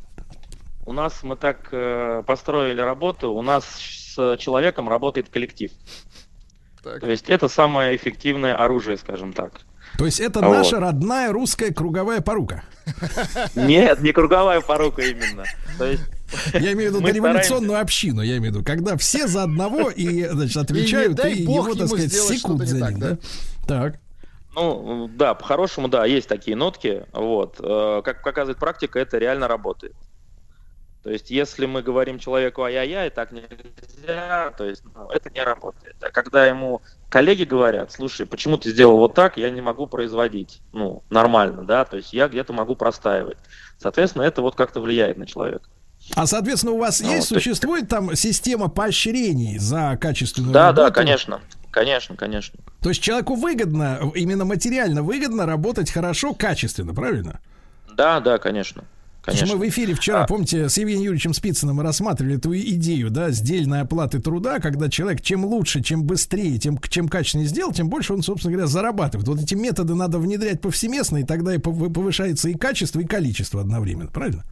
[0.92, 5.72] У нас мы так э, построили работу, у нас с человеком работает коллектив.
[6.84, 7.00] Так.
[7.00, 9.62] То есть это самое эффективное оружие, скажем так.
[9.98, 10.54] То есть это Вот.
[10.54, 12.66] наша родная русская круговая порука.
[13.56, 15.46] Нет, не круговая порука именно.
[15.78, 16.04] То есть
[16.54, 20.26] Я имею в виду революционную общину, я имею в виду, когда все за одного и,
[20.26, 23.10] значит, отвечают, и, бог его, так сказать, секут за так, ним, да?
[23.12, 23.18] да?
[23.66, 24.00] Так.
[24.56, 27.06] Ну, да, по-хорошему, да, есть такие нотки.
[27.14, 27.62] Вот.
[27.62, 29.96] Э, Как показывает практика, это реально работает.
[31.04, 35.96] То есть, если мы говорим человеку ай-яй-яй, так нельзя, то есть, ну, это не работает.
[36.02, 40.62] А когда ему коллеги говорят, слушай, почему ты сделал вот так, я не могу производить,
[40.74, 43.38] ну, нормально, да, то есть я где-то могу простаивать.
[43.80, 45.68] Соответственно, это вот как-то влияет на человека.
[46.16, 50.88] А, соответственно, у вас Ну, есть, то существует там система поощрений за качественную Да, работу?
[50.88, 51.42] да, конечно,
[51.72, 52.60] конечно, конечно.
[52.80, 57.40] То есть человеку выгодно, именно материально выгодно работать хорошо, качественно, правильно?
[57.92, 58.84] Да, да, конечно.
[59.22, 59.56] Конечно.
[59.56, 60.28] мы в эфире вчера, А.
[60.28, 65.22] помните, с Евгением Юрьевичем Спицыным мы рассматривали эту идею, да, сдельной оплаты труда, когда человек
[65.22, 69.28] чем лучше, чем быстрее, тем, чем качественнее сделал, тем больше он, собственно говоря, зарабатывает.
[69.28, 73.62] Вот эти методы надо внедрять повсеместно, и тогда и пов- повышается и качество, и количество
[73.62, 74.44] одновременно, правильно?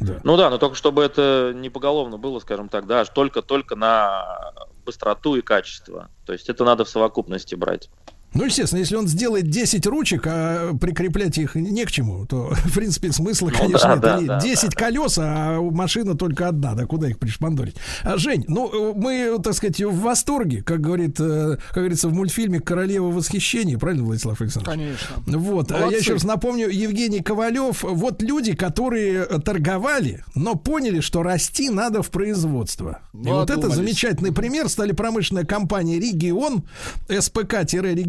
[0.00, 0.20] Да.
[0.22, 4.52] Ну да, но только чтобы это не поголовно было, скажем так, да, только-только на
[4.86, 6.08] быстроту и качество.
[6.24, 7.90] То есть это надо в совокупности брать.
[8.34, 12.74] Ну, естественно, если он сделает 10 ручек, а прикреплять их не к чему, то, в
[12.74, 14.00] принципе, смысла, Ну конечно, да, нет.
[14.02, 17.76] да, Или да, 10 колес, а машина только одна, да, куда их пришпандорить?
[18.04, 22.60] А, Жень, ну, мы, так сказать, в восторге, как говорит, э, как говорится, в мультфильме
[22.60, 24.78] «Королева восхищения», правильно, Владислав Александрович?
[24.78, 25.38] Конечно.
[25.38, 26.00] Вот, а я Молодцы.
[26.00, 32.02] еще раз напомню, Евгений Ковалев, вот люди, которые э, торговали, но поняли, что расти надо
[32.02, 33.00] в производство.
[33.14, 36.64] И Ну, вот это замечательный пример стали промышленная компания «Регион»,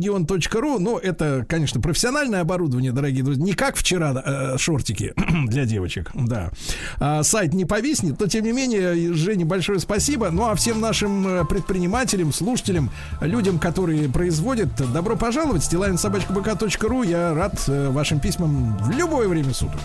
[0.10, 0.80] spk-region.ru.
[0.80, 3.44] Ну, это, конечно, профессиональное оборудование, дорогие друзья.
[3.44, 5.14] Не как вчера э, шортики
[5.48, 6.52] для девочек, да.
[7.00, 10.30] А, сайт не повиснет, но, тем не менее, Жене большое спасибо.
[10.30, 12.92] Ну, а всем нашим э, предпринимателям, слушателям,
[13.22, 15.64] людям, которые производят, добро пожаловать.
[15.64, 17.04] Стилавинсобачкабк.ру.
[17.04, 19.80] Я рад э, вашим письмам в любое время суток.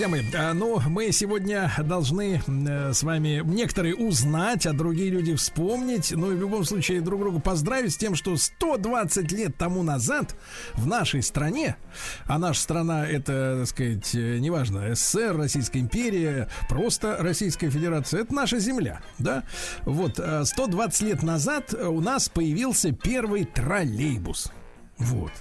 [0.00, 5.34] Друзья мои, а, ну, мы сегодня должны э, с вами некоторые узнать, а другие люди
[5.34, 6.12] вспомнить.
[6.12, 10.34] Ну и в любом случае друг друга поздравить с тем, что 120 лет тому назад
[10.72, 11.76] в нашей стране,
[12.24, 18.34] а наша страна это, так сказать, э, неважно, СССР, Российская империя, просто Российская Федерация, это
[18.34, 19.42] наша земля, да?
[19.82, 24.50] Вот, э, 120 лет назад у нас появился первый троллейбус.
[24.96, 25.32] Вот.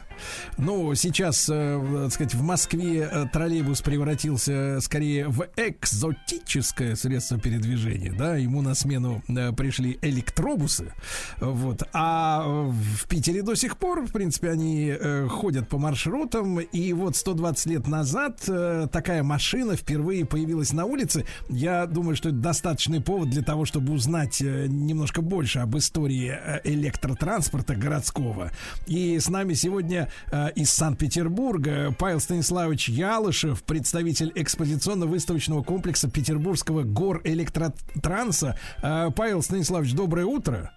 [0.58, 8.14] Ну, сейчас, э, так сказать, в Москве э, троллейбус превратился скорее в экзотическое средство передвижения,
[8.14, 10.94] да, ему на смену э, пришли электробусы,
[11.40, 16.60] вот, а э, в Питере до сих пор, в принципе, они э, ходят по маршрутам,
[16.60, 22.30] и вот 120 лет назад э, такая машина впервые появилась на улице, я думаю, что
[22.30, 28.52] это достаточный повод для того, чтобы узнать э, немножко больше об истории э, электротранспорта городского,
[28.88, 31.94] и с нами сегодня э, из Санкт-Петербурга.
[31.98, 38.58] Павел Станиславович Ялышев, представитель экспозиционно-выставочного комплекса Петербургского гор электротранса.
[38.82, 40.72] Э, Павел Станиславович, доброе утро.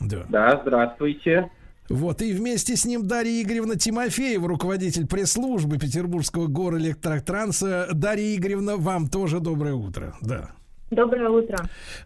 [0.00, 0.24] Да.
[0.28, 1.50] Да, здравствуйте.
[1.88, 7.88] Вот, и вместе с ним Дарья Игоревна Тимофеева, руководитель пресс-службы Петербургского гор электротранса.
[7.92, 10.14] Дарья Игоревна, вам тоже доброе утро.
[10.20, 10.50] Да.
[10.96, 11.58] Доброе утро.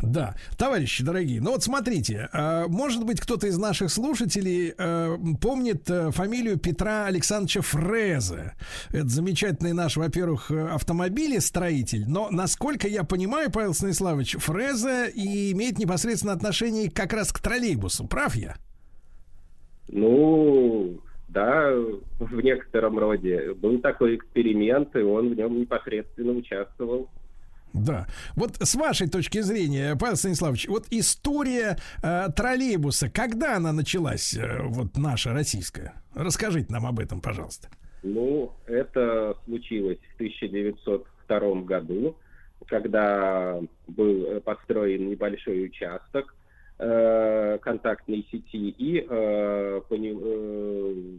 [0.03, 5.89] Да, товарищи дорогие, ну вот смотрите, э, может быть, кто-то из наших слушателей э, помнит
[5.89, 8.55] э, фамилию Петра Александровича Фрезе.
[8.89, 15.79] Это замечательный наш, во-первых, э, автомобилестроитель, но, насколько я понимаю, Павел Станиславович, Фрезе и имеет
[15.79, 18.57] непосредственно отношение как раз к троллейбусу, прав я?
[19.87, 20.99] Ну,
[21.29, 21.73] да,
[22.19, 23.55] в некотором роде.
[23.55, 27.09] Был такой эксперимент, и он в нем непосредственно участвовал.
[27.73, 28.07] Да.
[28.35, 34.63] Вот с вашей точки зрения, Павел Станиславович, вот история э, троллейбуса, когда она началась, э,
[34.63, 35.95] вот наша российская?
[36.15, 37.69] Расскажите нам об этом, пожалуйста.
[38.03, 42.17] Ну, это случилось в 1902 году,
[42.67, 46.35] когда был э, построен небольшой участок
[46.79, 51.19] э, контактной сети и э, по не- э,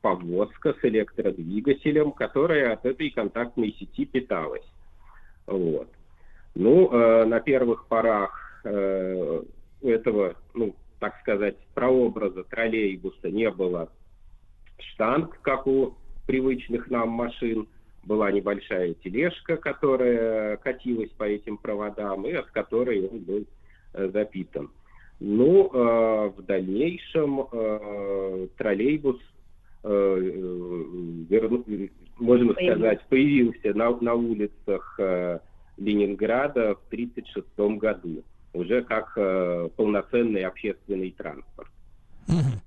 [0.00, 4.66] повозка с электродвигателем, которая от этой контактной сети питалась.
[5.46, 5.88] Вот.
[6.54, 9.42] Ну, э, на первых порах э,
[9.82, 13.90] этого, ну, так сказать, прообраза троллейбуса не было
[14.78, 15.94] штанг, как у
[16.26, 17.68] привычных нам машин.
[18.02, 23.44] Была небольшая тележка, которая катилась по этим проводам, и от которой он был
[23.92, 24.70] э, запитан.
[25.18, 29.20] Ну, э, в дальнейшем э, троллейбус,
[32.18, 32.78] можно Появился.
[32.78, 35.38] сказать, появился на, на улицах э,
[35.78, 41.70] Ленинграда в 1936 году, уже как э, полноценный общественный транспорт.
[42.28, 42.60] Мгм.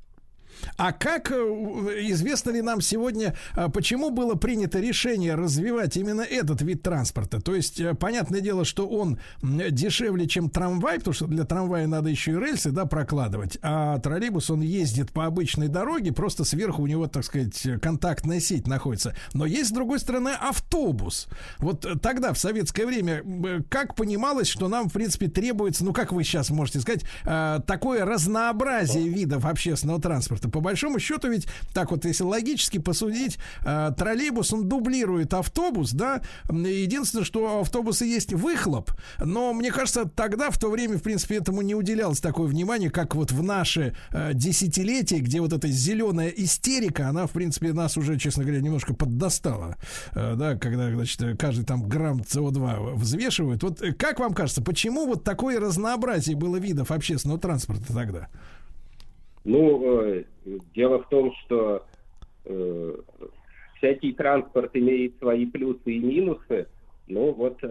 [0.78, 6.62] А как э, известно ли нам сегодня, а, почему было принято решение развивать именно этот
[6.62, 7.42] вид транспорта?
[7.42, 12.10] То есть, э, понятное дело, что он дешевле, чем трамвай, потому что для трамвая надо
[12.10, 16.88] еще и рельсы, да, прокладывать, а троллейбус, он ездит по обычной дороге, просто сверху у
[16.88, 19.16] него, так сказать, контактная сеть находится.
[19.34, 21.28] Но есть, с другой стороны, автобус.
[21.60, 23.24] Вот э, тогда, в советское время,
[23.70, 28.06] как понималось, что нам, в принципе, требуется, ну, как вы сейчас можете сказать, э, такое
[28.06, 30.43] разнообразие видов общественного транспорта.
[30.50, 36.22] По большому счету, ведь так вот, если логически посудить, э, троллейбус, он дублирует автобус, да.
[36.50, 41.36] Единственное, что у автобуса есть выхлоп, но мне кажется, тогда, в то время, в принципе,
[41.36, 46.30] этому не уделялось такое внимание, как вот в наши э, десятилетия, где вот эта зеленая
[46.30, 49.78] истерика, она, в принципе, нас уже, честно говоря, немножко поддостала,
[50.16, 53.64] Э, да, когда, значит, каждый там грамм СО2 взвешивают.
[53.64, 58.30] Вот как вам кажется, почему вот такое разнообразие было видов общественного транспорта тогда?
[59.46, 60.24] Ну, э,
[60.74, 61.86] дело в том, что
[62.46, 62.96] э,
[63.78, 66.68] всякий транспорт имеет свои плюсы и минусы.
[67.08, 67.62] Ну, вот,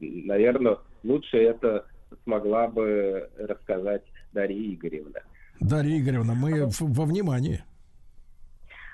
[0.00, 1.86] наверное, лучше это
[2.24, 4.02] смогла бы рассказать
[4.32, 5.20] Дарья Игоревна.
[5.60, 7.60] Дарья Игоревна, мы в- во внимании.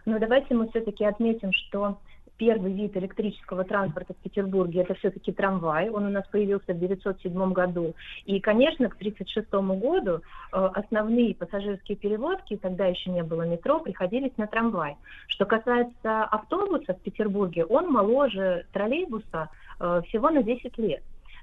[0.05, 1.99] Но давайте мы все-таки отметим, что
[2.37, 5.91] первый вид электрического транспорта в Петербурге это все-таки трамвай.
[5.91, 7.95] Он у нас появился в 1907 году.
[8.25, 9.51] И, конечно, к 1936
[9.81, 10.21] году
[10.53, 14.97] э, основные пассажирские перевозки, тогда еще не было метро, приходились на трамвай.
[15.29, 19.49] Что касается автобуса в Петербурге, он моложе троллейбуса
[19.81, 21.03] э, всего на 10 лет.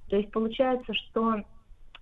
[0.09, 1.43] То есть получается, что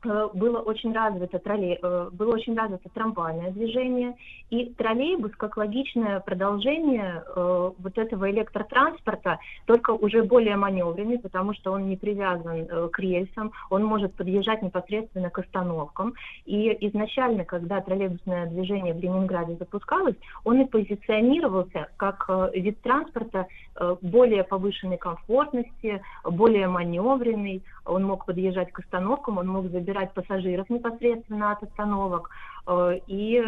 [0.03, 4.15] было очень развито троллей, э, было очень развито трамвайное движение,
[4.49, 11.71] и троллейбус как логичное продолжение э, вот этого электротранспорта, только уже более маневренный, потому что
[11.71, 16.13] он не привязан э, к рельсам, он может подъезжать непосредственно к остановкам.
[16.45, 20.15] И изначально, когда троллейбусное движение в Ленинграде запускалось,
[20.45, 28.25] он и позиционировался как э, вид транспорта э, более повышенной комфортности, более маневренный, он мог
[28.25, 32.30] подъезжать к остановкам, он мог забирать пассажиров непосредственно от остановок.
[32.68, 33.43] Э, И,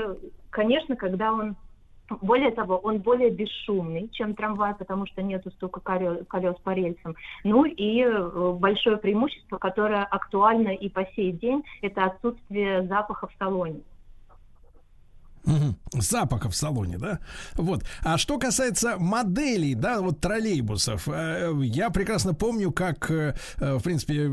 [0.49, 1.55] конечно, когда он
[2.21, 7.15] более того, он более бесшумный, чем трамвай, потому что нету стука колес по рельсам.
[7.43, 13.31] Ну и э, большое преимущество, которое актуально и по сей день, это отсутствие запаха в
[13.37, 13.81] салоне.
[15.49, 15.75] Мгм.
[15.93, 17.19] Запаха в салоне, да?
[17.55, 17.83] Вот.
[18.03, 23.81] А что касается моделей, да, вот троллейбусов, э, я прекрасно помню, как, э, э, в
[23.81, 24.29] принципе,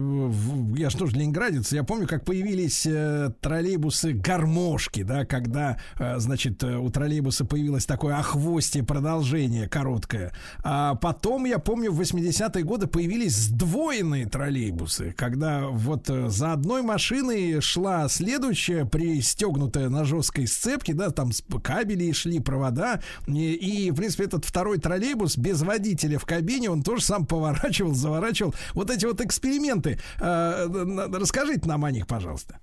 [0.76, 5.78] я же тоже ленинградец, я помню, как появились э, троллейбусы гармошки, да, когда,
[6.16, 10.32] значит, у троллейбуса появилось такое охвостие продолжение короткое.
[10.62, 17.60] А потом, я помню, в 80-е годы появились сдвоенные троллейбусы, когда вот за одной машиной
[17.60, 24.24] шла следующая, пристегнутая на жесткой сцепке, да, там с- кабели шли, провода, и, в принципе,
[24.24, 28.55] этот второй троллейбус без водителя в кабине, он тоже сам поворачивал, заворачивал.
[28.74, 32.59] Вот эти вот эксперименты, э, расскажите нам о них, пожалуйста.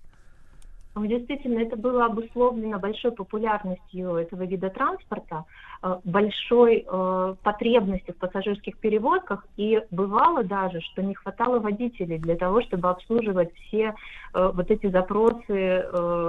[0.95, 5.45] Ну, Действительно, это было обусловлено большой популярностью этого вида транспорта,
[5.81, 12.35] э, большой э, потребностью в пассажирских перевозках, и бывало даже, что не хватало водителей для
[12.35, 13.95] того, чтобы обслуживать все
[14.35, 15.83] э, вот эти запросы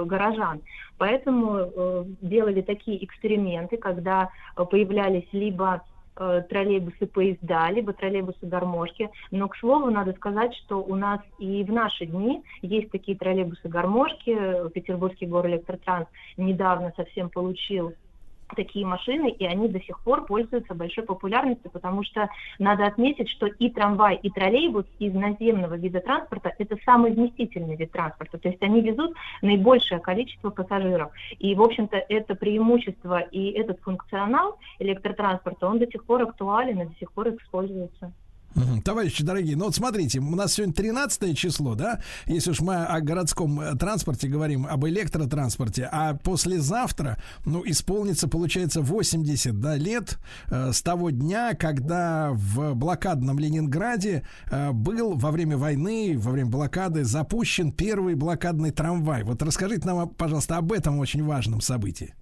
[0.05, 0.61] горожан.
[0.97, 5.81] Поэтому делали такие эксперименты, когда появлялись либо
[6.15, 9.09] э, троллейбусы поезда, либо троллейбусы гармошки.
[9.31, 13.67] Но, к слову, надо сказать, что у нас и в наши дни есть такие троллейбусы
[13.67, 14.69] гармошки.
[14.73, 17.93] Петербургский горэлектротранс недавно совсем получил
[18.55, 23.47] такие машины, и они до сих пор пользуются большой популярностью, потому что надо отметить, что
[23.47, 28.61] и трамвай, и троллейбус из наземного вида транспорта– это самый вместительный вид транспорта, то есть
[28.61, 31.11] они везут наибольшее количество пассажиров.
[31.39, 36.85] И, в общем-то, это преимущество и этот функционал электротранспорта, он до сих пор актуален и
[36.85, 38.13] до сих пор используется.
[38.85, 43.01] Товарищи дорогие, ну вот смотрите, у нас сегодня 13 число, да, если уж мы о
[43.01, 50.19] городском э, транспорте говорим, об электротранспорте, а послезавтра, ну, исполнится, получается, 80 да, лет
[50.49, 56.49] э, с того дня, когда в блокадном Ленинграде э, был во время войны, во время
[56.49, 59.23] блокады запущен первый блокадный трамвай.
[59.23, 62.15] Вот расскажите нам, пожалуйста, об этом очень важном событии.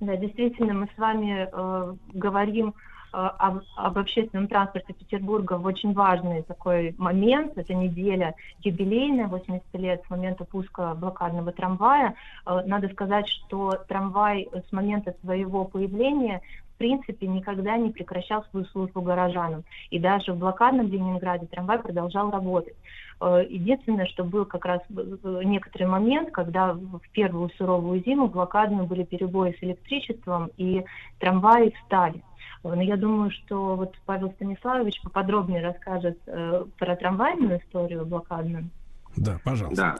[0.00, 2.74] Да, действительно, мы с вами э, говорим
[3.14, 7.56] об, об общественном транспорте Петербурга в очень важный такой момент.
[7.56, 12.14] Это неделя юбилейная, 80 лет с момента пуска блокадного трамвая.
[12.44, 16.42] Э, надо сказать, что трамвай с момента своего появления
[16.74, 19.62] в принципе никогда не прекращал свою службу горожанам.
[19.90, 22.74] И даже в блокадном Ленинграде трамвай продолжал работать.
[23.20, 28.88] Э, Единственное, что был как раз э, некоторый момент, когда в первую суровую зиму блокадные
[28.88, 30.84] были перебои с электричеством, и
[31.20, 32.22] трамваи встали.
[32.64, 38.70] Э, Но я думаю, что вот Павел Станиславович поподробнее расскажет э, про трамвайную историю блокадную.
[39.16, 39.76] Да, пожалуйста.
[39.82, 39.96] Да.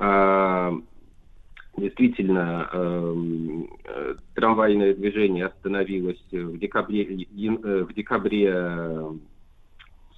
[0.00, 0.72] А,
[1.76, 8.50] Действительно, э, трамвайное движение остановилось в декабре, ян- э, в декабре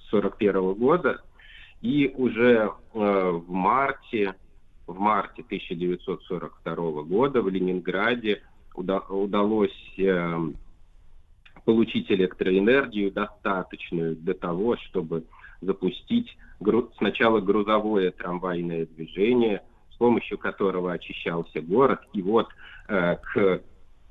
[0.09, 1.21] 41 года,
[1.81, 4.33] и уже э, в марте,
[4.87, 8.41] в марте 1942 года в Ленинграде
[8.73, 10.55] уда- удалось эм,
[11.65, 15.25] получить электроэнергию достаточную для того, чтобы
[15.61, 19.61] запустить гру- сначала грузовое трамвайное движение,
[19.93, 22.01] с помощью которого очищался город.
[22.13, 22.47] И вот
[22.87, 23.61] э, к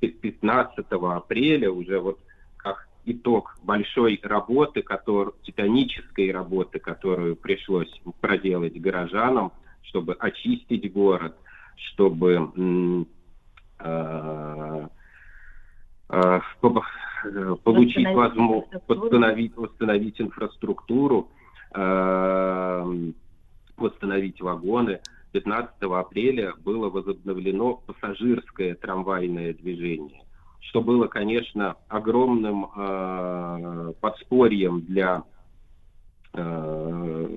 [0.00, 2.18] пи- 15 апреля уже вот
[2.56, 7.90] как итог большой работы, который, титанической работы, которую пришлось
[8.20, 9.52] проделать горожанам,
[9.82, 11.36] чтобы очистить город,
[11.76, 13.06] чтобы
[13.78, 14.88] э,
[16.10, 16.82] э, поб-
[17.24, 21.28] э, получить возможность восстановить, восстановить инфраструктуру,
[21.74, 23.10] э,
[23.76, 25.00] восстановить вагоны.
[25.32, 30.22] 15 апреля было возобновлено пассажирское трамвайное движение,
[30.60, 35.22] что было, конечно, огромным э, подспорьем для
[36.32, 37.28] э,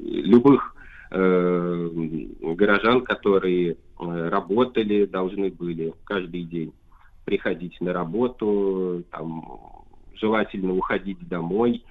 [0.00, 0.76] любых
[1.10, 1.90] э,
[2.40, 6.72] горожан, которые э, работали, должны были каждый день
[7.24, 9.84] приходить на работу, там,
[10.14, 11.84] желательно уходить домой.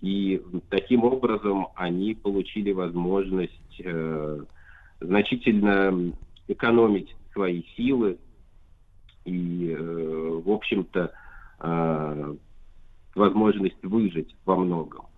[0.00, 4.44] И таким образом они получили возможность э,
[5.00, 6.12] значительно
[6.48, 8.18] экономить свои силы
[9.24, 11.12] и, э, в общем-то,
[11.60, 12.34] э,
[13.14, 15.09] возможность выжить во многом.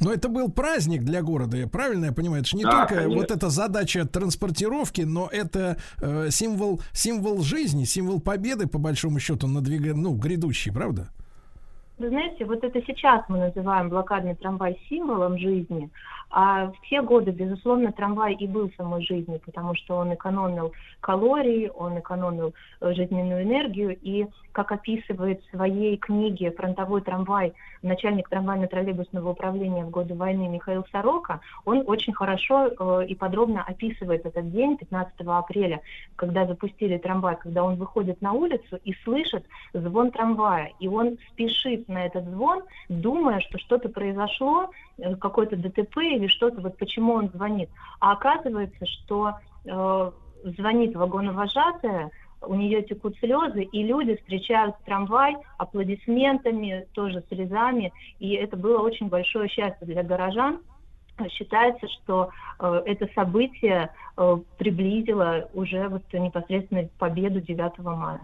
[0.00, 2.40] Но это был праздник для города, я правильно я понимаю?
[2.40, 3.16] Это же не Да, только конечно.
[3.16, 9.46] вот эта задача транспортировки, но это э, символ, символ жизни, символ победы, по большому счету,
[9.46, 11.10] надвига, ну, грядущий, правда?
[11.98, 15.90] Вы знаете, вот это сейчас мы называем блокадный трамвай символом жизни,
[16.30, 21.70] а в те годы, безусловно, трамвай и был самой жизнью, потому что он экономил калории,
[21.74, 27.52] он экономил э, жизненную энергию, и, как описывает в своей книге «Фронтовой трамвай»
[27.82, 34.26] начальник трамвайно-троллейбусного управления в годы войны Михаил Сорока, он очень хорошо э, и подробно описывает
[34.26, 35.80] этот день, 15 апреля,
[36.16, 41.88] когда запустили трамвай, когда он выходит на улицу и слышит звон трамвая, и он спешит
[41.88, 47.30] на этот звон, думая, что что-то произошло, э, какое-то ДТП или что-то, вот почему он
[47.30, 47.70] звонит.
[48.00, 49.34] А оказывается, что
[49.64, 50.10] э,
[50.44, 52.10] звонит вагоновожатая,
[52.42, 59.08] у нее текут слезы, и люди встречают трамвай аплодисментами, тоже слезами, и это было очень
[59.08, 60.60] большое счастье для горожан.
[61.28, 68.20] Считается, что э, это событие э, приблизило уже вот непосредственно победу 9 мая.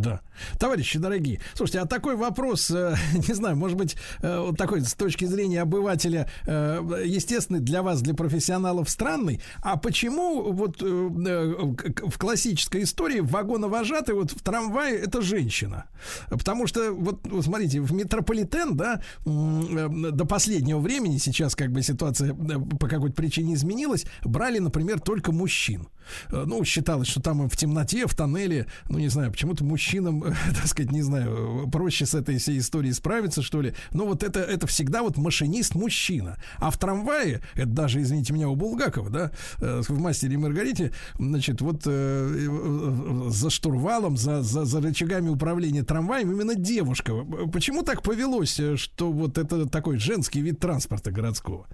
[0.00, 0.20] Да.
[0.58, 2.96] Товарищи дорогие, слушайте, а такой вопрос, э,
[3.28, 8.02] не знаю, может быть, э, вот такой с точки зрения обывателя, э, естественный для вас,
[8.02, 9.40] для профессионалов странный.
[9.62, 15.84] А почему вот в классической истории вагоновожатый вот в трамвае это женщина?
[16.28, 22.88] Потому что, вот, смотрите, в метрополитен, да, до последнего времени, сейчас как бы ситуация по
[22.88, 25.88] какой-то причине изменилась, брали, например, только мужчин.
[26.30, 30.66] Ну, считалось, что там в темноте, в тоннеле, ну, не знаю, почему-то мужчинам, э, так
[30.66, 33.74] сказать, не знаю, проще с этой всей историей справиться, что ли.
[33.92, 36.36] Но вот это, это всегда вот машинист мужчина.
[36.58, 39.30] А в трамвае, это даже, извините меня, у Булгакова, да,
[39.60, 45.28] э, в «Мастере и Маргарите», значит, вот э, э, за штурвалом, за, за, за рычагами
[45.28, 47.12] управления трамваем именно девушка.
[47.52, 51.66] Почему так повелось, э, что вот это такой женский вид транспорта городского?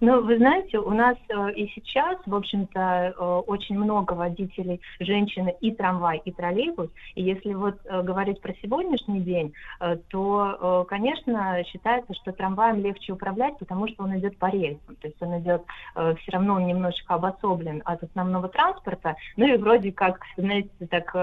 [0.00, 2.80] Ну, вы знаете, у нас э, и сейчас, в общем-то,
[3.16, 6.90] э, очень много водителей женщины и трамвай, и троллейбус.
[7.14, 9.52] И если вот э, говорить про сегодняшний день,
[10.10, 14.96] то, конечно, считается, что трамваем легче управлять, потому что он идет по рельсам.
[14.96, 15.62] То есть он идет,
[15.94, 19.16] все равно он немножечко обособлен от основного транспорта.
[19.36, 21.14] Ну и вроде как, знаете, так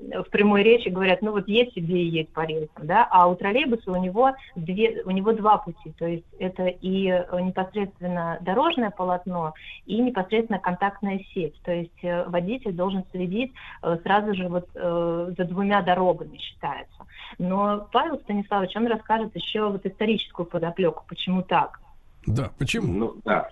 [0.00, 3.34] в прямой речи говорят, ну вот есть себе и есть по рельсам, да, а у
[3.34, 8.90] троллейбуса у него, две, у него два пути, то есть это и э, непосредственно дорожное
[8.90, 9.54] полотно,
[9.86, 13.52] и непосредственно контактная сеть, то есть э, водитель должен следить
[13.82, 17.06] э, сразу же вот за двумя дорогами, считается.
[17.38, 21.80] Но Павел Станиславович, он расскажет еще вот историческую подоплеку, почему так.
[22.26, 22.92] Да, почему?
[22.92, 23.50] Ну, да.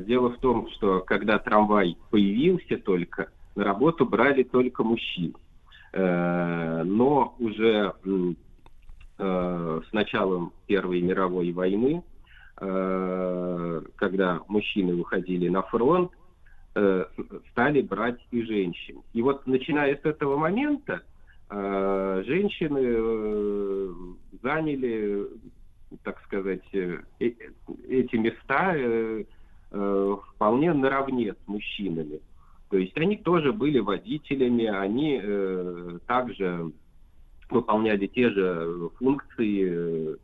[0.00, 5.34] Дело в том, что когда трамвай появился только, на работу брали только мужчин.
[5.94, 8.32] Э, Но уже э,
[9.88, 12.02] с началом Первой мировой войны,
[12.60, 16.10] э, когда мужчины уходили на фронт,
[17.52, 19.02] стали брать и женщин.
[19.12, 21.02] И вот начиная с этого момента
[21.48, 22.82] женщины
[24.42, 25.28] заняли,
[26.02, 28.74] так сказать, эти места
[29.70, 32.18] вполне наравне с мужчинами.
[32.70, 36.72] То есть они тоже были водителями, они э, также
[37.50, 40.16] выполняли те же функции э,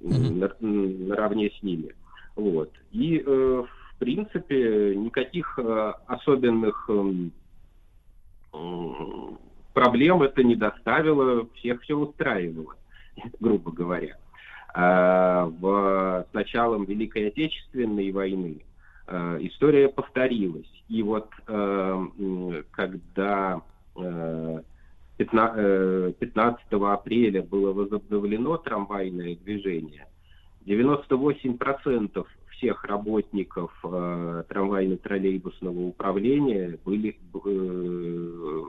[0.00, 1.94] на- наравне с ними.
[2.36, 2.70] Вот.
[2.92, 3.24] И, э,
[3.64, 7.32] в принципе, никаких э, особенных м,
[9.72, 12.74] проблем это не доставило, всех все устраивало,
[13.40, 14.16] грубо говоря.
[14.74, 18.67] А в, с началом Великой Отечественной войны э,
[19.40, 20.70] история повторилась.
[20.88, 22.06] И вот э,
[22.70, 23.62] когда
[23.96, 24.62] э,
[25.18, 30.06] 15, э, 15 апреля было возобновлено трамвайное движение,
[30.66, 32.26] 98%
[32.58, 38.64] всех работников э, трамвайно-троллейбусного управления были э,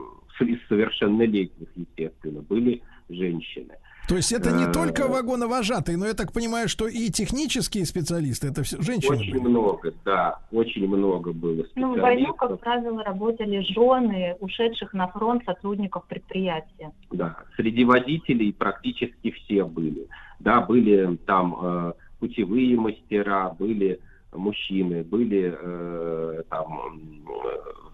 [0.68, 3.74] совершеннолетних, естественно, были женщины.
[4.10, 8.48] То есть это не Э, только вагоновожатые, но я так понимаю, что и технические специалисты,
[8.48, 9.16] это все женщины.
[9.16, 9.48] Очень были.
[9.48, 12.60] много, да, очень много было Ну, в войну, как специалистов.
[12.60, 16.90] правило, работали жены ушедших на фронт сотрудников предприятия.
[17.12, 20.08] Да, среди водителей практически все были.
[20.40, 24.00] Да, были там э, путевые мастера, были
[24.32, 27.24] мужчины, были э, там м,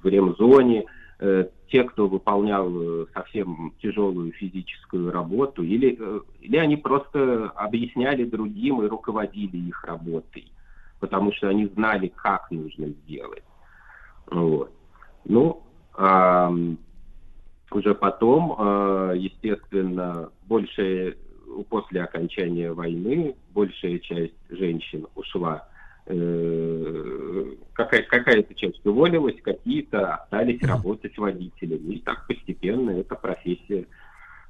[0.03, 0.85] в ремзоне, э,
[1.69, 8.83] те, кто выполнял э, совсем тяжелую физическую работу, или, э, или они просто объясняли другим
[8.83, 10.51] и руководили их работой,
[11.01, 13.43] потому что они знали, как нужно сделать.
[14.31, 14.73] Вот.
[15.25, 15.63] Ну,
[15.95, 16.79] ам,
[17.71, 21.17] уже потом, э, естественно, большая,
[21.69, 25.67] после окончания войны, большая часть женщин ушла.
[26.07, 31.97] Э, Какая, какая-то часть уволилась, какие-то остались работать водителями.
[31.97, 33.87] И так постепенно эта профессия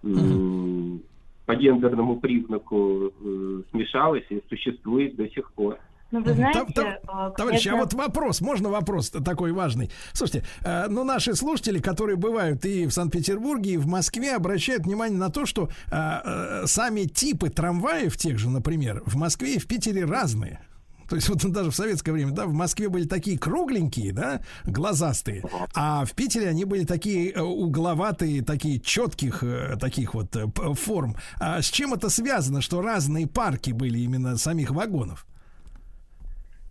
[0.04, 1.02] м,
[1.44, 5.78] по гендерному признаку э, смешалась и существует до сих пор.
[6.12, 9.90] Ну, вы знаете, там- э, Товарищи, а вот вопрос, можно вопрос такой важный?
[10.12, 15.18] Слушайте, э, ну наши слушатели, которые бывают и в Санкт-Петербурге, и в Москве, обращают внимание
[15.18, 19.66] на то, что э, э, сами типы трамваев тех же, например, в Москве и в
[19.66, 20.60] Питере разные.
[21.08, 25.42] То есть вот даже в советское время, да, в Москве были такие кругленькие, да, глазастые,
[25.74, 31.14] а в Питере они были такие э, угловатые, такие четких, э, таких вот э, форм.
[31.40, 35.26] А с чем это связано, что разные парки были именно самих вагонов?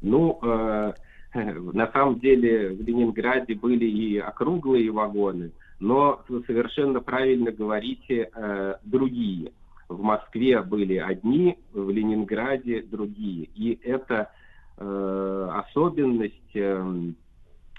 [0.02, 0.94] Ну, э,
[1.74, 8.76] на самом деле в Ленинграде были и округлые вагоны, но вы совершенно правильно говорите э,
[8.84, 9.52] другие.
[9.88, 13.50] В Москве были одни, в Ленинграде другие.
[13.56, 14.32] И эта
[14.78, 17.12] э, особенность, э,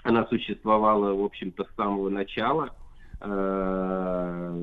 [0.03, 2.69] она существовала, в общем-то, с самого начала.
[3.19, 4.53] Э,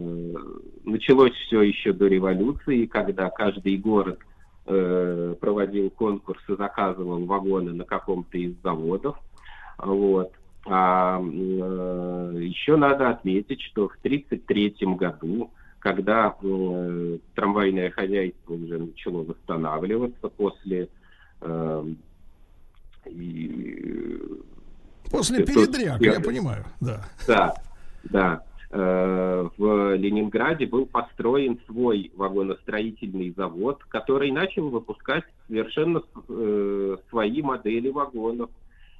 [0.84, 4.20] началось все еще до революции, когда каждый город
[4.66, 9.18] э, проводил конкурс и заказывал вагоны на каком-то из заводов.
[9.78, 10.32] Вот.
[10.66, 15.50] А э, еще надо отметить, что в 1933 году,
[15.84, 20.88] когда э, трамвайное хозяйство уже начало восстанавливаться после
[21.42, 21.84] э,
[23.04, 24.42] и,
[25.10, 26.24] После передряг, я первый.
[26.24, 27.04] понимаю, да.
[27.28, 27.54] да,
[28.04, 28.42] да.
[28.70, 37.90] Э, В Ленинграде был построен свой вагоностроительный завод, который начал выпускать совершенно э, свои модели
[37.90, 38.48] вагонов.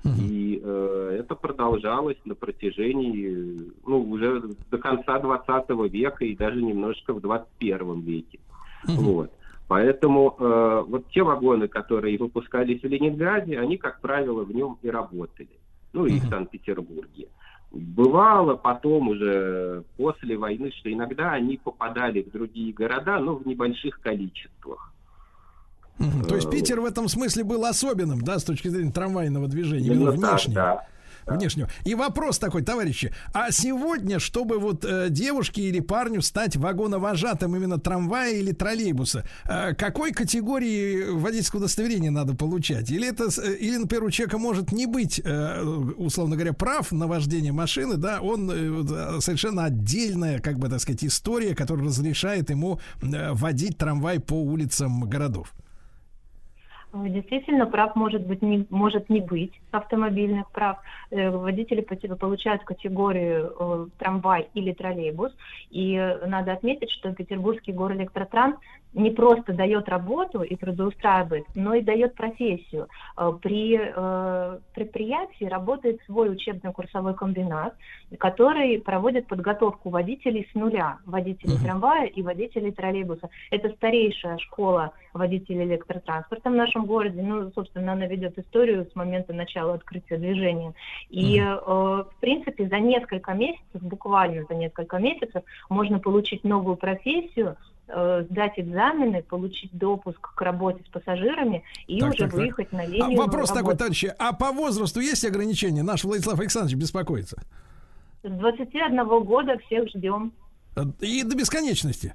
[0.04, 7.14] И э, это продолжалось на протяжении, ну, уже до конца 20 века и даже немножко
[7.14, 8.38] в 21 веке.
[8.86, 9.32] Вот.
[9.66, 14.90] Поэтому э, вот те вагоны, которые выпускались в Ленинграде, они, как правило, в нем и
[14.90, 15.48] работали.
[15.94, 17.28] Ну и в Санкт-Петербурге.
[17.70, 24.00] Бывало потом уже после войны, что иногда они попадали в другие города, но в небольших
[24.00, 24.93] количествах.
[25.98, 29.86] То есть Э, Питер в этом смысле был особенным, да, с точки зрения трамвайного движения,
[29.86, 30.54] Именно именно так, внешнего.
[30.54, 30.86] да.
[31.26, 31.70] Внешнего.
[31.86, 37.78] И вопрос такой, товарищи, а сегодня, чтобы вот э, девушке или парню стать вагоновожатым именно
[37.80, 42.90] трамвая или троллейбуса, э, какой категории водительского удостоверения надо получать?
[42.90, 45.62] Или это, э, или, например, у человека может не быть, э,
[45.96, 50.80] условно говоря, прав на вождение машины, да, он э, э, совершенно отдельная, как бы так
[50.80, 55.54] сказать, история, которая разрешает ему э, водить трамвай по улицам городов.
[56.94, 60.78] Э, Действительно, прав может быть не может не быть автомобильных прав.
[61.10, 65.32] Э, Водители получают категорию э, трамвай или троллейбус.
[65.70, 65.96] И
[66.26, 68.56] надо отметить, что Петербургский горэлектротранс
[68.92, 72.86] не просто дает работу и трудоустраивает, но и дает профессию.
[73.42, 73.76] При
[74.72, 77.74] предприятии работает свой учебно-курсовой комбинат,
[78.18, 83.28] который проводит подготовку водителей с нуля, водителей трамвая и водителей троллейбуса.
[83.50, 87.22] Это старейшая школа водителей электротранспорта в нашем городе.
[87.22, 90.74] Ну, собственно, она ведет историю с момента начала открытия движения.
[91.10, 97.56] И, э, в принципе, за несколько месяцев, буквально за несколько месяцев, можно получить новую профессию,
[97.86, 102.40] э, сдать экзамены, получить допуск к работе с пассажирами и Так, уже так, так.
[102.40, 103.18] выехать на А линию.
[103.18, 103.78] вопрос такой, работать.
[103.78, 105.82] товарищи, а по возрасту есть ограничения?
[105.82, 107.42] Наш Владислав Александрович беспокоится.
[108.22, 110.32] С 21 года всех ждем.
[110.76, 112.14] Э, И до бесконечности.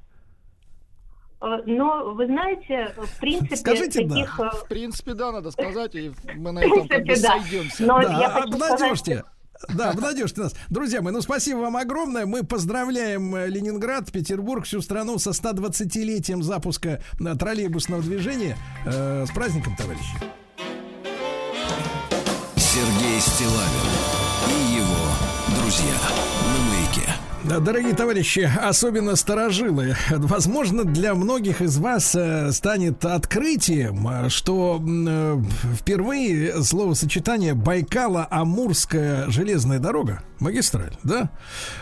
[1.41, 4.15] Э, Но вы знаете, в принципе, Скажите «да».
[4.15, 4.39] таких...
[4.39, 7.39] э, В принципе, да, надо сказать, и мы на этом как бы да.
[7.39, 7.83] сойдемся.
[7.83, 9.23] Но да, я хочу сказать, обнадежьте.
[9.75, 10.55] Да, обнадежьте нас.
[10.69, 12.25] Друзья мои, ну спасибо вам огромное.
[12.25, 18.57] Мы поздравляем э, Ленинград, Петербург, всю страну со 120-летием запуска э, троллейбусного движения.
[18.85, 20.15] Э, с праздником, товарищи.
[22.55, 23.98] Сергей Стилавин
[27.49, 35.41] Дорогие товарищи, особенно старожилы, возможно, для многих из вас э, станет открытием, э, что э,
[35.75, 41.29] впервые словосочетание Байкало-Амурская железная дорога, магистраль, да,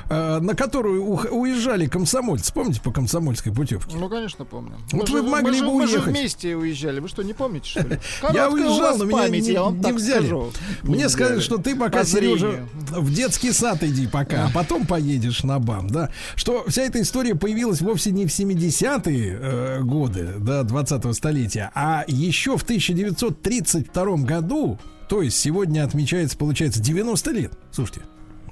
[0.10, 3.96] э, на которую уезжали комсомольцы, помните, по комсомольской путевке?
[3.98, 4.76] Ну, конечно, помню.
[4.92, 6.14] Вот мы вы же, могли мы же- бы мы же уехать.
[6.18, 7.00] вместе уезжали.
[7.00, 8.00] Вы что, не помните, что ли?
[8.34, 10.26] Я уезжал, но меня память, не, я вам не взяли.
[10.26, 10.52] скажу.
[10.84, 11.46] Мне Не сказали, взяли.
[11.46, 15.88] что ты пока, По Сережа, в детский сад иди пока, а потом поедешь на БАМ,
[15.90, 16.10] да.
[16.36, 22.04] Что вся эта история появилась вовсе не в 70-е э, годы, да, 20-го столетия, а
[22.08, 24.80] еще в 1932 году,
[25.10, 27.54] то есть сегодня отмечается, получается, 90 лет.
[27.72, 28.02] Слушайте,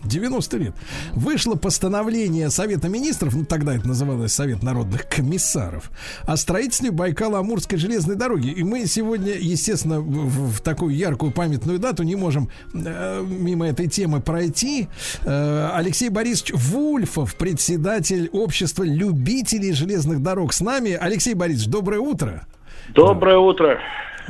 [0.08, 0.74] 90 лет.
[1.14, 5.92] Вышло постановление Совета Министров, ну тогда это называлось Совет народных комиссаров,
[6.24, 8.50] о строительстве Байкало-Амурской железной дороги.
[8.50, 13.88] И мы сегодня, естественно, в, в такую яркую памятную дату не можем э, мимо этой
[13.88, 14.88] темы пройти.
[15.24, 20.92] Э, Алексей Борисович Вульфов, председатель общества любителей железных дорог с нами.
[20.92, 22.46] Алексей Борисович, доброе утро.
[22.94, 23.80] Доброе утро.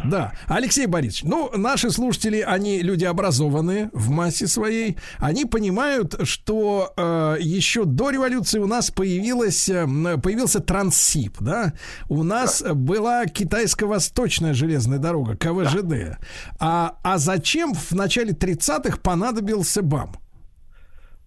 [0.03, 6.93] Да, Алексей Борисович, ну, наши слушатели, они люди образованные в массе своей, они понимают, что
[6.95, 9.85] э, еще до революции у нас появилась, э,
[10.21, 11.73] появился Транссиб, да,
[12.09, 12.73] у нас да.
[12.73, 16.17] была китайско-восточная железная дорога, КВЖД, да.
[16.59, 20.11] а, а зачем в начале 30-х понадобился БАМ?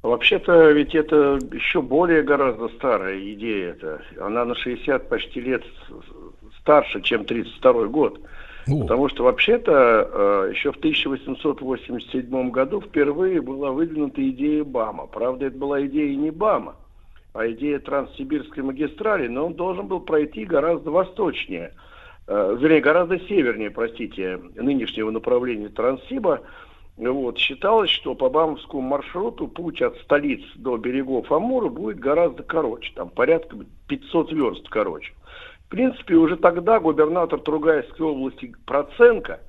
[0.03, 3.71] Вообще-то ведь это еще более гораздо старая идея.
[3.71, 4.01] Это.
[4.21, 5.65] Она на 60 почти лет
[6.61, 8.21] старше, чем 32 год.
[8.69, 15.07] Потому что вообще-то э, еще в 1887 году впервые была выдвинута идея БАМа.
[15.07, 16.77] Правда, это была идея не БАМа,
[17.33, 21.73] а идея Транссибирской магистрали, но он должен был пройти гораздо восточнее,
[22.27, 26.43] э, вернее, гораздо севернее, простите, нынешнего направления Транссиба.
[26.99, 27.39] Вот.
[27.39, 33.09] Считалось, что по БАМовскому маршруту путь от столиц до берегов Амура будет гораздо короче, там
[33.09, 35.13] порядка 500 верст короче.
[35.69, 39.41] В принципе, уже тогда губернатор Тругайской области Проценко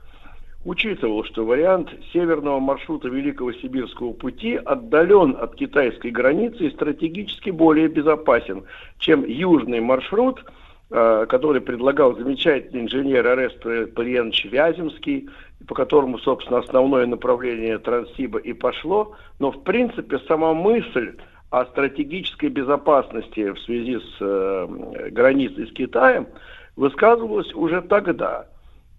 [0.66, 7.88] учитывал, что вариант северного маршрута Великого Сибирского пути отдален от китайской границы и стратегически более
[7.88, 8.66] безопасен,
[8.98, 10.44] чем южный маршрут,
[10.92, 13.64] э, который предлагал замечательный инженер Арест
[13.96, 15.30] Пальянович Вяземский,
[15.70, 19.16] по которому, собственно, основное направление Транссиба и пошло.
[19.40, 21.14] Но, в принципе, сама мысль
[21.50, 26.28] о стратегической безопасности в связи с э, границей с Китаем
[26.76, 28.48] высказывалась уже тогда.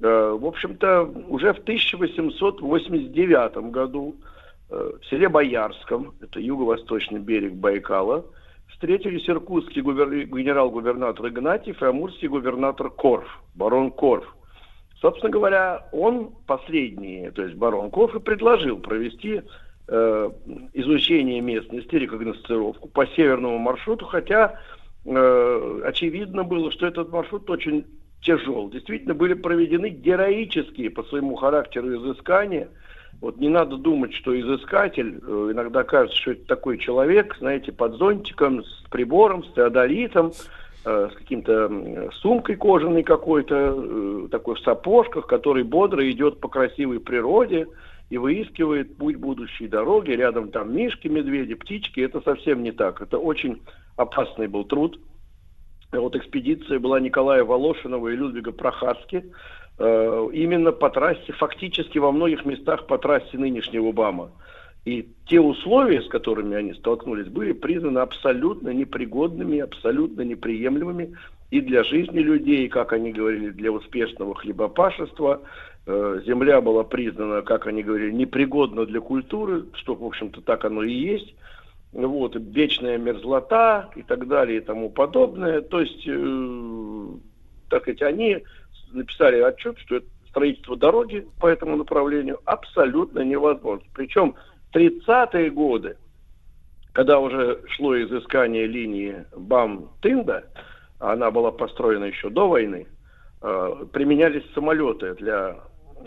[0.00, 4.16] Э, в общем-то, уже в 1889 году
[4.68, 8.24] э, в селе Боярском, это юго-восточный берег Байкала,
[8.68, 10.26] встретились иркутский губер...
[10.26, 14.26] генерал-губернатор Игнатьев и амурский губернатор Корф, барон Корф.
[15.00, 19.42] Собственно говоря, он последний, то есть барон Корф, и предложил провести
[20.72, 24.60] изучение местности, рекогносцировку по северному маршруту, хотя
[25.04, 27.84] э, очевидно было, что этот маршрут очень
[28.22, 28.68] тяжел.
[28.70, 32.68] Действительно, были проведены героические по своему характеру изыскания.
[33.20, 37.94] Вот не надо думать, что изыскатель, э, иногда кажется, что это такой человек, знаете, под
[37.96, 40.32] зонтиком, с прибором, с теодолитом,
[40.84, 47.00] э, с каким-то сумкой кожаной какой-то, э, такой в сапожках, который бодро идет по красивой
[47.00, 47.66] природе,
[48.10, 50.10] и выискивает путь будущей дороги.
[50.10, 52.00] Рядом там мишки, медведи, птички.
[52.00, 53.00] Это совсем не так.
[53.00, 53.62] Это очень
[53.96, 55.00] опасный был труд.
[55.92, 59.24] Вот экспедиция была Николая Волошинова и Людвига Прохаски.
[59.78, 64.32] Э, именно по трассе, фактически во многих местах по трассе нынешнего БАМа.
[64.84, 71.16] И те условия, с которыми они столкнулись, были признаны абсолютно непригодными, абсолютно неприемлемыми
[71.50, 75.42] и для жизни людей, как они говорили, для успешного хлебопашества,
[76.26, 80.92] земля была признана, как они говорили, непригодна для культуры, что, в общем-то, так оно и
[80.92, 81.34] есть.
[81.92, 85.60] Вот, вечная мерзлота и так далее и тому подобное.
[85.60, 87.06] То есть, э,
[87.68, 88.44] так сказать, они
[88.92, 93.84] написали отчет, что строительство дороги по этому направлению абсолютно невозможно.
[93.94, 94.36] Причем
[94.72, 95.96] 30-е годы,
[96.92, 100.44] когда уже шло изыскание линии Бам-Тында,
[101.00, 102.86] она была построена еще до войны,
[103.42, 105.56] э, применялись самолеты для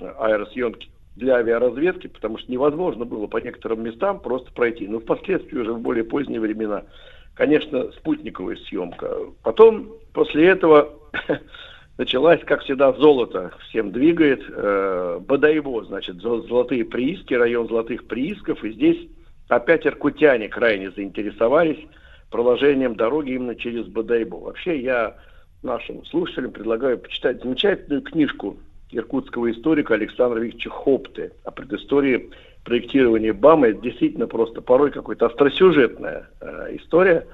[0.02, 4.88] аэросъемки для авиаразведки, потому что невозможно было по некоторым местам просто пройти.
[4.88, 6.84] Но впоследствии уже в более поздние времена,
[7.36, 9.16] конечно, спутниковая съемка.
[9.44, 10.90] Потом, после этого,
[11.98, 14.44] началась, как всегда, золото всем двигает.
[14.50, 18.64] Э, Бадайбо, значит, золотые прииски, район золотых приисков.
[18.64, 19.08] И здесь
[19.50, 21.80] опять иркутяне крайне заинтересовались
[22.32, 24.38] проложением дороги именно через Бадайбо.
[24.38, 25.16] Вообще я
[25.62, 28.58] нашим слушателям предлагаю почитать замечательную книжку
[28.94, 32.32] иркутского историка Александра Викторовича Хопты о предыстории
[32.64, 33.68] проектирования БАМа.
[33.68, 37.28] Это действительно просто порой какая-то остросюжетная э, история.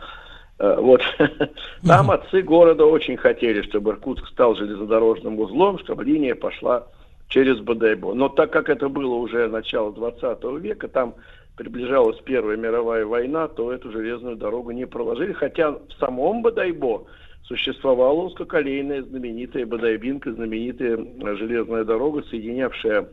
[0.59, 1.01] Э, вот.
[1.85, 6.87] Там отцы города очень хотели, чтобы Иркутск стал железнодорожным узлом, чтобы линия пошла
[7.27, 8.13] через Бадайбо.
[8.13, 11.15] Но так как это было уже начало 20 века, там
[11.55, 15.33] приближалась Первая мировая война, то эту железную дорогу не проложили.
[15.33, 17.05] Хотя в самом Бадайбо
[17.49, 20.97] существовала узкоколейная знаменитая Бадайбинка, знаменитая
[21.35, 23.09] железная дорога, соединявшая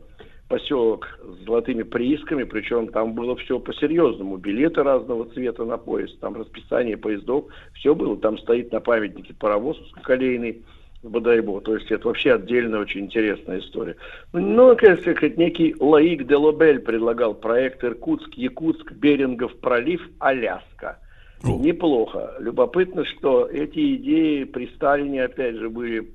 [0.47, 4.37] поселок с золотыми приисками, причем там было все по-серьезному.
[4.37, 8.15] Билеты разного цвета на поезд, там расписание поездов, все было.
[8.15, 10.61] Там стоит на памятнике паровоз узкоколейный,
[11.03, 11.59] Бодайбо.
[11.61, 13.95] То есть это вообще отдельная очень интересная история.
[14.33, 20.99] Ну, конечно, сказать, некий Лаик де Лобель предлагал проект Иркутск, Якутск, Берингов пролив, Аляска.
[21.43, 22.35] Неплохо.
[22.39, 26.11] Любопытно, что эти идеи при Сталине, опять же, были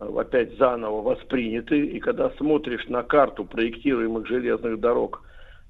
[0.00, 1.86] э, опять заново восприняты.
[1.86, 5.22] И когда смотришь на карту проектируемых железных дорог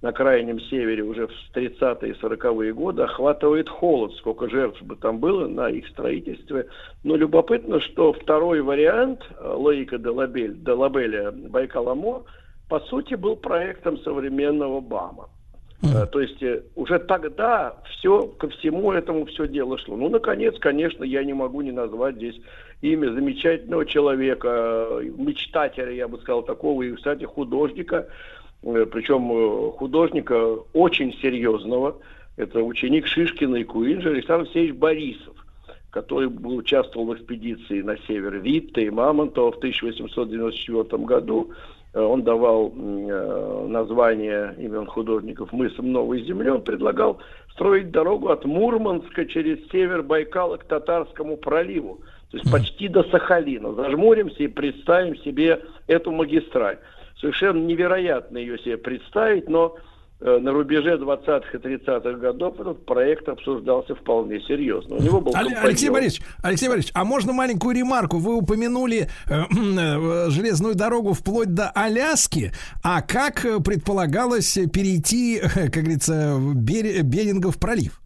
[0.03, 5.19] на крайнем севере уже в 30-е и 40-е годы, охватывает холод, сколько жертв бы там
[5.19, 6.67] было на их строительстве.
[7.03, 12.25] Но любопытно, что второй вариант э, Лейка де, Лабель, де Лабеля Байкал-Амур,
[12.69, 15.29] по сути, был проектом современного БАМа.
[15.83, 19.97] Э, То есть э, уже тогда все ко всему этому все дело шло.
[19.97, 22.41] Ну, наконец, конечно, я не могу не назвать здесь
[22.81, 28.09] имя замечательного человека, мечтателя, я бы сказал, такого, и, кстати, художника,
[28.63, 31.99] э, причем художника очень серьезного.
[32.37, 35.35] Это ученик Шишкина и Куинджи Александр Алексеевич Борисов
[35.91, 41.53] который участвовал в экспедиции на север Витта и Мамонтова в 1894 году.
[41.95, 46.51] Э, Он давал э, название имен художников мысом Новой Земли.
[46.51, 47.19] Он предлагал
[47.53, 52.01] строить дорогу от Мурманска через север Байкала к Татарскому проливу.
[52.31, 53.75] То есть почти до Сахалина.
[53.75, 56.79] Зажмуримся и представим себе эту магистраль.
[57.21, 59.77] Совершенно невероятно ее себе представить, но
[60.25, 64.97] на рубеже 20-х и 30-х годов этот проект обсуждался вполне серьезно.
[64.97, 65.33] У него был.
[65.35, 68.19] Алексей Борисович, Алексей Борисович, а можно маленькую ремарку?
[68.19, 72.53] Вы упомянули э, э, железную дорогу вплоть до Аляски,
[72.83, 78.01] а как э, предполагалось э, перейти, э, как говорится, Бер- Берингов пролив?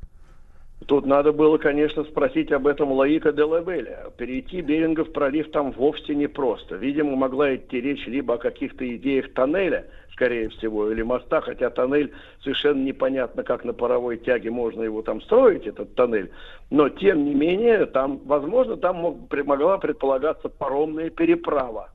[0.88, 4.06] Тут надо было, конечно, спросить об этом Лаика де Лабеля.
[4.16, 6.76] Перейти Берингов пролив там вовсе не просто.
[6.76, 12.14] Видимо, могла идти речь либо о каких-то идеях тоннеля, скорее всего, или моста, хотя тоннель
[12.42, 16.30] совершенно непонятно, как на паровой тяге можно его там строить, этот тоннель.
[16.70, 21.90] Но, тем не менее, там, возможно, там мог- могла предполагаться паромная переправа.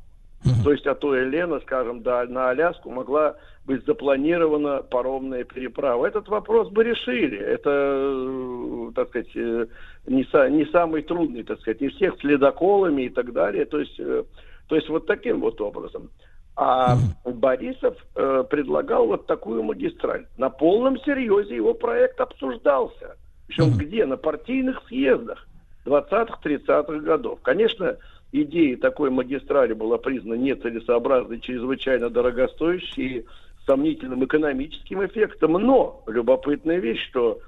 [0.64, 6.06] То есть от Уэлена, скажем, до, на Аляску могла быть запланирована паромная переправа.
[6.06, 7.38] Этот вопрос бы решили.
[7.38, 9.68] Это, э, так сказать, э,
[10.08, 13.66] не, не самый трудный, так сказать, и всех с ледоколами и так далее.
[13.66, 14.24] То есть, э,
[14.68, 16.10] то есть вот таким вот образом.
[16.56, 20.26] А Борисов э, предлагал вот такую магистраль.
[20.38, 23.16] На полном серьезе его проект обсуждался.
[23.48, 24.06] Причем где?
[24.06, 25.48] На партийных съездах
[25.86, 27.40] 20-х, 30-х годов.
[27.42, 27.98] Конечно,
[28.34, 33.26] идея такой магистрали была признана нецелесообразной, чрезвычайно дорогостоящей и
[33.66, 35.54] сомнительным экономическим эффектом.
[35.54, 37.40] Но любопытная вещь, что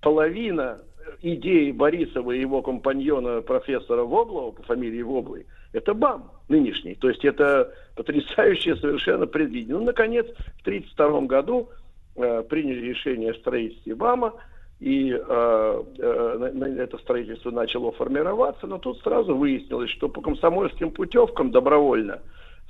[0.00, 0.78] половина
[1.20, 6.94] идеи Борисова и его компаньона профессора Воблова по фамилии Воблый это БАМ нынешний.
[6.94, 9.76] То есть это потрясающее совершенно предвидение.
[9.76, 11.68] Ну, наконец, в 1932 году
[12.16, 14.34] э, приняли решение о строительстве БАМа,
[14.82, 21.52] и э, э, это строительство начало формироваться, но тут сразу выяснилось, что по комсомольским путевкам
[21.52, 22.18] добровольно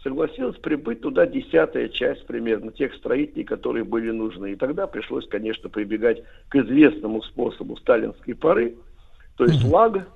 [0.03, 4.53] согласилась прибыть туда десятая часть примерно тех строителей, которые были нужны.
[4.53, 8.75] И тогда пришлось, конечно, прибегать к известному способу сталинской поры,
[9.39, 10.07] то есть лаг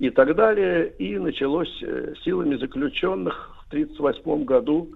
[0.00, 0.92] и так далее.
[0.98, 4.88] И началось э, силами заключенных в 1938 году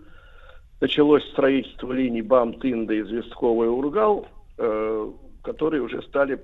[0.80, 4.26] началось строительство линий БАМ-Тында, Известковый Ургал,
[4.58, 5.10] э,
[5.42, 6.40] которые уже стали,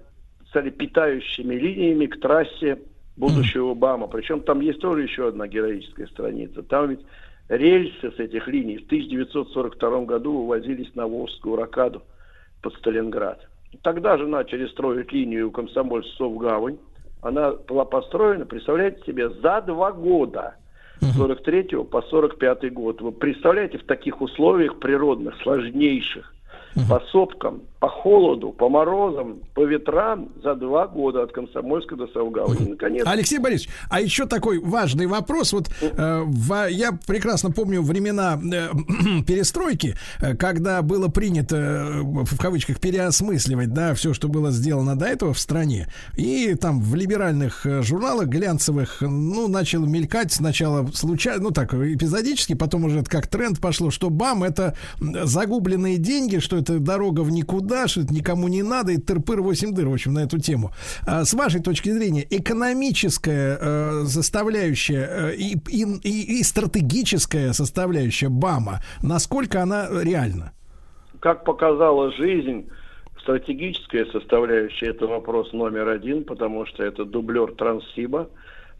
[0.48, 2.78] стали питающими линиями к трассе
[3.16, 4.06] будущего БАМа.
[4.08, 6.62] Причем там есть тоже еще одна героическая страница.
[6.62, 7.00] Там ведь
[7.48, 12.02] рельсы с этих линий в 1942 году вывозились на Волжскую ракаду
[12.62, 13.48] под Сталинград.
[13.82, 16.78] Тогда же начали строить линию комсомольцев Гавань.
[17.22, 20.56] Она была построена, представляете себе, за два года.
[21.00, 23.02] С 43 по 45 год.
[23.02, 26.32] Вы представляете, в таких условиях природных, сложнейших,
[26.88, 32.70] по сопкам, по холоду, по морозам, по ветрам за два года от Комсомольска до Савгавани.
[32.70, 35.52] Наконец, Алексей Борисович, а еще такой важный вопрос.
[35.52, 38.68] Вот э, в- я прекрасно помню времена э,
[39.26, 45.04] перестройки, э, когда было принято, э, в кавычках, переосмысливать, да, все, что было сделано до
[45.04, 45.86] этого в стране.
[46.16, 52.54] И там в либеральных э, журналах глянцевых, ну, начал мелькать сначала случайно, ну, так, эпизодически,
[52.54, 57.30] потом уже это как тренд пошло, что БАМ это загубленные деньги, что это дорога в
[57.30, 60.72] никуда, что это никому не надо, и тырпыр 8 дыр, в общем, на эту тему.
[61.06, 68.28] А с вашей точки зрения, экономическая э, составляющая э, и, и, и- и стратегическая составляющая
[68.28, 70.52] БАМа, насколько она реальна?
[71.20, 72.68] как показала жизнь,
[73.20, 78.28] стратегическая составляющая это вопрос номер один, потому что это дублер Транссиба.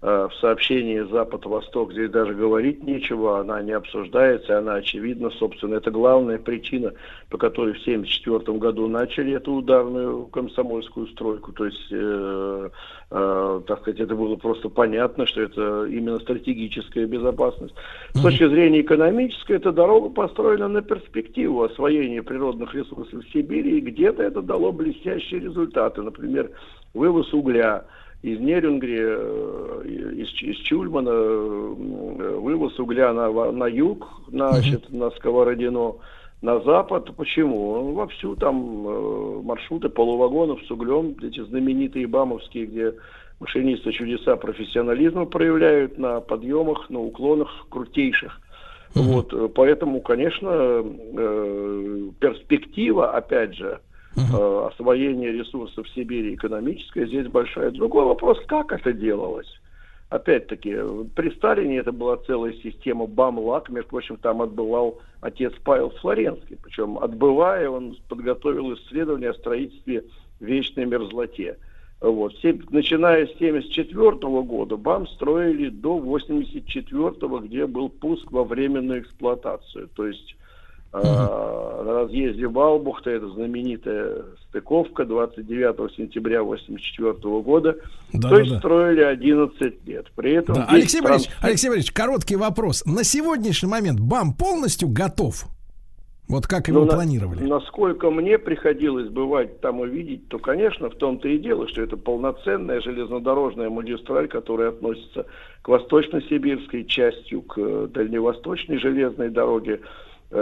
[0.02, 5.90] Э, в сообщении Запад-Восток здесь даже говорить нечего, она не обсуждается, она очевидна, собственно, это
[5.90, 6.92] главная причина,
[7.30, 12.70] по которой в 1974 году начали эту ударную комсомольскую стройку, то есть, э,
[13.10, 17.74] э, так сказать, это было просто понятно, что это именно стратегическая безопасность.
[18.14, 23.80] С точки зрения экономической, эта дорога построена на перспективу освоения природных ресурсов в Сибири, и
[23.80, 26.50] где-то это дало блестящие результаты, например,
[26.94, 27.84] вывоз угля,
[28.26, 29.82] из Нерюнгри, э,
[30.16, 35.94] из, из Чульмана, э, вывоз угля на, на юг, значит, на Сковородино,
[36.42, 37.14] на запад.
[37.16, 37.92] Почему?
[37.94, 42.94] Вовсю там э, маршруты полувагонов с углем, эти знаменитые бамовские, где
[43.38, 48.40] машинисты чудеса профессионализма проявляют на подъемах, на уклонах крутейших.
[48.94, 57.70] Вот, э, поэтому, конечно, э, перспектива, опять же, э, освоения ресурсов Сибири экономическая здесь большая.
[57.70, 59.48] Другой вопрос, как это делалось?
[60.08, 60.76] Опять-таки,
[61.16, 66.96] при Сталине это была целая система БАМЛАК, между прочим, там отбывал отец Павел Флоренский, причем
[66.98, 70.04] отбывая, он подготовил исследование о строительстве
[70.38, 71.58] вечной мерзлоте.
[72.00, 72.34] Вот.
[72.34, 79.88] Все- начиная с 1974 года БАМ строили до 1984, где был пуск во временную эксплуатацию.
[79.96, 80.35] То есть
[81.02, 87.76] э, на разъезде Балбухта, это знаменитая стыковка 29 сентября 1984 года,
[88.12, 88.58] Да, то да, есть да.
[88.58, 90.06] строили 11 лет.
[90.16, 92.84] При этом Да, Алексей Борисович, транспорт- Алексей Борисович, короткий вопрос.
[92.86, 95.44] На сегодняшний момент БАМ полностью готов?
[96.28, 97.44] Вот как его Ну, на- планировали?
[97.44, 101.96] насколько мне приходилось бывать там и видеть, то, конечно, в том-то и дело, что это
[101.96, 105.26] полноценная железнодорожная магистраль, которая относится
[105.62, 109.86] к восточно-сибирской частью, к э, дальневосточной железной дороге, э,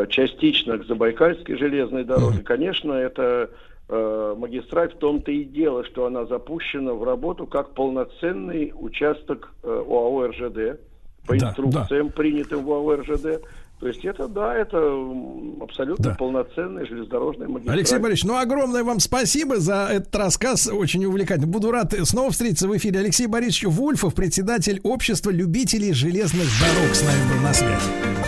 [0.09, 2.39] частично к Забайкальской железной дороге.
[2.43, 3.51] Конечно, это
[3.89, 9.69] э, магистраль в том-то и дело, что она запущена в работу как полноценный участок э,
[9.69, 10.81] ОАО РЖД
[11.27, 13.43] по Да, инструкциям, принятым в ОАО РЖД.
[13.81, 14.79] То есть это, да, это
[15.61, 16.15] абсолютно Да.
[16.15, 17.77] полноценная железнодорожная магистраль.
[17.77, 21.49] Алексей Борисович, ну огромное вам спасибо за этот рассказ, очень увлекательный.
[21.51, 23.01] Буду рад снова встретиться в эфире.
[23.01, 28.24] Алексей Борисович Вульфов, председатель общества любителей железных дорог, с нами был на связи.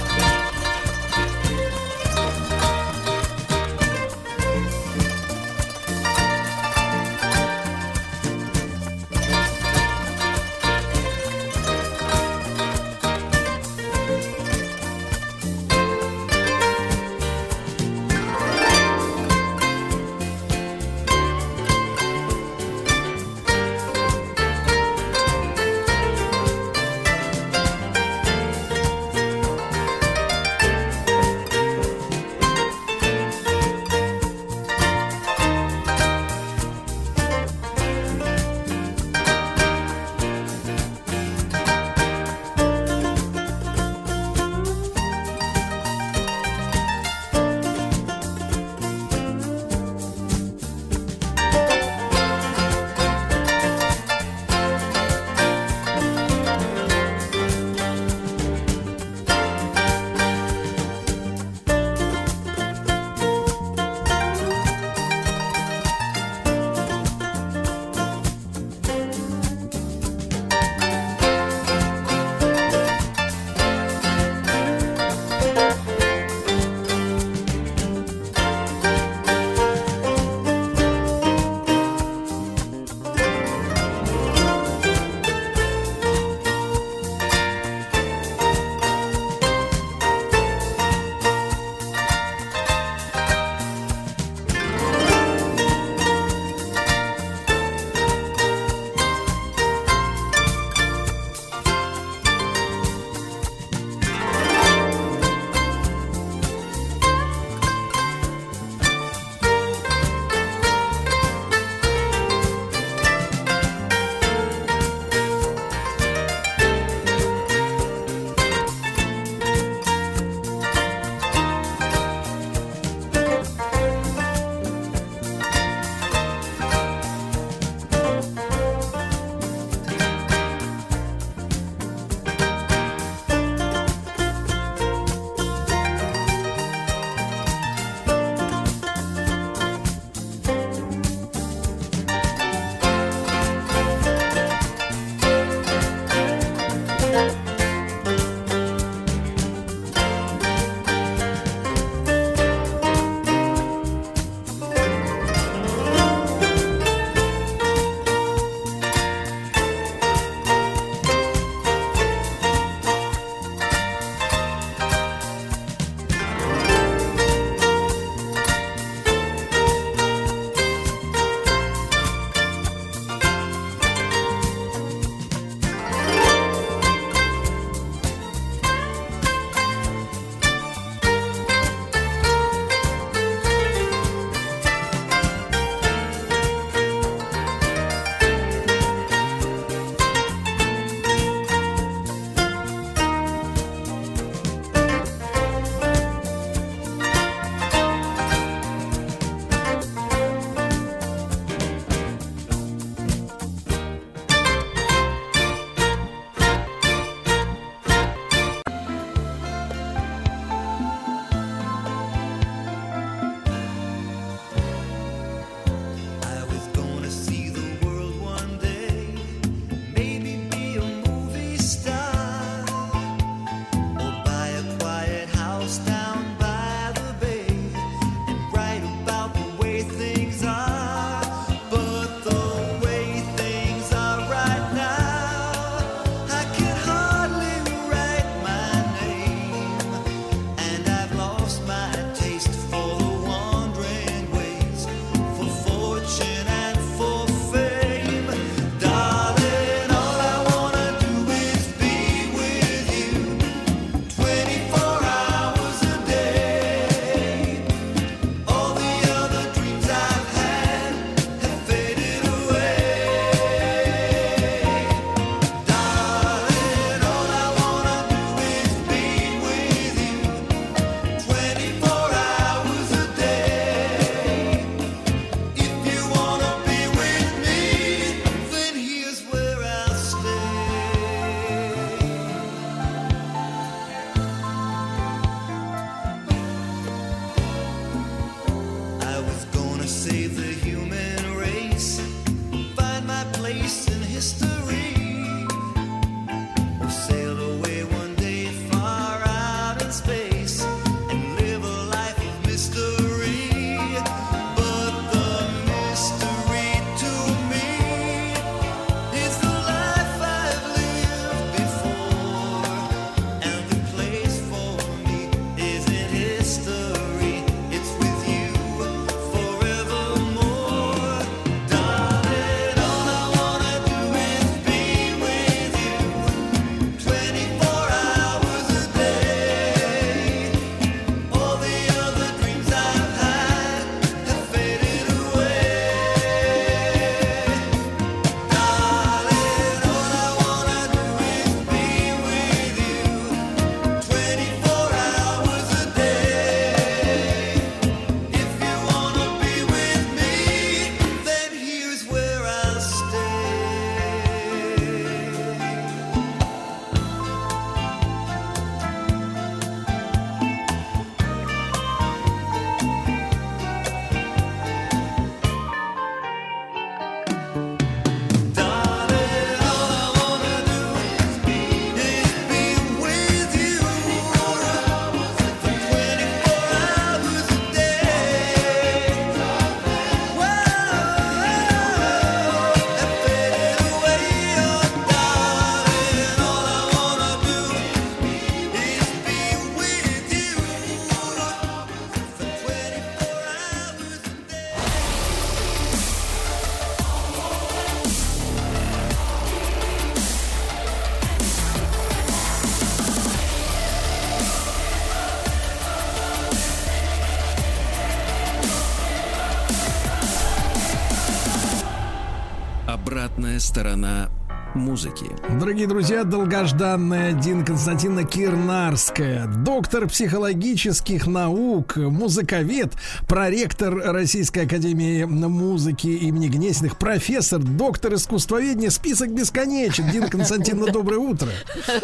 [413.56, 414.28] Обратная сторона
[414.74, 415.24] музыки.
[415.58, 422.92] Дорогие друзья, долгожданная Дина Константиновна Кирнарская, доктор психологических наук, музыковед,
[423.26, 430.10] проректор Российской Академии музыки имени Гнесиных, профессор, доктор искусствоведения, список бесконечен.
[430.10, 431.48] Дина Константиновна, доброе утро.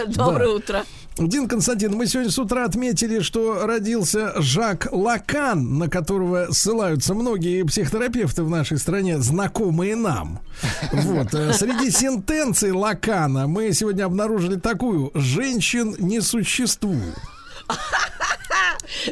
[0.06, 0.54] Доброе Да.
[0.54, 0.84] утро.
[1.28, 7.62] Дин Константин, мы сегодня с утра отметили, что родился Жак Лакан, на которого ссылаются многие
[7.65, 10.40] психотерапевты в нашей стране, знакомые нам.
[10.93, 11.35] Вот.
[11.35, 17.16] э, Среди сентенций Лакана мы сегодня обнаружили такую «Женщин не существует».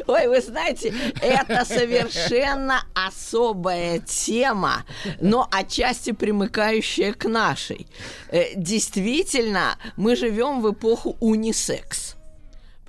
[0.07, 4.83] Ой, вы знаете, это совершенно особая тема,
[5.19, 7.87] но отчасти примыкающая к нашей.
[8.29, 12.15] Э, Действительно, мы живем в эпоху унисекс.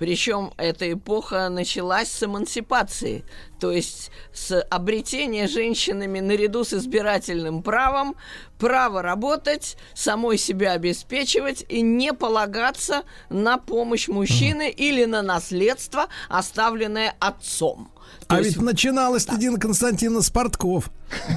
[0.07, 3.23] Причем эта эпоха началась с эмансипации,
[3.57, 8.17] то есть с обретения женщинами наряду с избирательным правом
[8.59, 17.15] право работать, самой себя обеспечивать и не полагаться на помощь мужчины или на наследство, оставленное
[17.21, 17.89] отцом.
[18.27, 20.89] То А есть ведь начиналось-то, Дина Константиновна, с портков.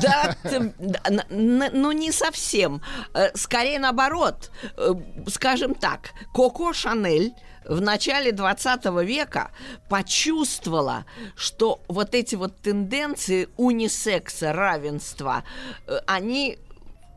[0.03, 2.83] да, ты- да, н- н- ну не совсем.
[3.15, 4.51] Э, Скорее наоборот.
[4.77, 4.93] Э,
[5.29, 7.33] Скажем так, Коко Шанель
[7.69, 9.51] в начале 20 века
[9.89, 15.45] почувствовала, что вот эти вот тенденции унисекса, равенства,
[15.87, 16.59] э, они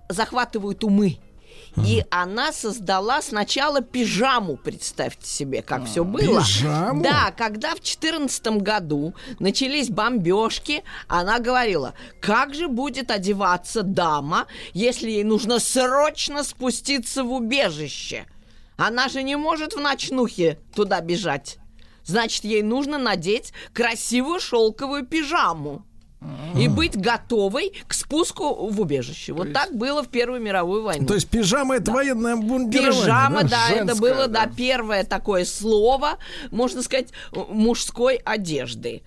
[0.10, 1.20] захватывают умы.
[1.86, 6.42] И она создала сначала пижаму, представьте себе, как все было.
[6.42, 7.04] пижаму?
[7.04, 15.10] Да, когда в 2014 году начались бомбежки, она говорила, как же будет одеваться дама, если
[15.10, 18.26] ей нужно срочно спуститься в убежище?
[18.80, 21.58] Она же не может в ночнухе туда бежать.
[22.06, 25.86] Значит, ей нужно надеть красивую шелковую пижаму.
[26.58, 29.32] И быть готовой к спуску в убежище.
[29.32, 31.06] Вот так было в Первую мировую войну.
[31.06, 33.02] То есть пижама это военное обмундирование.
[33.02, 33.50] Пижама, да?
[33.50, 34.52] да, это Женское, было, да, да.
[34.54, 36.18] первое такое слово,
[36.52, 39.04] можно сказать, мужской одежды.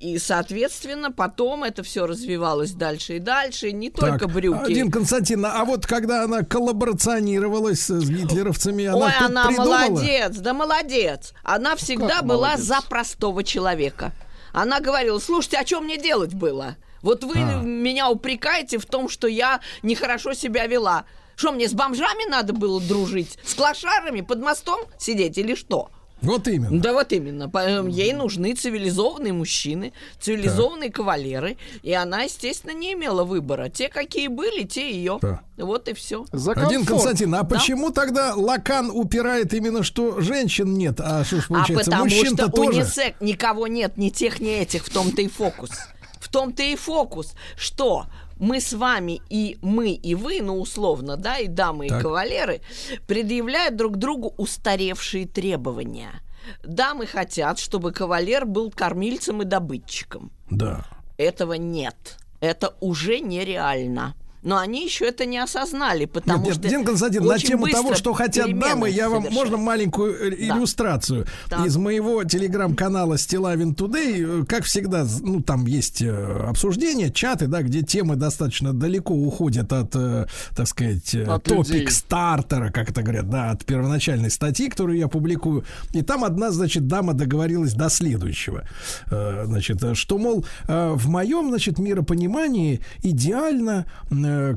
[0.00, 4.74] И, соответственно, потом это все развивалось дальше и дальше, не только Так, брюки.
[4.74, 9.78] Дин Константин, а вот когда она коллаборационировалась с гитлеровцами, она Ой, она придумала?
[9.88, 11.32] молодец, да молодец.
[11.42, 12.66] Она всегда Как была молодец?
[12.66, 14.12] за простого человека.
[14.52, 16.76] Она говорила, слушайте, а что мне делать было?
[17.02, 17.62] Вот вы А.
[17.62, 21.04] меня упрекаете в том, что я нехорошо себя вела.
[21.36, 23.38] Что, мне с бомжами надо было дружить?
[23.44, 25.90] С клошарами под мостом сидеть или что?
[26.22, 26.80] Вот именно.
[26.80, 27.48] Да вот именно.
[27.48, 31.58] По- Ей нужны цивилизованные мужчины, цивилизованные кавалеры.
[31.82, 33.68] И она, естественно, не имела выбора.
[33.68, 35.18] Те, какие были, те ее.
[35.20, 35.40] Да.
[35.58, 36.24] Вот и все.
[36.32, 36.88] За Один комфорт.
[36.88, 41.00] Константин, а почему тогда Лакан упирает именно, что женщин нет?
[41.00, 42.78] А что ж А получается, потому мужчин-то что тоже?
[42.80, 45.70] унисек никого нет, ни тех, ни этих, в том-то и фокус.
[46.18, 48.06] В том-то и фокус, что
[48.38, 52.00] мы с вами и мы, и вы, ну, условно, да, и дамы, Так.
[52.00, 52.60] и кавалеры,
[53.06, 56.20] предъявляют друг другу устаревшие требования.
[56.62, 60.30] Дамы хотят, чтобы кавалер был кормильцем и добытчиком.
[60.50, 60.86] Да.
[61.16, 62.18] Этого нет.
[62.40, 64.14] Это уже нереально.
[64.46, 67.94] Но они еще это не осознали, потому Нет, нет, что Дин Константин, на тему того,
[67.96, 70.36] что хотят дамы, я вам можно маленькую э, Да.
[70.56, 71.66] иллюстрацию Так.
[71.66, 74.42] из моего телеграм-канала Стилавин Today.
[74.42, 79.72] э, Как всегда, ну там есть э, обсуждения, чаты, да, где темы достаточно далеко уходят
[79.72, 81.64] от, так сказать, От людей.
[81.80, 85.64] топик стартера, как это говорят, да, от первоначальной статьи, которую я публикую.
[85.92, 88.62] И там одна, значит, дама договорилась до следующего.
[89.10, 93.86] Значит, что, мол, в моем, значит, миропонимании идеально,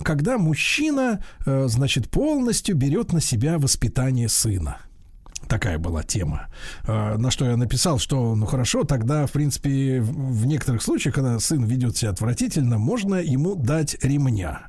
[0.04, 4.78] когда мужчина, э, значит, полностью берет на себя воспитание сына.
[5.48, 6.48] Такая была тема.
[6.88, 11.40] Э, На что я написал, что, ну хорошо, тогда, в принципе, в некоторых случаях, когда
[11.40, 14.68] сын ведет себя отвратительно, можно ему дать ремня.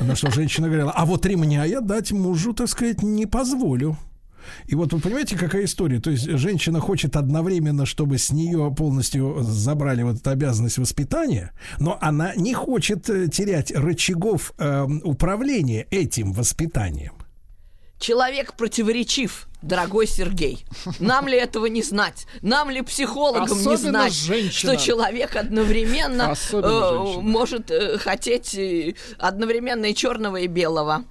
[0.00, 3.96] На что женщина говорила, а вот ремня я дать мужу, так сказать, не позволю.
[4.66, 6.00] И вот вы понимаете, какая история?
[6.00, 11.98] То есть женщина хочет одновременно, чтобы с нее полностью забрали вот эту обязанность воспитания, но
[12.00, 17.14] она не хочет э, терять рычагов э, управления этим воспитанием.
[18.02, 20.64] Человек противоречив, дорогой Сергей.
[20.98, 22.26] Нам ли этого не знать?
[22.42, 24.74] Нам ли психологам не Особенно знать, женщина.
[24.74, 31.04] что человек одновременно э, может э, хотеть э, одновременно и черного, и белого?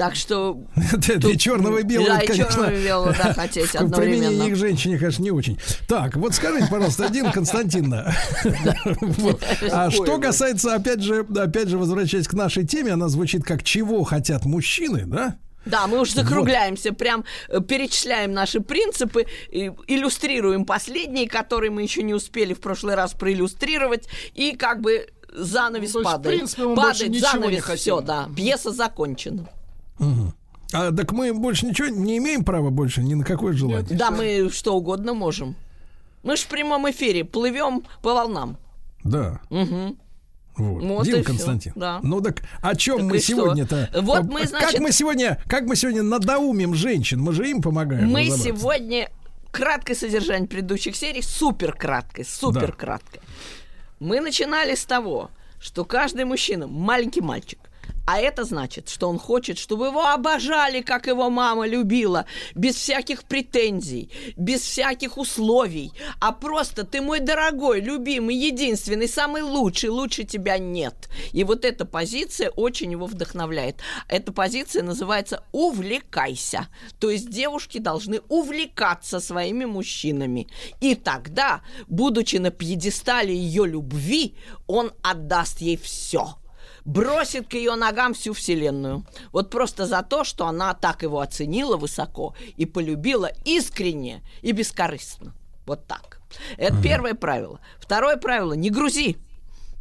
[0.00, 0.58] Так что
[0.96, 2.50] Для черного и белого, да, и конечно.
[2.54, 4.42] черного и белого, да, хотеть в применении одновременно.
[4.44, 5.58] их женщине, конечно, не очень.
[5.86, 8.14] Так, вот скажите, пожалуйста, один Константиновна.
[9.00, 9.42] Вот.
[9.70, 14.02] А что касается, опять же, опять же, возвращаясь к нашей теме, она звучит как «Чего
[14.04, 15.36] хотят мужчины», да?
[15.66, 22.02] Да, мы уже закругляемся, прям э, перечисляем наши принципы, и иллюстрируем последние, которые мы еще
[22.02, 26.36] не успели в прошлый раз проиллюстрировать, и как бы занавес Ну, есть, в падает.
[26.38, 27.78] принципе, мы падает занавес, хотим.
[27.78, 29.46] все, да, пьеса закончена.
[30.00, 30.34] Мгм.
[30.72, 33.96] А так мы больше ничего не имеем права больше ни на какое желание.
[33.96, 35.56] Да, мы что угодно можем.
[36.22, 38.56] Мы ж в прямом эфире плывем по волнам.
[39.04, 39.40] Да.
[39.50, 39.96] Мгм.
[40.56, 40.82] Вот.
[40.82, 41.72] Вот Дим Константин.
[41.74, 42.00] да.
[42.02, 43.88] Ну так о чем Так мы сегодня-то?
[44.02, 47.20] Вот мы, Как значит- мы сегодня, как мы сегодня надоумим женщин?
[47.20, 48.10] Мы же им помогаем.
[48.10, 49.08] Мы сегодня
[49.50, 53.20] краткое содержание предыдущих серий, супер краткое, супер краткое.
[54.00, 57.58] Мы начинали с того, что каждый мужчина маленький мальчик.
[58.12, 62.26] А это значит, что он хочет, чтобы его обожали, как его мама любила,
[62.56, 69.90] без всяких претензий, без всяких условий, а просто ты мой дорогой, любимый, единственный, самый лучший,
[69.90, 71.08] лучше тебя нет.
[71.30, 73.76] И вот эта позиция очень его вдохновляет.
[74.08, 76.66] Эта позиция называется «увлекайся».
[76.98, 80.48] То есть девушки должны увлекаться своими мужчинами.
[80.80, 84.34] И тогда, будучи на пьедестале ее любви,
[84.66, 86.39] он отдаст ей все
[86.84, 89.04] бросит к ее ногам всю вселенную.
[89.32, 95.34] Вот просто за то, что она так его оценила высоко и полюбила искренне и бескорыстно.
[95.66, 96.20] Вот так.
[96.56, 97.60] Это первое правило.
[97.78, 99.16] Второе правило– не грузи.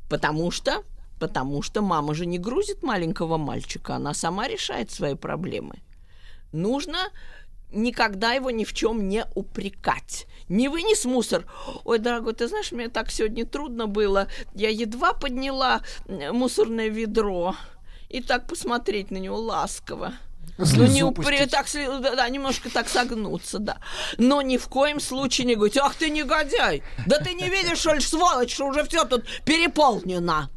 [0.10, 0.84] Потому что,
[1.20, 5.80] потому что мама же не грузит маленького мальчика, она сама решает свои проблемы.
[6.52, 7.10] Нужно
[7.72, 10.26] никогда его ни в чем не упрекать.
[10.50, 11.46] Не вынес мусор.
[11.86, 14.28] Ой, дорогой, ты знаешь, мне так сегодня трудно было.
[14.56, 17.56] Я едва подняла мусорное ведро.
[18.10, 20.14] И так посмотреть на него ласково.
[20.58, 21.48] Ну, не упре...
[21.48, 21.68] так,
[22.02, 23.78] да, немножко так согнуться, да.
[24.18, 27.94] Но ни в коем случае не говорить, ах ты негодяй, да ты не видишь, что
[27.94, 30.50] ли, сволочь, что уже все тут переполнено.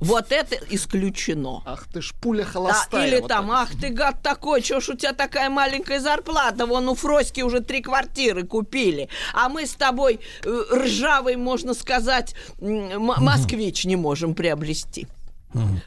[0.00, 1.62] Вот это исключено.
[1.64, 3.06] Ах ты ж пуля Да, холостая.
[3.08, 3.56] или вот там, так.
[3.62, 7.60] ах ты гад такой, чё ж у тебя такая маленькая зарплата, вон у Фроськи уже
[7.60, 15.06] три квартиры купили, а мы с тобой э, ржавый, можно сказать, москвич не можем приобрести.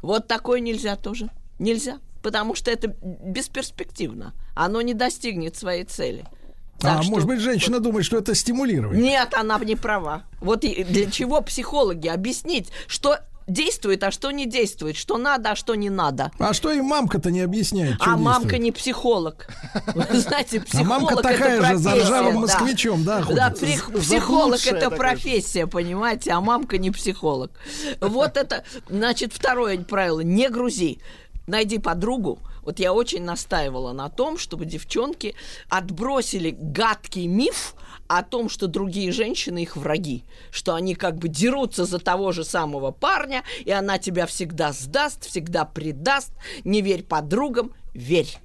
[0.02, 1.30] Вот такое нельзя тоже.
[1.60, 2.88] Нельзя, потому что это
[3.50, 4.34] бесперспективно.
[4.56, 6.26] Оно не достигнет своей цели.
[6.82, 9.04] А Так что- может быть, женщина думает, что это стимулирование.
[9.04, 10.23] нет, она не права.
[10.40, 15.55] Вот и для чего психологи объяснить, что действует, а что не действует, что надо, а
[15.55, 16.31] что не надо.
[16.39, 18.63] А что и мамка-то не объясняет, А мамка действует?
[18.63, 19.47] не психолог.
[20.11, 23.23] Знаете, А психолог мамка это такая же, за ржавым москвичом, да?
[23.29, 27.52] Да, психолог это профессия, понимаете, а мамка не психолог.
[27.99, 30.99] Вот это, значит, второе правило, не грузи.
[31.47, 32.39] Найди подругу.
[32.61, 35.34] Вот я очень настаивала на том, чтобы девчонки
[35.69, 37.73] отбросили гадкий миф
[38.10, 42.44] о том, что другие женщины их враги, что они как бы дерутся за того же
[42.44, 46.31] самого парня, и она тебя всегда сдаст, всегда предаст.
[46.63, 48.39] Не верь подругам, верь.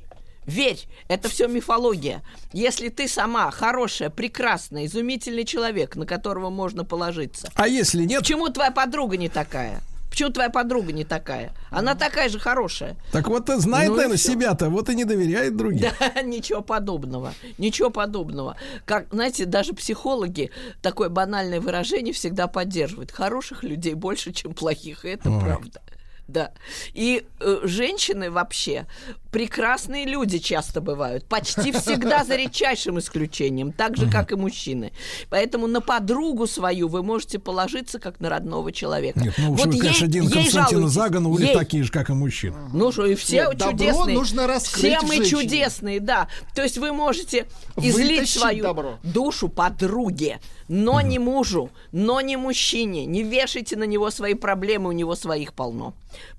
[0.45, 2.23] Верь, это все мифология.
[2.53, 8.51] Если ты сама хорошая, прекрасная, изумительный человек, на которого можно положиться, А если нет, почему
[8.51, 9.81] твоя подруга не такая?
[10.15, 11.53] Почему твоя подруга не такая?
[11.71, 12.97] Она такая же хорошая.
[13.11, 15.91] так вот знает, Ну наверное, себя-то, вот и не доверяет другим.
[15.99, 17.35] Да, ничего подобного.
[17.59, 18.57] Ничего подобного.
[18.85, 20.53] Как, знаете, даже психологи
[20.83, 23.11] такое банальное выражение всегда поддерживают.
[23.11, 25.41] Хороших людей больше, чем плохих, и это Ой.
[25.41, 25.83] правда.
[26.29, 26.53] Да.
[26.93, 28.87] И э, женщины вообще
[29.35, 31.25] прекрасные люди часто бывают.
[31.27, 33.73] Почти всегда за редчайшим исключением.
[33.73, 34.93] Так же, как и мужчины.
[35.29, 39.19] Поэтому на подругу свою вы можете положиться, как на родного человека.
[39.19, 41.55] Нет, ну уж Вот вы, ей- конечно, Дин ей Константина загонули Ей.
[41.55, 42.57] такие же, как и мужчины.
[42.73, 44.17] Ну что, и все Нет, добро чудесные.
[44.17, 45.43] нужно раскрыть Все мы женщине.
[45.43, 46.29] чудесные, да.
[46.55, 47.47] То есть вы можете
[47.77, 48.99] излить Вытащить свою добро.
[49.03, 50.39] душу подруге,
[50.69, 53.05] но не мужу, но не мужчине.
[53.05, 55.93] Не вешайте на него свои проблемы, у него своих полно.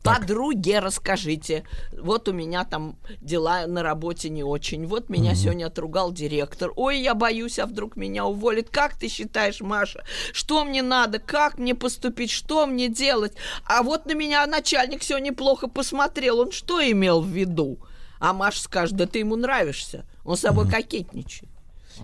[0.03, 1.63] Подруге расскажите.
[2.01, 2.84] Вот у меня там
[3.21, 4.85] дела на работе не очень.
[4.85, 6.71] Вот меня сегодня отругал директор.
[6.75, 8.69] Ой, я боюсь, а вдруг меня уволят.
[8.69, 10.03] Как ты считаешь, Маша?
[10.33, 11.19] Что мне надо?
[11.19, 12.31] Как мне поступить?
[12.31, 13.33] Что мне делать?
[13.65, 16.39] А вот на меня начальник сегодня плохо посмотрел.
[16.39, 17.79] Он что имел в виду?
[18.19, 20.05] А Маша скажет, да ты ему нравишься.
[20.23, 21.54] Он с собой кокетничает.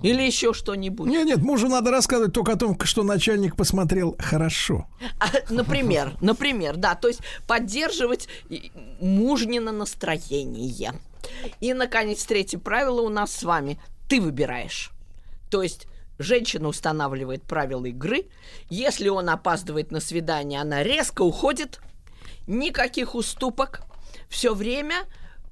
[0.02, 1.10] Или еще что-нибудь.
[1.10, 4.88] Нет, нет, мужу надо рассказывать только о том, что начальник посмотрел хорошо.
[5.20, 8.28] А, Например, например, да, то есть поддерживать
[9.00, 10.94] мужнино настроение.
[11.60, 13.80] И, наконец, третье правило у нас с вами.
[14.08, 14.92] Ты выбираешь.
[15.50, 15.88] То есть
[16.18, 18.26] женщина устанавливает правила игры.
[18.70, 21.80] Если он опаздывает на свидание, она резко уходит.
[22.48, 23.82] Никаких уступок.
[24.30, 24.96] Все время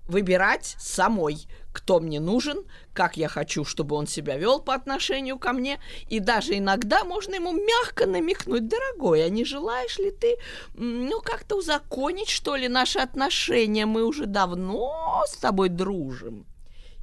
[0.10, 2.64] выбирать самой, кто мне нужен,
[2.94, 5.80] как я хочу, чтобы он себя вел по отношению ко мне.
[6.10, 10.38] И даже иногда можно ему мягко намекнуть, дорогой, а не желаешь ли ты,
[10.74, 13.86] ну, как-то узаконить, что ли, наши отношения?
[13.86, 16.46] Мы уже давно с тобой дружим.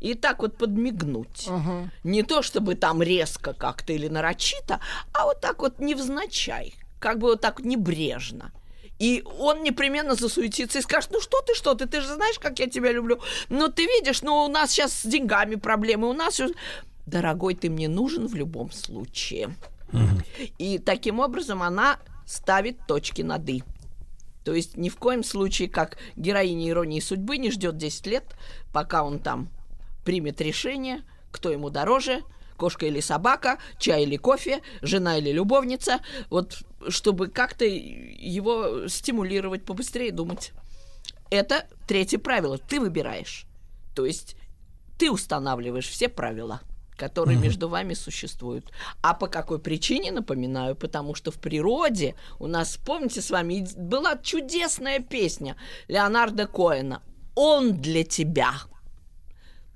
[0.00, 1.46] И так вот подмигнуть.
[1.48, 1.90] Ага.
[2.04, 4.80] Не то чтобы там резко как-то или нарочито,
[5.14, 8.52] а вот так вот невзначай, как бы вот так небрежно.
[8.98, 12.58] И он непременно засуетится и скажет, ну что ты, что ты, ты же знаешь, как
[12.58, 13.20] я тебя люблю.
[13.48, 16.40] Ну ты видишь, ну у нас сейчас с деньгами проблемы, у нас...
[17.06, 19.54] Дорогой, ты мне нужен в любом случае.
[20.58, 23.62] И таким образом она ставит точки над «и».
[24.44, 28.24] То есть ни в коем случае, как героиня иронии судьбы, не ждет 10 лет,
[28.72, 29.48] пока он там
[30.04, 31.02] примет решение,
[31.32, 32.22] кто ему дороже,
[32.56, 40.12] кошка или собака, чай или кофе, жена или любовница, вот чтобы как-то его стимулировать побыстрее
[40.12, 40.52] думать.
[41.30, 42.58] Это третье правило.
[42.58, 43.46] Ты выбираешь.
[43.94, 44.36] То есть
[44.98, 46.60] ты устанавливаешь все правила,
[46.96, 48.70] которые между вами существуют.
[49.02, 54.16] А по какой причине, напоминаю, потому что в природе у нас, помните с вами, была
[54.16, 55.56] чудесная песня
[55.88, 57.02] Леонардо Коэна
[57.34, 58.54] «Он для тебя».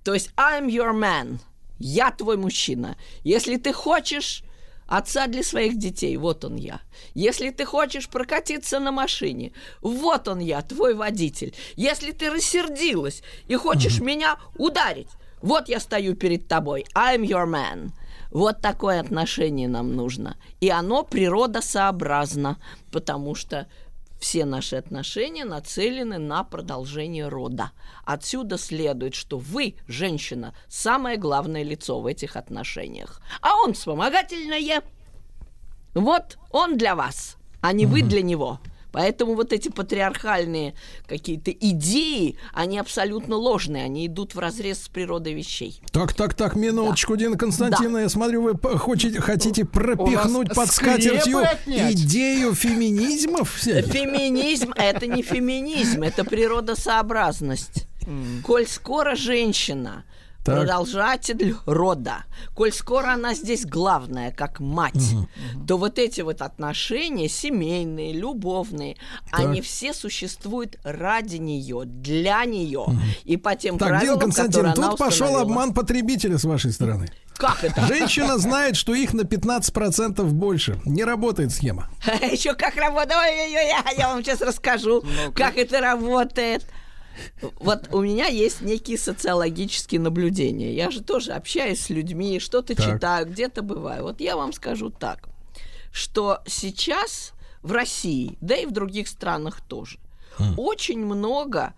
[0.05, 1.41] То есть I'm your man,
[1.81, 2.97] я твой мужчина.
[3.25, 4.44] Если ты хочешь
[4.86, 6.81] отца для своих детей, вот он я.
[7.15, 11.55] Если ты хочешь прокатиться на машине, вот он я, твой водитель.
[11.76, 15.09] Если ты рассердилась и хочешь меня ударить,
[15.41, 17.91] вот я стою перед тобой, I'm your man.
[18.31, 20.36] Вот такое отношение нам нужно.
[20.60, 22.59] И оно природосообразно,
[22.92, 23.68] потому что
[24.21, 27.73] все наши отношения нацелены на продолжение рода.
[28.05, 33.21] Отсюда следует, что вы, женщина, самое главное лицо в этих отношениях.
[33.41, 34.83] А он вспомогательное.
[35.95, 38.61] Вот он для вас, а не вы для него.
[38.93, 40.75] Поэтому вот эти патриархальные
[41.07, 45.81] какие-то идеи, они абсолютно ложные, они идут в разрез с природой вещей.
[45.93, 52.55] Так, так, так, минуточку, Дина Константиновна, я смотрю, вы хотите, хотите пропихнуть под скатертью идею
[52.55, 53.93] феминизмов всяких?
[53.93, 57.86] Феминизм– это не феминизм, это природосообразность.
[58.44, 60.05] Коль скоро женщина
[60.44, 60.57] Так.
[60.57, 65.15] продолжатель рода, коль скоро она здесь главная, как мать,
[65.67, 68.97] то вот эти вот отношения семейные, любовные,
[69.31, 72.86] они все существуют ради нее, для нее
[73.25, 75.43] и по тем Так, правилам, Константин, которые она тут пошел установила.
[75.43, 77.10] обман потребителя с вашей стороны.
[77.35, 77.86] Как это?
[77.86, 80.78] Женщина знает, что их на 15% больше.
[80.85, 81.89] Не работает схема.
[82.20, 83.17] Еще как работает.
[83.97, 85.02] Я вам сейчас расскажу,
[85.35, 86.67] как это работает.
[87.59, 90.75] Вот у меня есть некие социологические наблюдения.
[90.75, 92.87] Я же тоже общаюсь с людьми, что-то Так.
[92.87, 94.05] читаю, где-то бываю.
[94.05, 95.29] Вот я вам скажу так,
[95.93, 97.33] что сейчас
[97.63, 99.99] в России, да и в других странах тоже,
[100.57, 101.75] очень много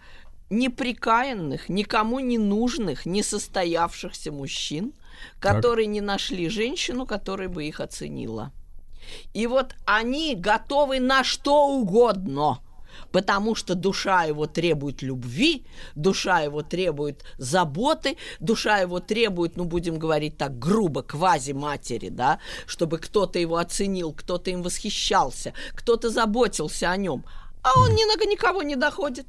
[0.50, 4.92] неприкаянных, никому не нужных, несостоявшихся мужчин,
[5.40, 8.52] которые не нашли женщину, которая бы их оценила.
[9.34, 12.60] И вот они готовы на что угодно.
[13.10, 19.98] Потому что душа его требует любви, душа его требует заботы, душа его требует, ну, будем
[19.98, 26.96] говорить так грубо, квази-матери, да, чтобы кто-то его оценил, кто-то им восхищался, кто-то заботился о
[26.96, 27.24] нем.
[27.62, 29.26] А он ни на никого не доходит.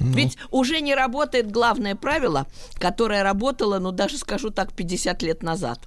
[0.00, 2.46] Ведь уже не работает главное правило,
[2.78, 5.80] которое работало, ну, даже скажу так, 50 лет назад.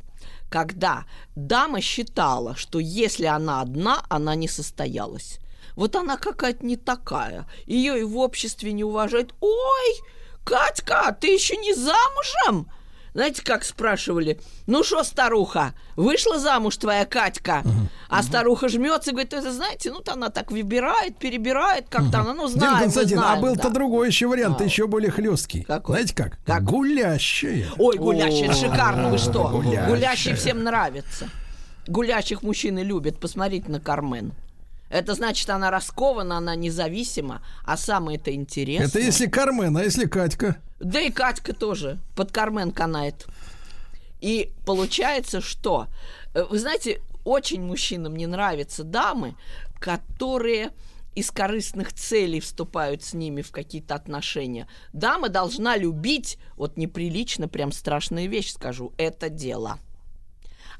[0.50, 5.40] Когда дама считала, что если она одна, она не состоялась.
[5.76, 7.48] Вот она какая-то не такая.
[7.66, 9.34] Ее и в обществе не уважают.
[9.42, 9.96] Ой,
[10.44, 12.70] Катька, ты еще не замужем?
[13.14, 14.40] Знаете, как спрашивали?
[14.66, 17.64] Ну что, старуха, вышла замуж твоя Катька?
[18.10, 22.48] А старуха жмется и говорит, это знаете, ну она так выбирает, перебирает как-то, она, ну
[22.48, 23.70] знаем, мы Константин, а знаем, был-то да.
[23.70, 24.64] другой еще вариант, А.
[24.64, 25.62] еще более хлесткий.
[25.62, 25.98] Какой?
[25.98, 26.40] Знаете как?
[26.44, 26.64] Как?
[26.64, 27.68] Гулящая.
[27.78, 29.48] Ой, гулящий, это шикарно, вы что?
[29.48, 29.88] Гулящая.
[29.88, 31.30] Гулящий всем нравится.
[31.88, 34.34] Гулящих мужчины любят, посмотрите на Кармен.
[34.94, 38.86] Это значит, она раскована, она независима, а самое это интересное...
[38.86, 40.58] Это если Кармен, а если Катька?
[40.80, 43.26] Да и Катька тоже под Кармен канает.
[44.22, 45.88] И получается, что...
[46.36, 49.36] э, Вы знаете, очень мужчинам не нравятся дамы,
[49.80, 50.70] которые
[51.16, 54.68] из корыстных целей вступают с ними в какие-то отношения.
[54.94, 59.80] Дама должна любить, вот неприлично, прям страшная вещь скажу, это дело.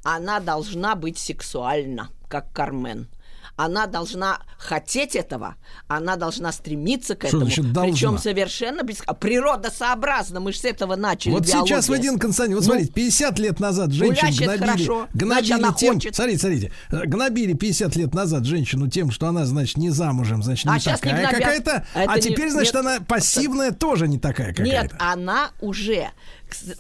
[0.04, 3.08] Она должна быть сексуальна, как Кармен.
[3.56, 5.56] Она должна хотеть этого,
[5.88, 7.42] она должна стремиться к Что этому.
[7.46, 7.92] значит должна?
[7.94, 8.98] Причем совершенно без...
[9.06, 10.40] а, природосообразно.
[10.40, 11.34] Мы же с этого начали.
[11.34, 11.88] Вот сейчас, биология.
[11.90, 16.16] Вадим Константин, вот Ну, смотрите, 50 лет назад женщин гнобили, хорошо, гнобили тем, хочет.
[16.16, 20.66] смотрите, смотрите, э, гнобили 50 лет назад женщину тем, что она, значит, не замужем, значит,
[20.68, 22.86] А не не такая какая-то, А а не- теперь, значит, нет.
[22.86, 24.64] она пассивная тоже не такая какая-то.
[24.64, 26.10] Нет, она уже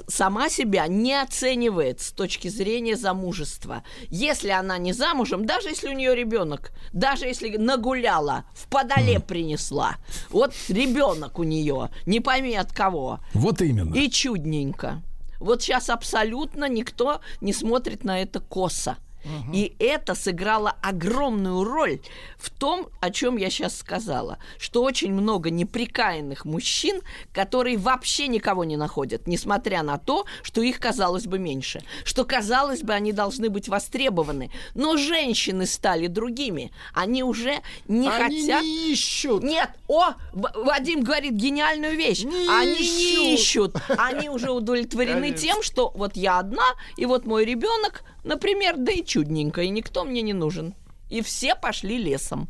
[0.08, 3.84] сама себя не оценивает с точки зрения замужества.
[4.10, 9.96] Если она не замужем, даже если у нее ребенок, даже если нагуляла, в подоле принесла,
[10.30, 13.94] вот ребенок у нее, не пойми от кого, Вот именно.
[13.96, 15.02] и чудненько.
[15.40, 18.98] Вот сейчас абсолютно никто не смотрит на это косо.
[19.54, 22.00] И это сыграло огромную роль
[22.38, 28.64] в том, о чем я сейчас сказала, что очень много неприкаянных мужчин, которые вообще никого
[28.64, 33.50] не находят, несмотря на то, что их казалось бы меньше, что казалось бы они должны
[33.50, 38.62] быть востребованы, но женщины стали другими, они уже не Они хотят.
[38.64, 39.44] не ищут.
[39.44, 42.24] Нет, о, Вадим говорит гениальную вещь.
[42.24, 45.38] Не они не ищут, они уже удовлетворены Конечно.
[45.48, 46.66] тем, что вот я одна,
[46.98, 50.74] и вот мой ребенок, например, да и чудненько, и никто мне не нужен.
[51.10, 52.50] И все пошли лесом.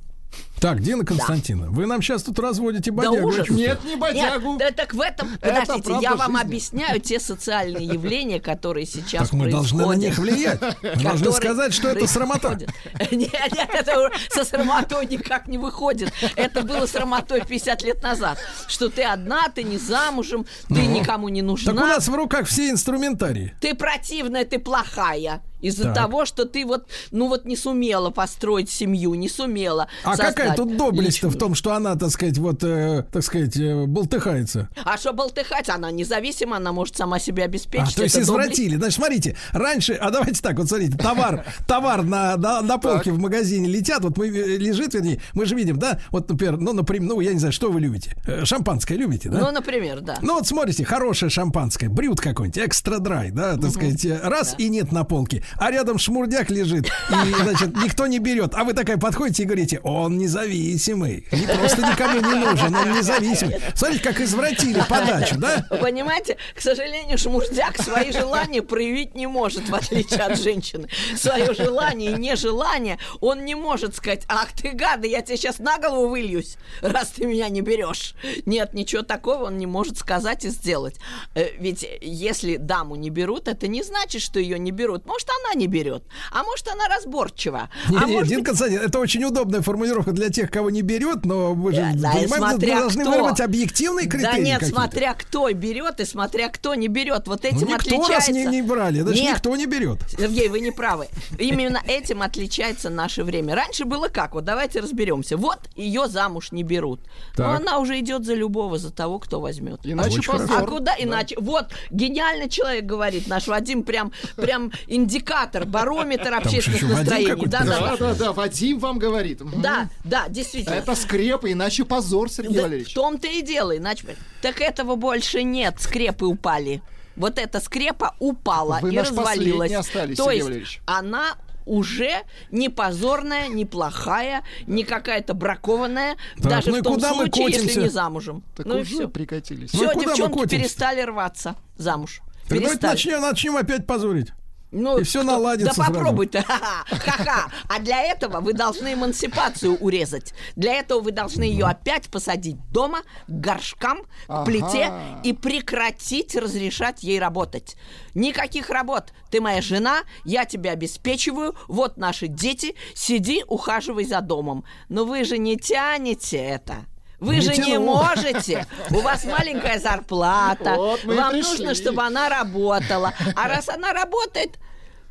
[0.64, 3.28] Так, Дина Константиновна, вы нам сейчас тут разводите Да бодягу.
[3.28, 3.40] ужас.
[3.40, 3.68] я чувствую.
[3.68, 4.50] Нет, не бодягу.
[4.52, 6.42] Нет, да, так в этом, Это подождите, правда я вам жизни.
[6.42, 10.62] объясняю те социальные явления, которые сейчас Так мы должны на них влиять.
[10.82, 12.58] Мы должны сказать, что это срамота.
[13.12, 16.14] Нет, нет, это со срамотой никак не выходит.
[16.38, 18.38] Это было срамотой 50 лет назад.
[18.70, 21.58] Что ты одна, ты не замужем, ты никому не Ну.
[21.58, 21.88] Так у нужна.
[21.96, 23.54] нас в руках все инструментарии.
[23.60, 25.42] Ты противная, ты плохая.
[25.64, 29.88] Из-за того, что ты вот, ну вот не сумела построить семью, не сумела.
[30.04, 33.56] А создать какая тут доблесть-то в том, что она, так сказать, вот, э, так сказать,
[33.58, 34.70] э, болтыхается?
[34.84, 35.70] А что болтыхать?
[35.70, 37.96] Она независима, она может сама себя А, обеспечить.
[37.96, 38.30] то есть доблесть.
[38.30, 38.76] извратили.
[38.78, 43.20] Значит, смотрите, раньше, а давайте так, вот смотрите, товар, товар на, на, на полке в
[43.20, 47.10] магазине летят, вот мы э, лежит, вернее, мы же видим, да, вот, например, ну, например,
[47.10, 48.16] ну, я не знаю, что вы любите?
[48.44, 49.40] Шампанское любите, да?
[49.40, 50.18] Ну, например, да.
[50.22, 54.70] Ну вот смотрите, хорошее шампанское, брют какой-нибудь, экстра драй, да, так сказать, э, раз и
[54.70, 58.98] нет на полке, а рядом шмурдяк лежит, и, значит, никто не берет, а вы такая
[58.98, 63.60] подходите и говорите, он независимый, не просто никому не нужен, он независимый.
[63.76, 65.66] Смотрите, как извратили подачу, да?
[65.70, 70.88] Вы понимаете, к сожалению, шмурдяк свои желания проявить не может, в отличие от женщины.
[71.16, 75.78] Свое желание и нежелание он не может сказать, ах ты гада, я тебе сейчас на
[75.78, 78.16] голову выльюсь, раз ты меня не берешь.
[78.46, 80.96] Нет, ничего такого он не может сказать и сделать.
[81.36, 85.06] Э, Ведь если даму не берут, это не значит, что ее не берут.
[85.06, 87.70] Может, она не берет, а может, она разборчива.
[87.90, 91.26] Не, а не, может Дин Константин, это очень удобная формулировка для тех, кого не берет,
[91.26, 93.12] но вы же Да, да, понимаете, мы смотря должны кто.
[93.12, 94.32] вырвать объективные критерии.
[94.32, 94.76] Да нет, какие-то.
[94.82, 97.28] смотря кто берет и смотря кто не берет.
[97.28, 98.14] Вот Ну, этим никто отличается.
[98.14, 100.00] раз не, не брали, даже Нет, никто не берет.
[100.18, 101.08] Сергей, вы не правы.
[101.38, 103.56] Именно этим отличается наше время.
[103.56, 104.34] Раньше было как?
[104.34, 105.38] Вот давайте разберемся.
[105.38, 107.02] Вот ее замуж не берут.
[107.38, 107.60] Но Так.
[107.62, 109.80] она уже идет за любого, за того, кто возьмет.
[109.84, 110.62] Иначе позор.
[110.62, 111.36] А куда иначе?
[111.40, 117.46] Вот гениальный человек говорит, наш Вадим прям, прям индикатор, барометр общественных настроений.
[117.48, 119.42] Да, да, Да, да, да, Вадим вам говорит.
[119.62, 120.76] Да, да, действительно.
[120.76, 122.92] Это скрепы, иначе позор, Сергей Да, Валерьевич.
[122.92, 124.06] в том-то и дело, иначе...
[124.44, 126.84] Так этого больше нет, скрепы упали.
[127.16, 129.72] Вот эта скрепа упала Вы и наш развалилась.
[129.72, 130.82] остались, То Сергей есть Валерьевич.
[130.86, 131.36] она
[131.66, 132.12] уже
[132.52, 137.46] не позорная, не плохая, не какая-то бракованная, Так, даже ну в том куда мы случае,
[137.46, 137.82] если котимся?
[137.82, 138.44] не замужем.
[138.56, 139.08] Так ну и уже все.
[139.08, 139.74] прикатились.
[139.74, 140.58] Ну и Все, куда мы девчонки котимся?
[140.64, 142.22] перестали рваться замуж.
[142.48, 142.92] Так давайте Перестали.
[142.92, 144.28] начнем, начнем опять позорить.
[144.76, 145.94] Ну, И всё кто- наладится Да сразу.
[145.94, 146.42] попробуй ты.
[146.48, 146.84] Ха-ха.
[146.98, 147.52] Ха-ха.
[147.70, 150.34] А для этого вы должны эмансипацию урезать.
[150.56, 154.46] Для этого вы должны ее опять посадить дома, к горшкам, к Ага.
[154.46, 154.92] плите
[155.24, 157.78] и прекратить разрешать ей работать.
[158.16, 159.14] Никаких работ.
[159.30, 164.66] Ты моя жена, я тебя обеспечиваю, вот наши дети, сиди, ухаживай за домом.
[164.90, 166.86] Но вы же не тянете это.
[167.24, 167.86] Вы Не же не тяну.
[167.86, 168.66] можете.
[168.92, 170.76] У вас маленькая зарплата.
[170.84, 173.14] Вот Вам нужно, чтобы она работала.
[173.36, 174.60] А раз она работает,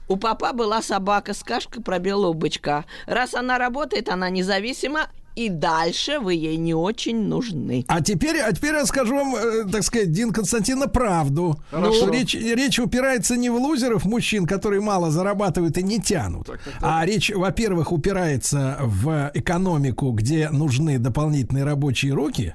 [0.08, 2.84] у папа была собака с кашкой про белого бычка.
[3.06, 7.84] Раз она работает, она независима, и дальше вы ей не очень нужны.
[7.88, 11.58] А теперь, а теперь я скажу вам, э, так сказать, Дин Константина, правду.
[11.70, 11.92] Хорошо.
[11.92, 16.50] Что речь, речь упирается не в лузеров мужчин, которые мало зарабатывают и не тянут.
[16.80, 22.54] А речь, во-первых, упирается в экономику, где нужны дополнительные рабочие руки.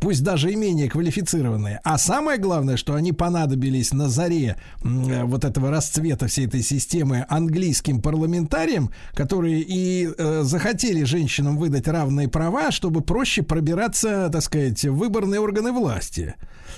[0.00, 1.80] Пусть даже и менее квалифицированные.
[1.84, 7.26] А самое главное, что они понадобились на заре э, вот этого расцвета всей этой системы
[7.28, 14.84] английским парламентариям, которые и э, захотели женщинам выдать равные права, чтобы проще пробираться, так сказать,
[14.84, 16.34] в выборные органы власти.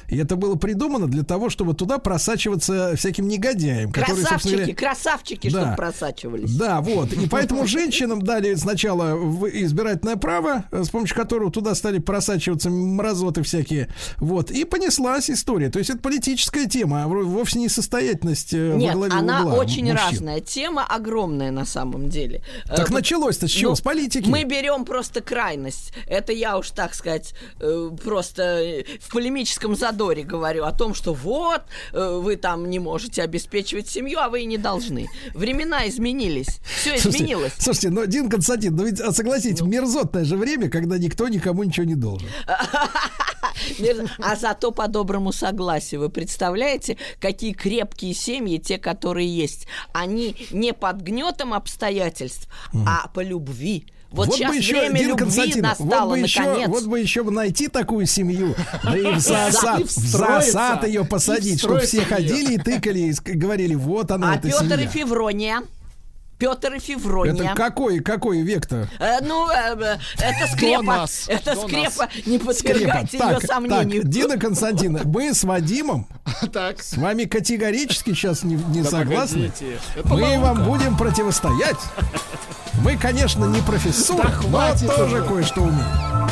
[0.08, 4.74] И это было придумано для того, чтобы туда просачиваться всяким негодяям, которые, собственно Красавчики, говоря,
[4.94, 5.60] красавчики, Да.
[5.60, 6.56] чтобы просачивались.
[6.56, 7.12] да, вот.
[7.12, 9.16] И поэтому женщинам дали сначала
[9.52, 13.88] избирательное право, э, с помощью которого туда стали просачиваться мразоты всякие.
[14.18, 14.50] Вот.
[14.50, 15.70] И понеслась история.
[15.70, 19.54] То есть это политическая тема, а вовсе не состоятельность э, во Нет, главе она угла
[19.54, 19.96] очень мужчин.
[19.96, 20.40] разная.
[20.40, 22.42] Тема огромная на самом деле.
[22.66, 23.70] Так Э, началось-то с чего?
[23.70, 24.28] Ну, с политики?
[24.28, 25.92] Мы берем просто крайность.
[26.06, 31.12] Это я уж, так сказать, э, просто э, в полемическом задоре говорю о том, что
[31.14, 35.08] вот, э, вы там не можете обеспечивать семью, а вы и не должны.
[35.34, 36.60] Времена изменились.
[36.80, 37.52] Все Слушайте, изменилось.
[37.58, 41.86] Слушайте, но, Дин Константин, ну ведь а, согласитесь, мерзотное же время, когда никто никому ничего
[41.86, 42.28] не должен.
[44.18, 46.00] А зато по доброму согласию.
[46.00, 49.66] Вы представляете, какие крепкие семьи, те, которые есть.
[49.92, 52.48] Они не под гнетом обстоятельств,
[52.86, 53.86] а по любви.
[54.10, 56.68] Вот, сейчас бы еще, время любви настало, вот бы еще, наконец.
[56.68, 61.04] вот бы еще найти такую семью, да и в засад, И в засад ее и
[61.04, 64.88] посадить, чтобы все ходили и тыкали, и говорили, вот она, А эта Петр и семья.
[64.88, 65.62] Феврония.
[66.40, 67.34] Петр и Феврония.
[67.44, 68.88] Это какой, какой век-то?
[68.98, 70.82] Э, ну, э, э, это скрепа.
[70.82, 72.04] нас, это до скрепа.
[72.06, 72.26] нас.
[72.26, 72.46] Не Скрепа.
[72.46, 74.02] подвергайте ее Так, сомнению.
[74.02, 76.06] так, Дина Константиновна, мы с Вадимом
[76.52, 76.82] Так.
[76.82, 79.52] с вами категорически сейчас не, не согласны.
[80.04, 80.40] Мы наука.
[80.40, 81.76] вам будем противостоять.
[82.82, 86.30] Мы, конечно, не профессура, Да но хватит тоже кое-что умеем.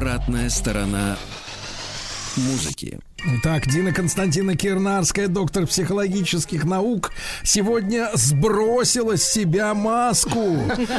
[0.00, 1.18] Обратная сторона
[2.34, 2.98] музыки.
[3.22, 10.56] Итак, Дина Константина Кирнарская, доктор психологических наук, сегодня сбросила с себя маску.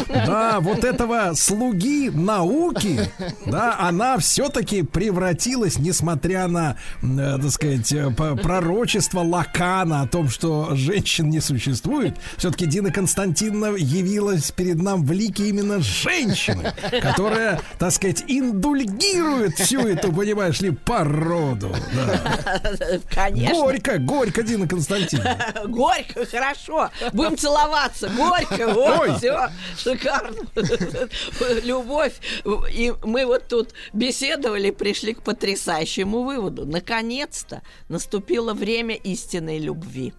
[0.07, 3.09] Да, вот этого слуги науки,
[3.45, 10.75] да, она все-таки превратилась, несмотря на, э, так сказать, э, пророчество Лакана о том, что
[10.75, 17.91] женщин не существует, все-таки Дина Константиновна явилась перед нам в лике именно женщины, которая, так
[17.91, 21.75] сказать, индульгирует всю эту, понимаешь ли, породу.
[21.95, 22.10] Да.
[23.09, 23.59] Конечно.
[23.59, 25.53] Горько, горько, Дина Константиновна.
[25.65, 26.89] Горько, хорошо.
[27.13, 28.09] Будем целоваться.
[28.09, 30.35] Горько, вот, все, шикарно.
[31.63, 32.13] Любовь.
[32.71, 36.65] И мы вот тут беседовали, пришли к потрясающему выводу.
[36.65, 40.13] Наконец-то наступило время истинной любви.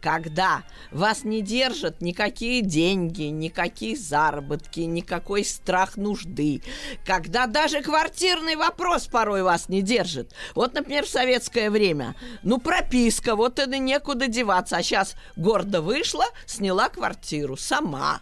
[0.00, 6.62] Когда вас не держат никакие деньги, никакие заработки, никакой страх нужды,
[7.04, 10.34] когда даже квартирный вопрос порой вас не держит.
[10.54, 16.24] Вот, например, в советское время, ну, прописка, вот это некуда деваться, а сейчас гордо вышла,
[16.46, 18.20] сняла квартиру сама.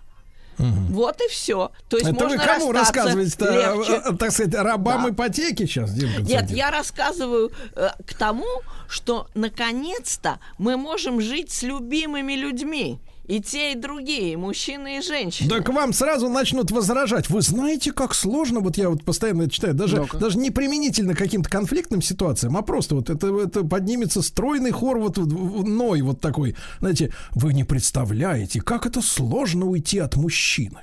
[0.59, 1.71] Вот и все.
[1.89, 3.93] То есть Это вы можно кому расстаться рассказываете-то, легче.
[3.93, 5.11] э, э, так сказать, рабам Да.
[5.11, 8.47] ипотеки сейчас, Дина Нет, я рассказываю э, к тому,
[8.89, 13.01] что наконец-то мы можем жить с любимыми людьми.
[13.27, 15.49] И те, и другие, и мужчины, и женщины.
[15.49, 17.29] Да к вам сразу начнут возражать.
[17.29, 20.17] Вы знаете, как сложно, вот я вот постоянно это читаю, даже, Ну-ка.
[20.19, 24.99] даже не применительно к каким-то конфликтным ситуациям, а просто вот это, это поднимется стройный хор
[24.99, 26.55] вот ной вот такой.
[26.79, 30.81] Знаете, вы не представляете, как это сложно уйти от мужчины.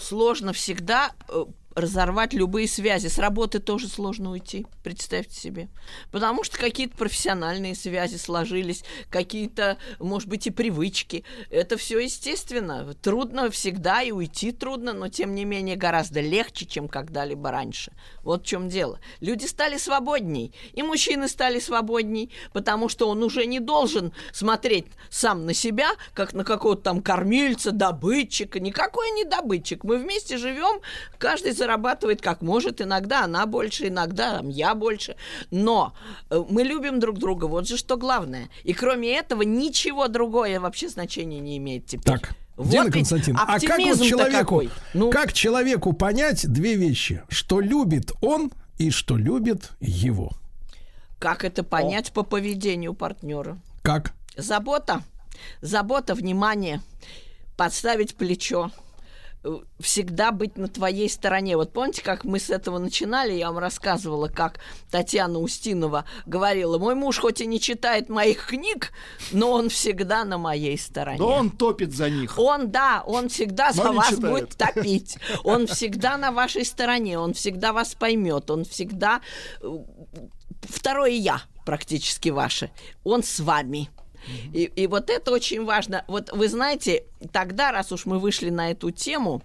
[0.00, 1.44] Сложно всегда э,
[1.80, 3.08] разорвать любые связи.
[3.08, 5.68] С работы тоже сложно уйти, представьте себе.
[6.10, 11.24] Потому что какие-то профессиональные связи сложились, какие-то, может быть, и привычки.
[11.50, 12.94] Это все естественно.
[13.02, 17.92] Трудно всегда и уйти трудно, но тем не менее гораздо легче, чем когда-либо раньше.
[18.22, 19.00] Вот в чем дело.
[19.20, 25.46] Люди стали свободней, и мужчины стали свободней, потому что он уже не должен смотреть сам
[25.46, 28.60] на себя, как на какого-то там кормильца, добытчика.
[28.60, 29.84] Никакой не добытчик.
[29.84, 30.80] Мы вместе живем,
[31.18, 32.80] каждый зарабатывает как может.
[32.80, 35.16] Иногда она больше, иногда там, я больше.
[35.50, 35.92] Но
[36.30, 37.44] э, мы любим друг друга.
[37.44, 38.48] Вот же что главное.
[38.64, 42.18] И кроме этого ничего другое вообще значения не имеет теперь.
[42.18, 44.70] Так, Вот Дина ведь Константиновна, а как вот человеку, какой.
[44.94, 50.32] Ну, как человеку понять две вещи, что любит он и что любит его?
[51.18, 53.58] как это понять по поведению партнера?
[53.82, 54.12] Как?
[54.36, 55.02] Забота,
[55.60, 56.80] забота, внимание,
[57.56, 58.70] подставить плечо,
[59.80, 61.56] всегда быть на твоей стороне.
[61.56, 64.60] Вот помните, как мы с этого начинали, я вам рассказывала, как
[64.90, 68.92] Татьяна Устинова говорила, мой муж хоть и не читает моих книг,
[69.32, 71.18] но он всегда на моей стороне.
[71.18, 72.38] Да он топит за них.
[72.38, 74.32] Он, да, он всегда Но за вас читает.
[74.32, 75.18] будет топить.
[75.44, 79.20] Он всегда на вашей стороне, он всегда вас поймет, он всегда
[79.60, 79.78] э,
[80.62, 82.70] второе я практически ваше.
[83.04, 83.90] Он с вами.
[84.52, 86.04] И, и вот это очень важно.
[86.08, 89.42] Вот вы знаете, тогда, раз уж мы вышли на эту тему,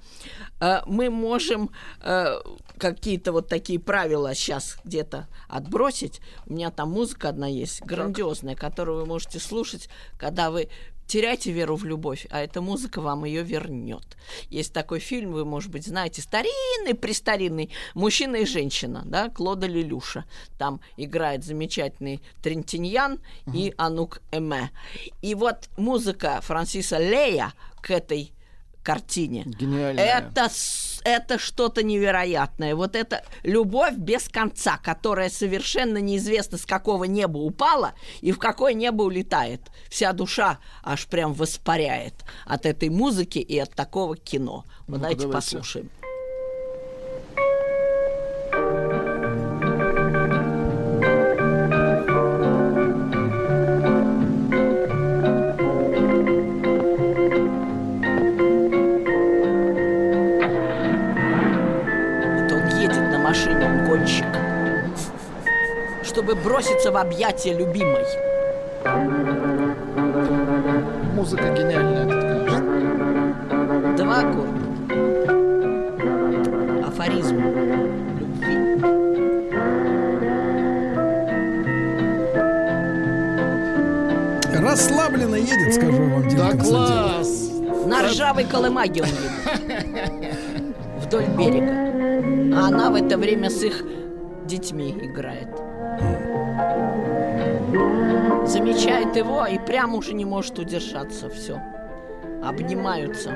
[0.59, 1.69] э, мы можем
[2.01, 2.39] э,
[2.77, 6.21] какие-то вот такие правила сейчас где-то отбросить.
[6.45, 10.69] У меня там музыка одна есть, грандиозная, которую вы можете слушать, когда вы
[11.07, 14.17] теряете веру в любовь, а эта музыка вам ее вернет.
[14.49, 20.25] Есть такой фильм, вы, может быть, знаете, старинный, престаринный «Мужчина и женщина», да, Клода Лелюша.
[20.57, 23.19] Там играет замечательный Трентиньян
[23.53, 24.72] и Анук Эме.
[25.22, 28.33] И вот музыка Франсиса Лея к этой
[28.83, 29.43] картине.
[29.45, 30.03] Гениальная.
[30.03, 30.49] Это,
[31.03, 32.75] это что-то невероятное.
[32.75, 38.73] Вот это любовь без конца, которая совершенно неизвестно с какого неба упала и в какое
[38.73, 39.61] небо улетает.
[39.90, 42.15] Вся душа аж прям воспаряет
[42.45, 44.65] от этой музыки и от такого кино.
[44.88, 45.33] Вот Ну-ка, давайте давайте.
[45.33, 45.90] послушаем.
[66.53, 68.06] Броситься в объятия любимой.
[71.15, 73.95] Музыка гениальная тут, конечно.
[73.98, 74.61] Два аккорда.
[76.85, 77.38] Афоризм
[78.19, 78.56] любви.
[84.61, 87.49] Расслабленно едет, скажу вам, Дин Да класс!
[87.88, 90.35] На ржавой колымаге он едет.
[90.99, 91.73] Вдоль берега.
[92.56, 93.83] А она в это время с их
[94.45, 95.62] детьми играет.
[98.45, 101.30] Замечает его и прямо уже не может удержаться.
[101.30, 101.61] Все.
[102.43, 103.32] Обнимаются.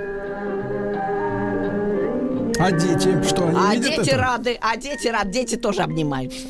[2.59, 4.17] А дети, что они а видят дети это?
[4.17, 6.47] рады, а дети рады, дети тоже обнимаются.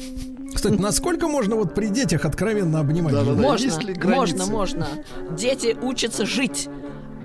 [0.54, 3.14] Кстати, насколько можно вот при детях откровенно обнимать?
[3.14, 3.36] Да-да-да.
[3.36, 3.48] жену?
[3.48, 4.38] Можно, есть ли границы?
[4.38, 4.88] можно, можно.
[5.32, 6.70] Дети учатся жить.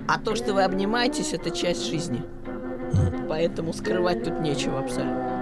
[0.07, 2.21] А то, что вы обнимаетесь, это часть жизни.
[3.29, 5.33] Поэтому скрывать тут нечего абсолютно.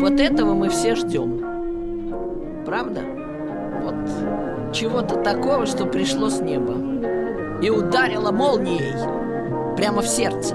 [0.00, 2.64] Вот этого мы все ждем.
[2.64, 3.02] Правда?
[3.82, 6.74] Вот чего-то такого, что пришло с неба.
[7.62, 8.94] И ударило молнией
[9.76, 10.54] прямо в сердце.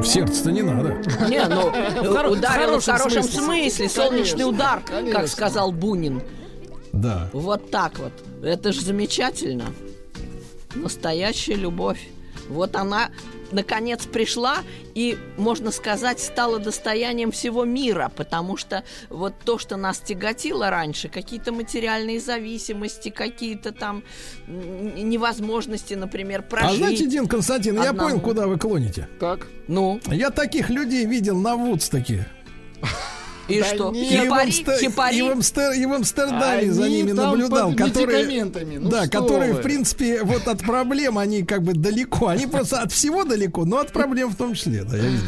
[0.00, 0.96] В сердце-то не надо.
[1.28, 1.68] Не, ну,
[2.30, 3.88] ударил в хорошем смысле.
[3.88, 6.22] солнечный удар, как сказал Бунин.
[6.92, 7.28] Да.
[7.32, 8.12] Вот так вот.
[8.42, 9.66] Это же замечательно.
[10.74, 12.08] Настоящая любовь.
[12.48, 13.10] Вот она,
[13.52, 14.58] наконец, пришла
[14.94, 21.08] и, можно сказать, стала достоянием всего мира, потому что вот то, что нас тяготило раньше,
[21.08, 24.02] какие-то материальные зависимости, какие-то там
[24.46, 26.78] невозможности, например, А прожить.
[26.78, 28.08] знаете, Дин Константин, я одному.
[28.10, 29.08] понял, куда вы клоните.
[29.20, 29.46] Так.
[29.66, 32.26] Ну, Я таких людей видел на Вудстоке.
[33.48, 33.90] и Да что?
[33.92, 34.12] нет.
[34.12, 34.48] И в, Хипари?
[34.50, 35.16] Амстер- Хипари?
[35.18, 38.44] и в Амстер- и в Амстердаме за Они ними там наблюдал, которые.
[38.44, 39.60] Ну да, которые, вы.
[39.60, 42.28] в принципе, вот от проблем они как бы далеко.
[42.28, 45.24] Они просто от всего далеко, но от проблем в том числе, да, я видел.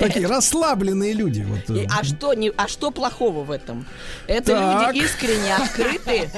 [0.00, 1.46] Такие расслабленные люди.
[1.48, 1.86] Вот, И- э.
[1.90, 3.86] а что не, а что плохого в этом?
[4.26, 4.94] Это Так.
[4.94, 6.30] люди искренне открытые,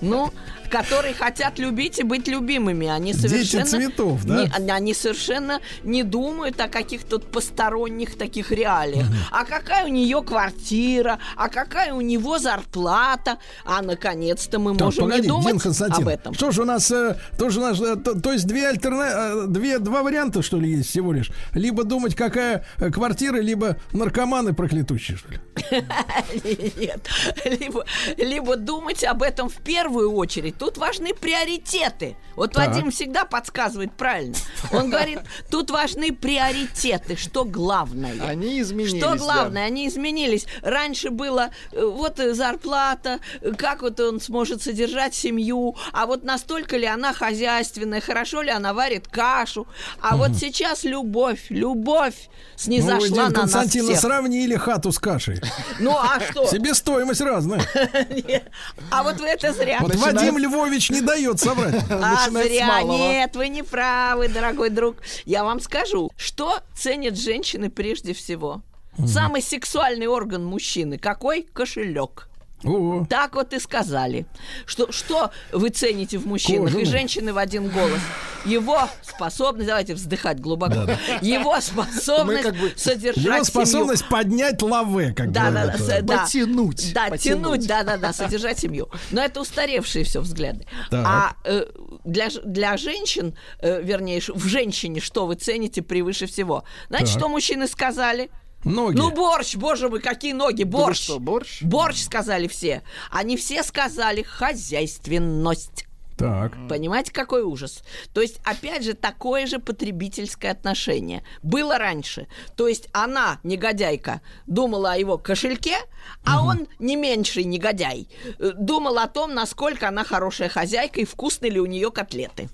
[0.00, 0.32] ну,
[0.70, 2.86] которые хотят любить и быть любимыми.
[2.86, 4.44] Они Дети совершенно цветов, да?
[4.44, 9.06] не- они совершенно не думают о каких-то посторонних таких реалиях.
[9.30, 11.18] А какая у нее квартира?
[11.36, 13.38] А какая у него зарплата?
[13.64, 16.34] А наконец-то мы Так, можем погоди, не думать Дин об этом.
[16.34, 19.04] Что ж у нас, э, тоже у нас, э, то, то есть две альтерна...
[19.04, 21.30] э, две, два варианта, что ли, есть всего лишь?
[21.54, 25.38] Либо думать, какая квартира, либо наркоманы проклятущие, что ли?
[26.76, 27.08] Нет.
[27.44, 27.84] Либо,
[28.16, 30.57] либо думать об этом в первую очередь.
[30.58, 32.16] Тут важны приоритеты.
[32.34, 32.68] Вот Так.
[32.68, 34.34] Вадим всегда подсказывает правильно.
[34.72, 35.20] Он говорит,
[35.50, 38.14] тут важны приоритеты, что главное.
[38.26, 38.96] Они изменились.
[38.98, 39.16] Что да.
[39.16, 40.46] главное, они изменились.
[40.62, 46.24] Раньше было э, вот э, зарплата, э, как вот он сможет содержать семью, а вот
[46.24, 49.66] настолько ли она хозяйственная, хорошо ли она варит кашу.
[50.00, 53.98] А вот сейчас любовь, любовь Ну, снизошла Дин на нас всех.
[53.98, 55.40] сравнили хату с кашей.
[55.80, 56.46] Ну а что?
[56.46, 57.62] Себестоимость разная.
[58.90, 59.78] А вот вы это зря.
[59.80, 61.84] Вот Вадим Львович не дает соврать.
[61.90, 62.82] А зря.
[62.82, 64.96] Нет, вы не правы, дорогой друг.
[65.24, 68.62] Я вам скажу, что ценят женщины прежде всего.
[69.06, 71.42] Самый сексуальный орган мужчины какой?
[71.52, 72.28] Кошелек.
[72.64, 74.26] О, Так вот и сказали.
[74.66, 76.66] Что, что вы цените в мужчинах?
[76.66, 76.82] Кожаный.
[76.82, 78.00] И женщины в один голос.
[78.44, 80.86] Его способность, давайте вздыхать глубоко,
[81.20, 83.44] его способность как бы- содержать его семью.
[83.44, 86.22] способность поднять лаве, как Да, да, да, да.
[86.24, 87.22] Потянуть, Да, потянуть.
[87.22, 88.88] тянуть, да, да, да, содержать семью.
[89.10, 90.66] Но это устаревшие все взгляды.
[90.90, 91.04] Так.
[91.06, 91.66] А э,
[92.04, 96.64] для, для женщин, э, вернее, в женщине, что вы цените превыше всего?
[96.88, 97.18] Знаете, Так.
[97.20, 98.30] что мужчины сказали?
[98.64, 98.96] Ноги.
[98.96, 101.02] Ну, борщ, боже мой, какие ноги, Да вы борщ.
[101.04, 101.62] что, борщ?
[101.62, 102.82] Борщ сказали все.
[103.10, 105.84] Они все сказали хозяйственность.
[106.16, 106.52] Так.
[106.68, 107.84] Понимаете, какой ужас?
[108.12, 111.22] То есть, опять же, такое же потребительское отношение.
[111.44, 112.26] Было раньше.
[112.56, 115.76] То есть, она, негодяйка, думала о его кошельке,
[116.24, 118.08] а он, не меньший негодяй,
[118.40, 122.48] э, думал о том, насколько она хорошая хозяйка и вкусны ли у нее котлеты.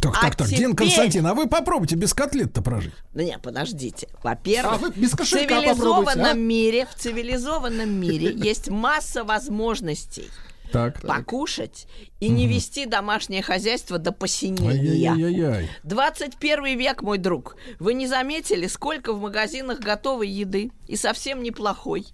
[0.00, 2.92] Так, А так, так, Дин теперь- Константин, а вы попробуйте без котлет-то прожить.
[3.14, 4.08] Ну, не, подождите.
[4.22, 6.32] Во-первых, А в цивилизованном а?
[6.34, 10.28] мире, в цивилизованном мире есть масса возможностей
[10.72, 11.00] Так.
[11.02, 11.86] покушать
[12.20, 15.10] и не вести домашнее хозяйство до посинения.
[15.10, 15.68] Ай-яй-яй-яй.
[15.84, 17.56] 21 век, мой друг.
[17.78, 22.06] Вы не заметили, сколько в магазинах готовой еды и совсем неплохой?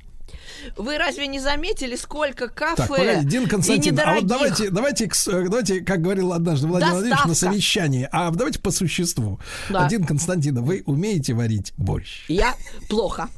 [0.76, 4.28] Вы разве не заметили, сколько кафе Так, погоди, Дин и Константин, а вот недорогих?
[4.28, 5.08] давайте, давайте,
[5.48, 7.54] давайте, как говорил однажды Владимир Владимирович на Доставка.
[7.54, 9.38] совещании, а давайте по существу.
[9.70, 9.88] Да.
[9.88, 12.24] Дин Константин, вы умеете варить борщ?
[12.28, 12.54] Я
[12.88, 13.28] плохо.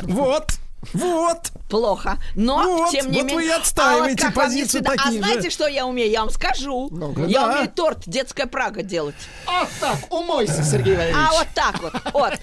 [0.00, 0.52] Вот.
[0.92, 1.50] Вот.
[1.68, 2.18] Плохо.
[2.36, 3.48] Но, Вот, тем не вот вы менее...
[3.56, 4.92] и отстаиваете а вот позицию стыдно?
[4.92, 5.26] А такие же.
[5.28, 6.10] знаете, что я умею?
[6.10, 6.88] Я вам скажу.
[6.92, 7.22] Ну-ка.
[7.22, 7.52] я Да.
[7.52, 9.16] умею торт «Детская Прага» делать.
[9.46, 11.26] А так, умойся, Сергей Валерьевич.
[11.28, 12.34] А вот так вот, вот.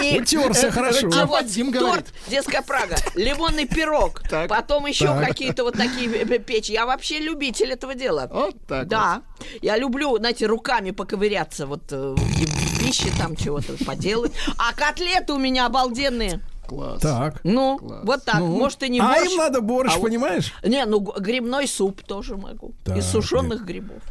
[0.00, 1.08] И- Утерся и- хорошо.
[1.16, 1.72] А вот говорит.
[1.80, 5.26] торт «Детская Прага», лимонный пирог, потом еще Так.
[5.26, 6.72] какие-то вот такие э, печи.
[6.72, 8.28] Я вообще любитель этого дела.
[8.32, 9.22] Вот так Да.
[9.62, 14.32] Я люблю, знаете, руками поковыряться вот э, в пище там чего-то поделать.
[14.58, 16.40] А котлеты у меня обалденные.
[16.66, 17.00] Класс.
[17.00, 17.40] Так.
[17.44, 18.38] Ну, вот так.
[18.38, 18.46] Ну.
[18.58, 19.30] Может, и не а борщ.
[19.30, 20.52] им надо борщ, а вот- понимаешь?
[20.62, 22.74] Не, ну грибной суп тоже могу.
[22.84, 24.02] Так, Из сушеных грибов.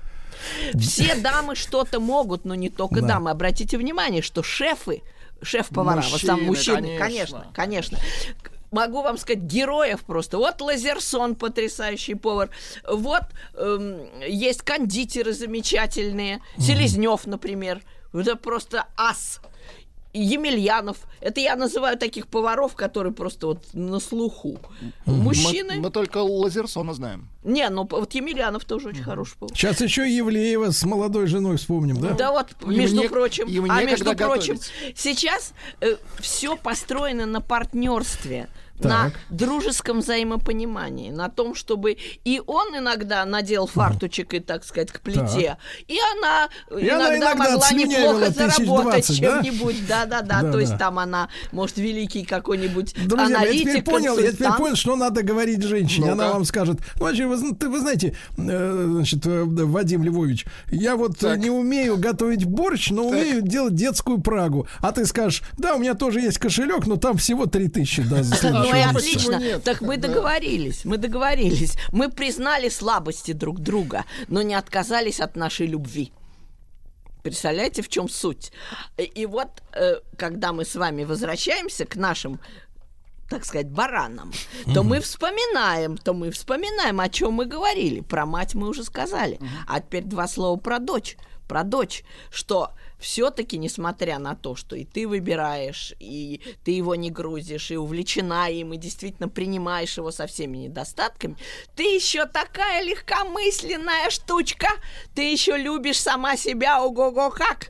[0.78, 3.08] Все дамы что-то могут, но не только Да.
[3.08, 3.32] дамы.
[3.32, 5.02] Обратите внимание, что шефы,
[5.42, 7.46] шеф-повара, в основном Мужчины, мужчины, конечно.
[7.54, 7.98] конечно, конечно.
[8.72, 10.38] Могу вам сказать, героев просто.
[10.40, 12.50] Вот Лазерсон, потрясающий повар.
[12.90, 13.22] Вот
[13.54, 16.42] эм, есть кондитеры замечательные.
[16.58, 17.82] Селезнев, например.
[18.14, 19.42] Это просто ас.
[20.14, 20.98] Емельянов.
[21.22, 24.60] Это я называю таких поваров, которые просто вот на слуху.
[25.06, 25.76] Мужчины.
[25.76, 27.28] Мы, мы только Лазерсона знаем.
[27.44, 29.56] Не, ну вот Емельянов тоже очень хороший повар.
[29.56, 32.12] Сейчас еще Евлеева с молодой женой вспомним, да?
[32.14, 34.72] Да вот, И между мне- прочим, и мне а между прочим, готовить?
[34.96, 35.54] сейчас
[36.20, 38.48] все построено на партнерстве.
[38.80, 38.92] Так.
[38.92, 45.00] На дружеском взаимопонимании, на том, чтобы и он иногда надел фартучек и, так сказать, к
[45.00, 46.50] плите, и она
[46.82, 49.44] И она иногда, иногда могла неплохо заработать двадцать, да?
[49.44, 49.88] чем-нибудь.
[49.88, 50.78] Да-да-да, Да, то есть да.
[50.80, 54.96] там она, может, великий какой-нибудь Друзья, мои, я аналитик, теперь понял, я теперь понял, что
[54.96, 56.12] надо говорить женщине.
[56.12, 56.24] Ну-ка.
[56.24, 60.96] Она вам скажет, ну, вообще, вы, ты- вы знаете, э, значит, э, Вадим Львович, я
[60.96, 61.38] вот Так.
[61.38, 64.68] не умею готовить борщ, но умею делать детскую прагу.
[64.80, 68.36] А ты скажешь, да, у меня тоже есть кошелек, но там всего 3000 да, за
[68.64, 68.98] Ну следующего и месяца».
[68.98, 69.40] отлично.
[69.40, 69.64] Нет?
[69.64, 70.08] Так мы Да.
[70.08, 71.76] договорились, мы договорились.
[71.92, 76.12] Мы признали слабости друг друга, но не отказались от нашей любви.
[77.24, 78.52] Представляете, в чем суть?
[78.98, 82.40] И, вот, э, когда мы с вами возвращаемся к нашим
[83.30, 84.32] так сказать, баранам,
[84.74, 88.02] то мы вспоминаем, то мы вспоминаем, о чем мы говорили.
[88.02, 89.40] Про мать мы уже сказали.
[89.68, 91.18] А теперь два слова про дочь.
[91.48, 92.74] Про дочь, что
[93.04, 98.50] все-таки, несмотря на то, что и ты выбираешь, и ты его не грузишь, и увлечена
[98.50, 101.36] им, и действительно принимаешь его со всеми недостатками,
[101.76, 104.70] ты еще такая легкомысленная штучка,
[105.14, 107.70] ты еще любишь сама себя, ого-го как.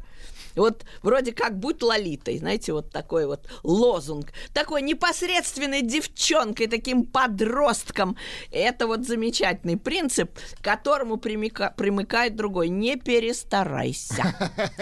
[0.56, 8.18] Вот вроде как будь лолитой, знаете, вот такой вот лозунг, такой непосредственной девчонкой, таким подростком.
[8.52, 12.70] Это вот замечательный принцип, к которому примика- примыкает другой.
[12.70, 14.36] Не перестарайся.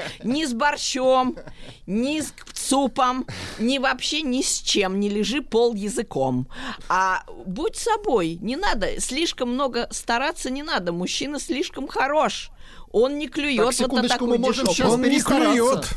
[0.23, 1.37] Ни с борщом,
[1.85, 3.25] ни с супом,
[3.59, 4.99] ни вообще ни с чем.
[4.99, 6.47] Не лежи пол языком.
[6.89, 8.37] А будь собой.
[8.41, 10.91] Не надо, слишком много стараться не надо.
[10.91, 12.51] Мужчина слишком хорош.
[12.91, 14.75] Он не клюет Так, вот на такую мы можем дешевку.
[14.75, 15.87] сейчас Он не клюет.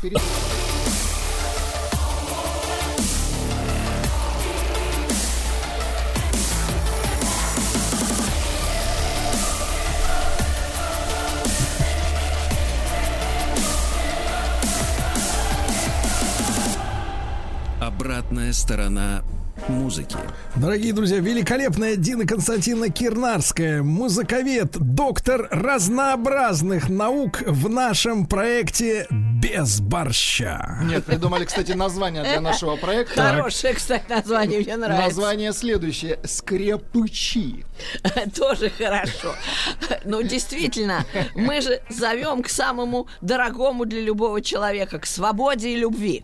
[17.81, 19.23] Обратная сторона
[19.67, 20.15] музыки.
[20.55, 30.79] Дорогие друзья, великолепная Дина Константиновна Кирнарская, музыковед, доктор разнообразных наук в нашем проекте «Без борща».
[30.83, 33.21] Нет, придумали, кстати, название для нашего проекта.
[33.31, 35.05] Хорошее, кстати, название, мне нравится.
[35.05, 36.19] Название следующее.
[36.23, 37.65] Скрепычи.
[38.35, 39.35] Тоже хорошо.
[40.03, 46.23] Ну, действительно, мы же зовем к самому дорогому для любого человека, к свободе и любви.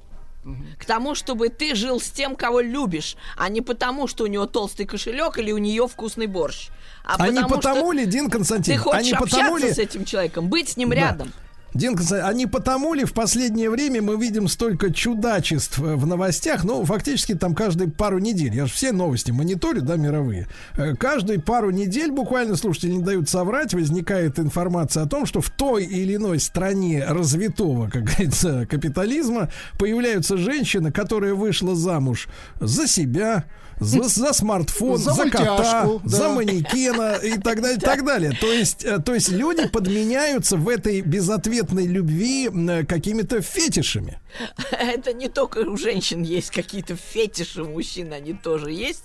[0.80, 4.48] К тому, чтобы ты жил с тем, кого любишь, а не потому, что у него
[4.48, 6.70] толстый кошелек или у нее вкусный борщ.
[7.04, 9.72] А не потому что ли, Дин ты Константинович, а хочешь не потому ли...
[9.72, 10.96] с этим человеком, быть с ним Да.
[10.96, 11.34] рядом.
[11.74, 16.64] Дин а не потому ли в последнее время мы видим столько чудачеств э, в новостях,
[16.64, 21.40] ну, фактически там каждые пару недель, я же все новости мониторю, да, мировые, Э, каждые
[21.40, 26.16] пару недель буквально, слушатели не дают соврать, возникает информация о том, что в той или
[26.16, 32.28] иной стране развитого, как говорится, капитализма появляются женщины, которая вышла замуж
[32.60, 33.46] за себя,
[33.80, 36.30] за, за смартфон, За за, кота, мультяшку, за да.
[36.30, 38.32] манекена и так далее, так далее.
[38.40, 44.20] То есть, э, то есть люди подменяются в этой безответной любви м, какими-то фетишами.
[44.72, 49.04] Это не только у женщин есть какие-то фетиши, у мужчин они тоже есть.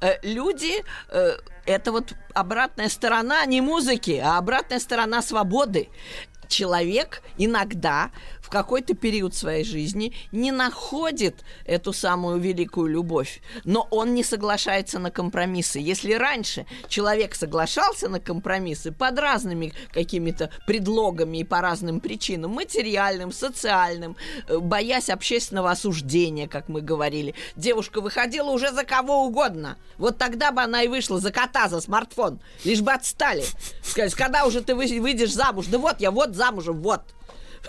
[0.00, 1.32] Э, Люди, э,
[1.66, 5.88] это вот обратная сторона не музыки, а обратная сторона свободы.
[6.48, 8.10] Человек иногда
[8.44, 14.98] в какой-то период своей жизни не находит эту самую великую любовь, но он не соглашается
[14.98, 15.78] на компромиссы.
[15.78, 23.32] Если раньше человек соглашался на компромиссы под разными какими-то предлогами и по разным причинам, материальным,
[23.32, 24.14] социальным,
[24.46, 29.78] э, боясь общественного осуждения, как мы говорили, девушка выходила уже за кого угодно.
[29.96, 33.44] Вот тогда бы она и вышла за кота, за смартфон, лишь бы отстали.
[33.82, 35.64] Сказать, когда уже ты вы- выйдешь замуж?
[35.68, 37.00] Да вот я, вот замужем, вот.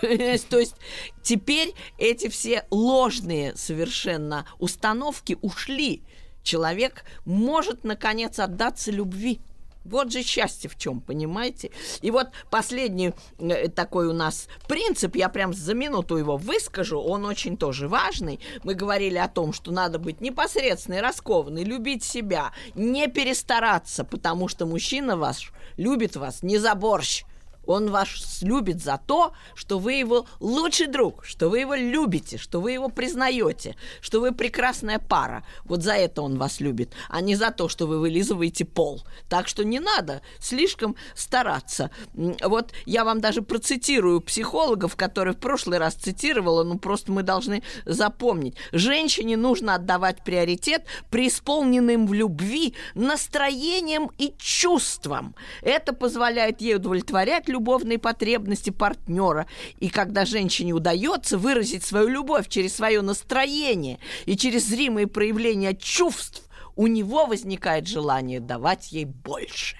[0.00, 0.74] То есть
[1.22, 6.02] теперь эти все ложные совершенно установки ушли.
[6.42, 9.40] Человек может, наконец, отдаться любви.
[9.86, 11.70] Вот же счастье в чем, понимаете?
[12.02, 17.24] И вот последний э, такой у нас принцип, я прям за минуту его выскажу, он
[17.24, 18.40] очень тоже важный.
[18.64, 24.66] Мы говорили о том, что надо быть непосредственной, раскованной, любить себя, не перестараться, потому что
[24.66, 27.24] мужчина ваш любит вас не за борщ,
[27.66, 32.60] он вас любит за то, что вы его лучший друг, что вы его любите, что
[32.60, 35.44] вы его признаете, что вы прекрасная пара.
[35.64, 39.02] Вот за это он вас любит, а не за то, что вы вылизываете пол.
[39.28, 41.90] Так что не надо слишком стараться.
[42.14, 47.62] Вот я вам даже процитирую психологов, которые в прошлый раз цитировала, ну просто мы должны
[47.84, 48.56] запомнить.
[48.72, 55.34] Женщине нужно отдавать приоритет преисполненным в любви настроением и чувствам.
[55.62, 59.46] Это позволяет ей удовлетворять любовные потребности партнера.
[59.80, 66.42] И когда женщине удается выразить свою любовь через свое настроение и через зримые проявления чувств,
[66.76, 69.76] у него возникает желание давать ей больше.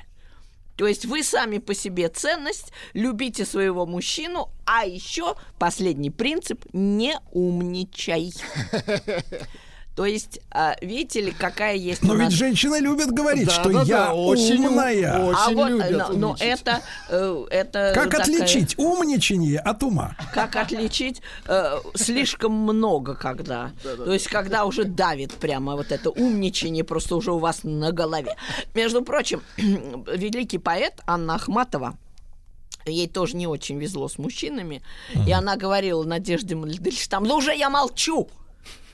[0.76, 7.18] То есть вы сами по себе ценность, любите своего мужчину, а еще последний принцип– не
[7.32, 8.32] умничай.
[9.96, 13.52] То есть, а, видите ли, какая есть Но у ведь нас- женщины любят говорить, Да,
[13.52, 15.18] что да, я да, очень у- умная.
[15.24, 15.38] очень.
[15.38, 20.14] а вот, любят но, это, э, это Как такая- отличить умничание от ума?
[20.34, 23.70] Как отличить э, слишком много, когда.
[23.82, 28.36] То есть, когда уже давит прямо вот это умничание просто уже у вас на голове.
[28.74, 31.96] Между прочим, великий поэт Анна Ахматова,
[32.84, 34.82] ей тоже не очень везло с мужчинами,
[35.26, 38.28] и она говорила Надежде Мальдельштам, ну уже я молчу,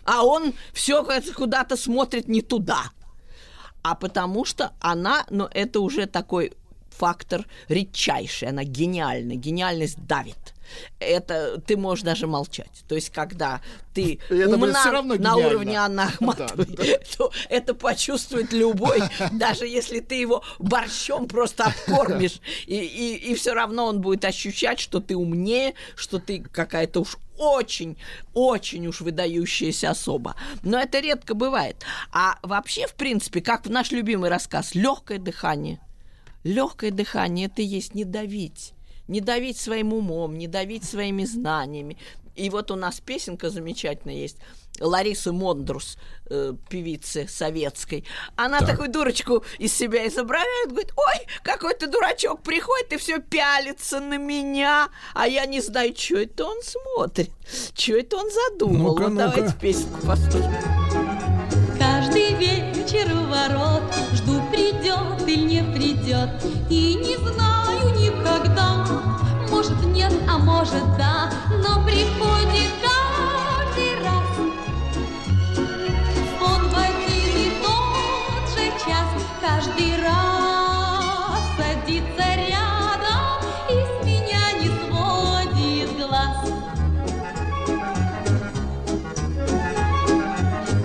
[0.04, 2.90] а он все куда-то смотрит не туда.
[3.82, 6.52] А потому что она, ну, это уже такой
[6.96, 10.54] фактор редчайший, она гениальна, гениальность давит.
[11.00, 12.84] Это ты можешь даже молчать.
[12.88, 13.60] То есть, когда
[13.92, 16.66] ты это умна всё равно на уровне Анны Ахматовой,
[17.16, 23.52] то это почувствует любой, даже если ты его борщом просто обкормишь, и, и, и все
[23.52, 27.96] равно он будет ощущать, что ты умнее, что ты какая-то уж очень,
[28.34, 30.36] очень уж выдающаяся особа.
[30.62, 31.84] Но это редко бывает.
[32.12, 35.80] А вообще, в принципе, как в наш любимый рассказ, легкое дыхание.
[36.44, 38.72] Легкое дыхание это и есть не давить.
[39.08, 41.98] Не давить своим умом, не давить своими знаниями.
[42.34, 44.38] И вот у нас песенка замечательная есть.
[44.80, 45.98] Ларисы Мондрус,
[46.30, 48.04] э, певицы советской.
[48.36, 54.16] Она такую дурочку из себя изображает, говорит, ой, какой-то дурачок приходит и все пялится на
[54.16, 57.30] меня, а я не знаю, что это он смотрит,
[57.74, 58.92] что это он задумал.
[58.92, 59.30] Ну-ка, вот ну-ка.
[59.30, 60.82] давайте песенку послушаем.
[61.78, 66.30] Каждый вечер у ворот Жду, придет или не придет
[66.70, 69.01] И не знаю никогда
[69.62, 71.30] Может нет, а может да.
[71.50, 74.36] Но приходит каждый раз
[76.40, 79.06] Он в один и тот же час.
[79.40, 83.38] Каждый раз садится рядом
[83.70, 86.38] И с меня не сводит глаз.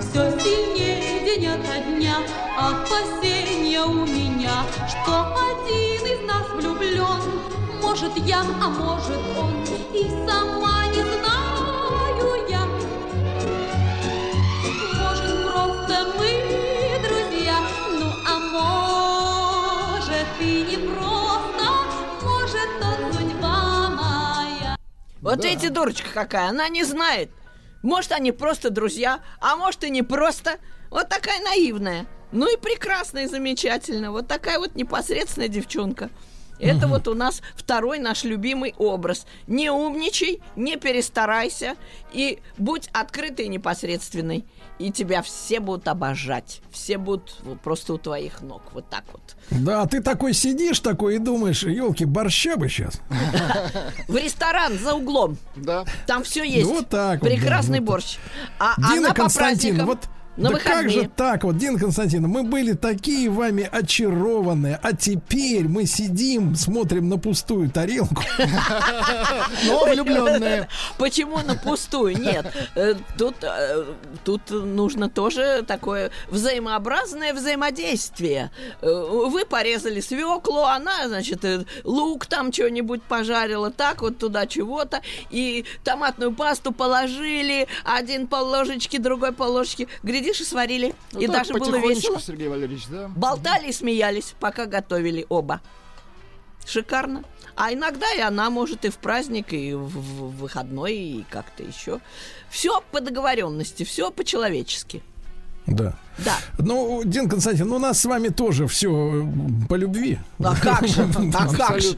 [0.02, 2.18] Все сильнее день ото дня
[2.56, 5.27] Опасения у меня Что
[8.00, 12.64] Может я, а может он И сама не знаю я
[14.94, 17.58] Может просто мы друзья
[17.98, 21.64] Ну а может и не просто
[22.22, 24.76] Может то судьба моя
[25.20, 25.48] Вот Да.
[25.48, 27.30] эти дурочка какая, она не знает.
[27.82, 30.58] Может, они просто друзья, а может и не просто.
[30.90, 32.06] Вот такая наивная.
[32.30, 34.10] Ну и прекрасная, и замечательная.
[34.10, 36.10] Вот такая вот непосредственная девчонка.
[36.58, 39.26] Это вот у нас второй наш любимый образ.
[39.46, 41.76] Не умничай, не перестарайся
[42.12, 44.44] и будь открытой и непосредственной.
[44.78, 46.60] И тебя все будут обожать.
[46.70, 48.62] Все будут вот просто у твоих ног.
[48.72, 49.36] Вот так вот.
[49.50, 53.00] Да, ты такой сидишь такой и думаешь, елки, борща бы сейчас.
[54.06, 55.36] В ресторан за углом.
[55.56, 55.84] Да.
[56.06, 56.68] Там все есть.
[56.68, 58.18] Вот так Прекрасный борщ.
[58.60, 59.98] А Дина Константин, праздникам- вот
[60.38, 65.66] На да как же так вот, Дина Константиновна, мы были такие вами очарованные, а теперь
[65.66, 68.22] мы сидим, смотрим на пустую тарелку.
[69.66, 70.68] Но влюбленные.
[70.96, 72.16] Почему на пустую?
[72.18, 73.84] Нет, э, тут, э,
[74.24, 78.52] тут нужно тоже такое взаимообразное взаимодействие.
[78.80, 81.44] Э, Вы порезали свеклу, она, значит,
[81.82, 88.98] лук там что-нибудь пожарила, так вот туда чего-то, и томатную пасту положили, один пол ложечки,
[88.98, 90.94] другой пол ложечки, глядишь, и сварили.
[91.12, 92.20] Ну и так, даже было весело.
[92.20, 93.08] Сергей Валерьевич, да?
[93.08, 95.60] Болтали и смеялись, пока готовили оба.
[96.66, 97.24] Шикарно.
[97.56, 102.00] А иногда и она может и в праздник, и в, в выходной, и как-то еще.
[102.50, 105.02] Все по договоренности, все по-человечески.
[105.68, 105.94] Да.
[106.24, 106.34] Да.
[106.58, 109.24] Ну, Дин Константин, ну, у нас с вами тоже все
[109.68, 110.18] по любви.
[110.40, 111.08] А как же?
[111.34, 111.96] А как же?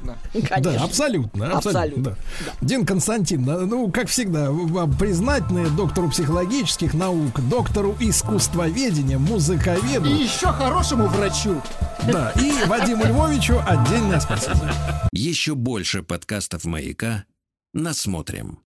[0.61, 2.17] Да, абсолютно, абсолютно.
[2.61, 10.49] Дин Константин, ну, как всегда, вам признательны доктору психологических наук, доктору искусствоведения, музыковеду, И еще
[10.49, 11.63] хорошему врачу.
[12.07, 14.71] да, и Вадиму Львовичу отдельное спасибо.
[15.13, 17.25] Еще больше подкастов «Маяка»
[17.73, 18.59] насмотрим.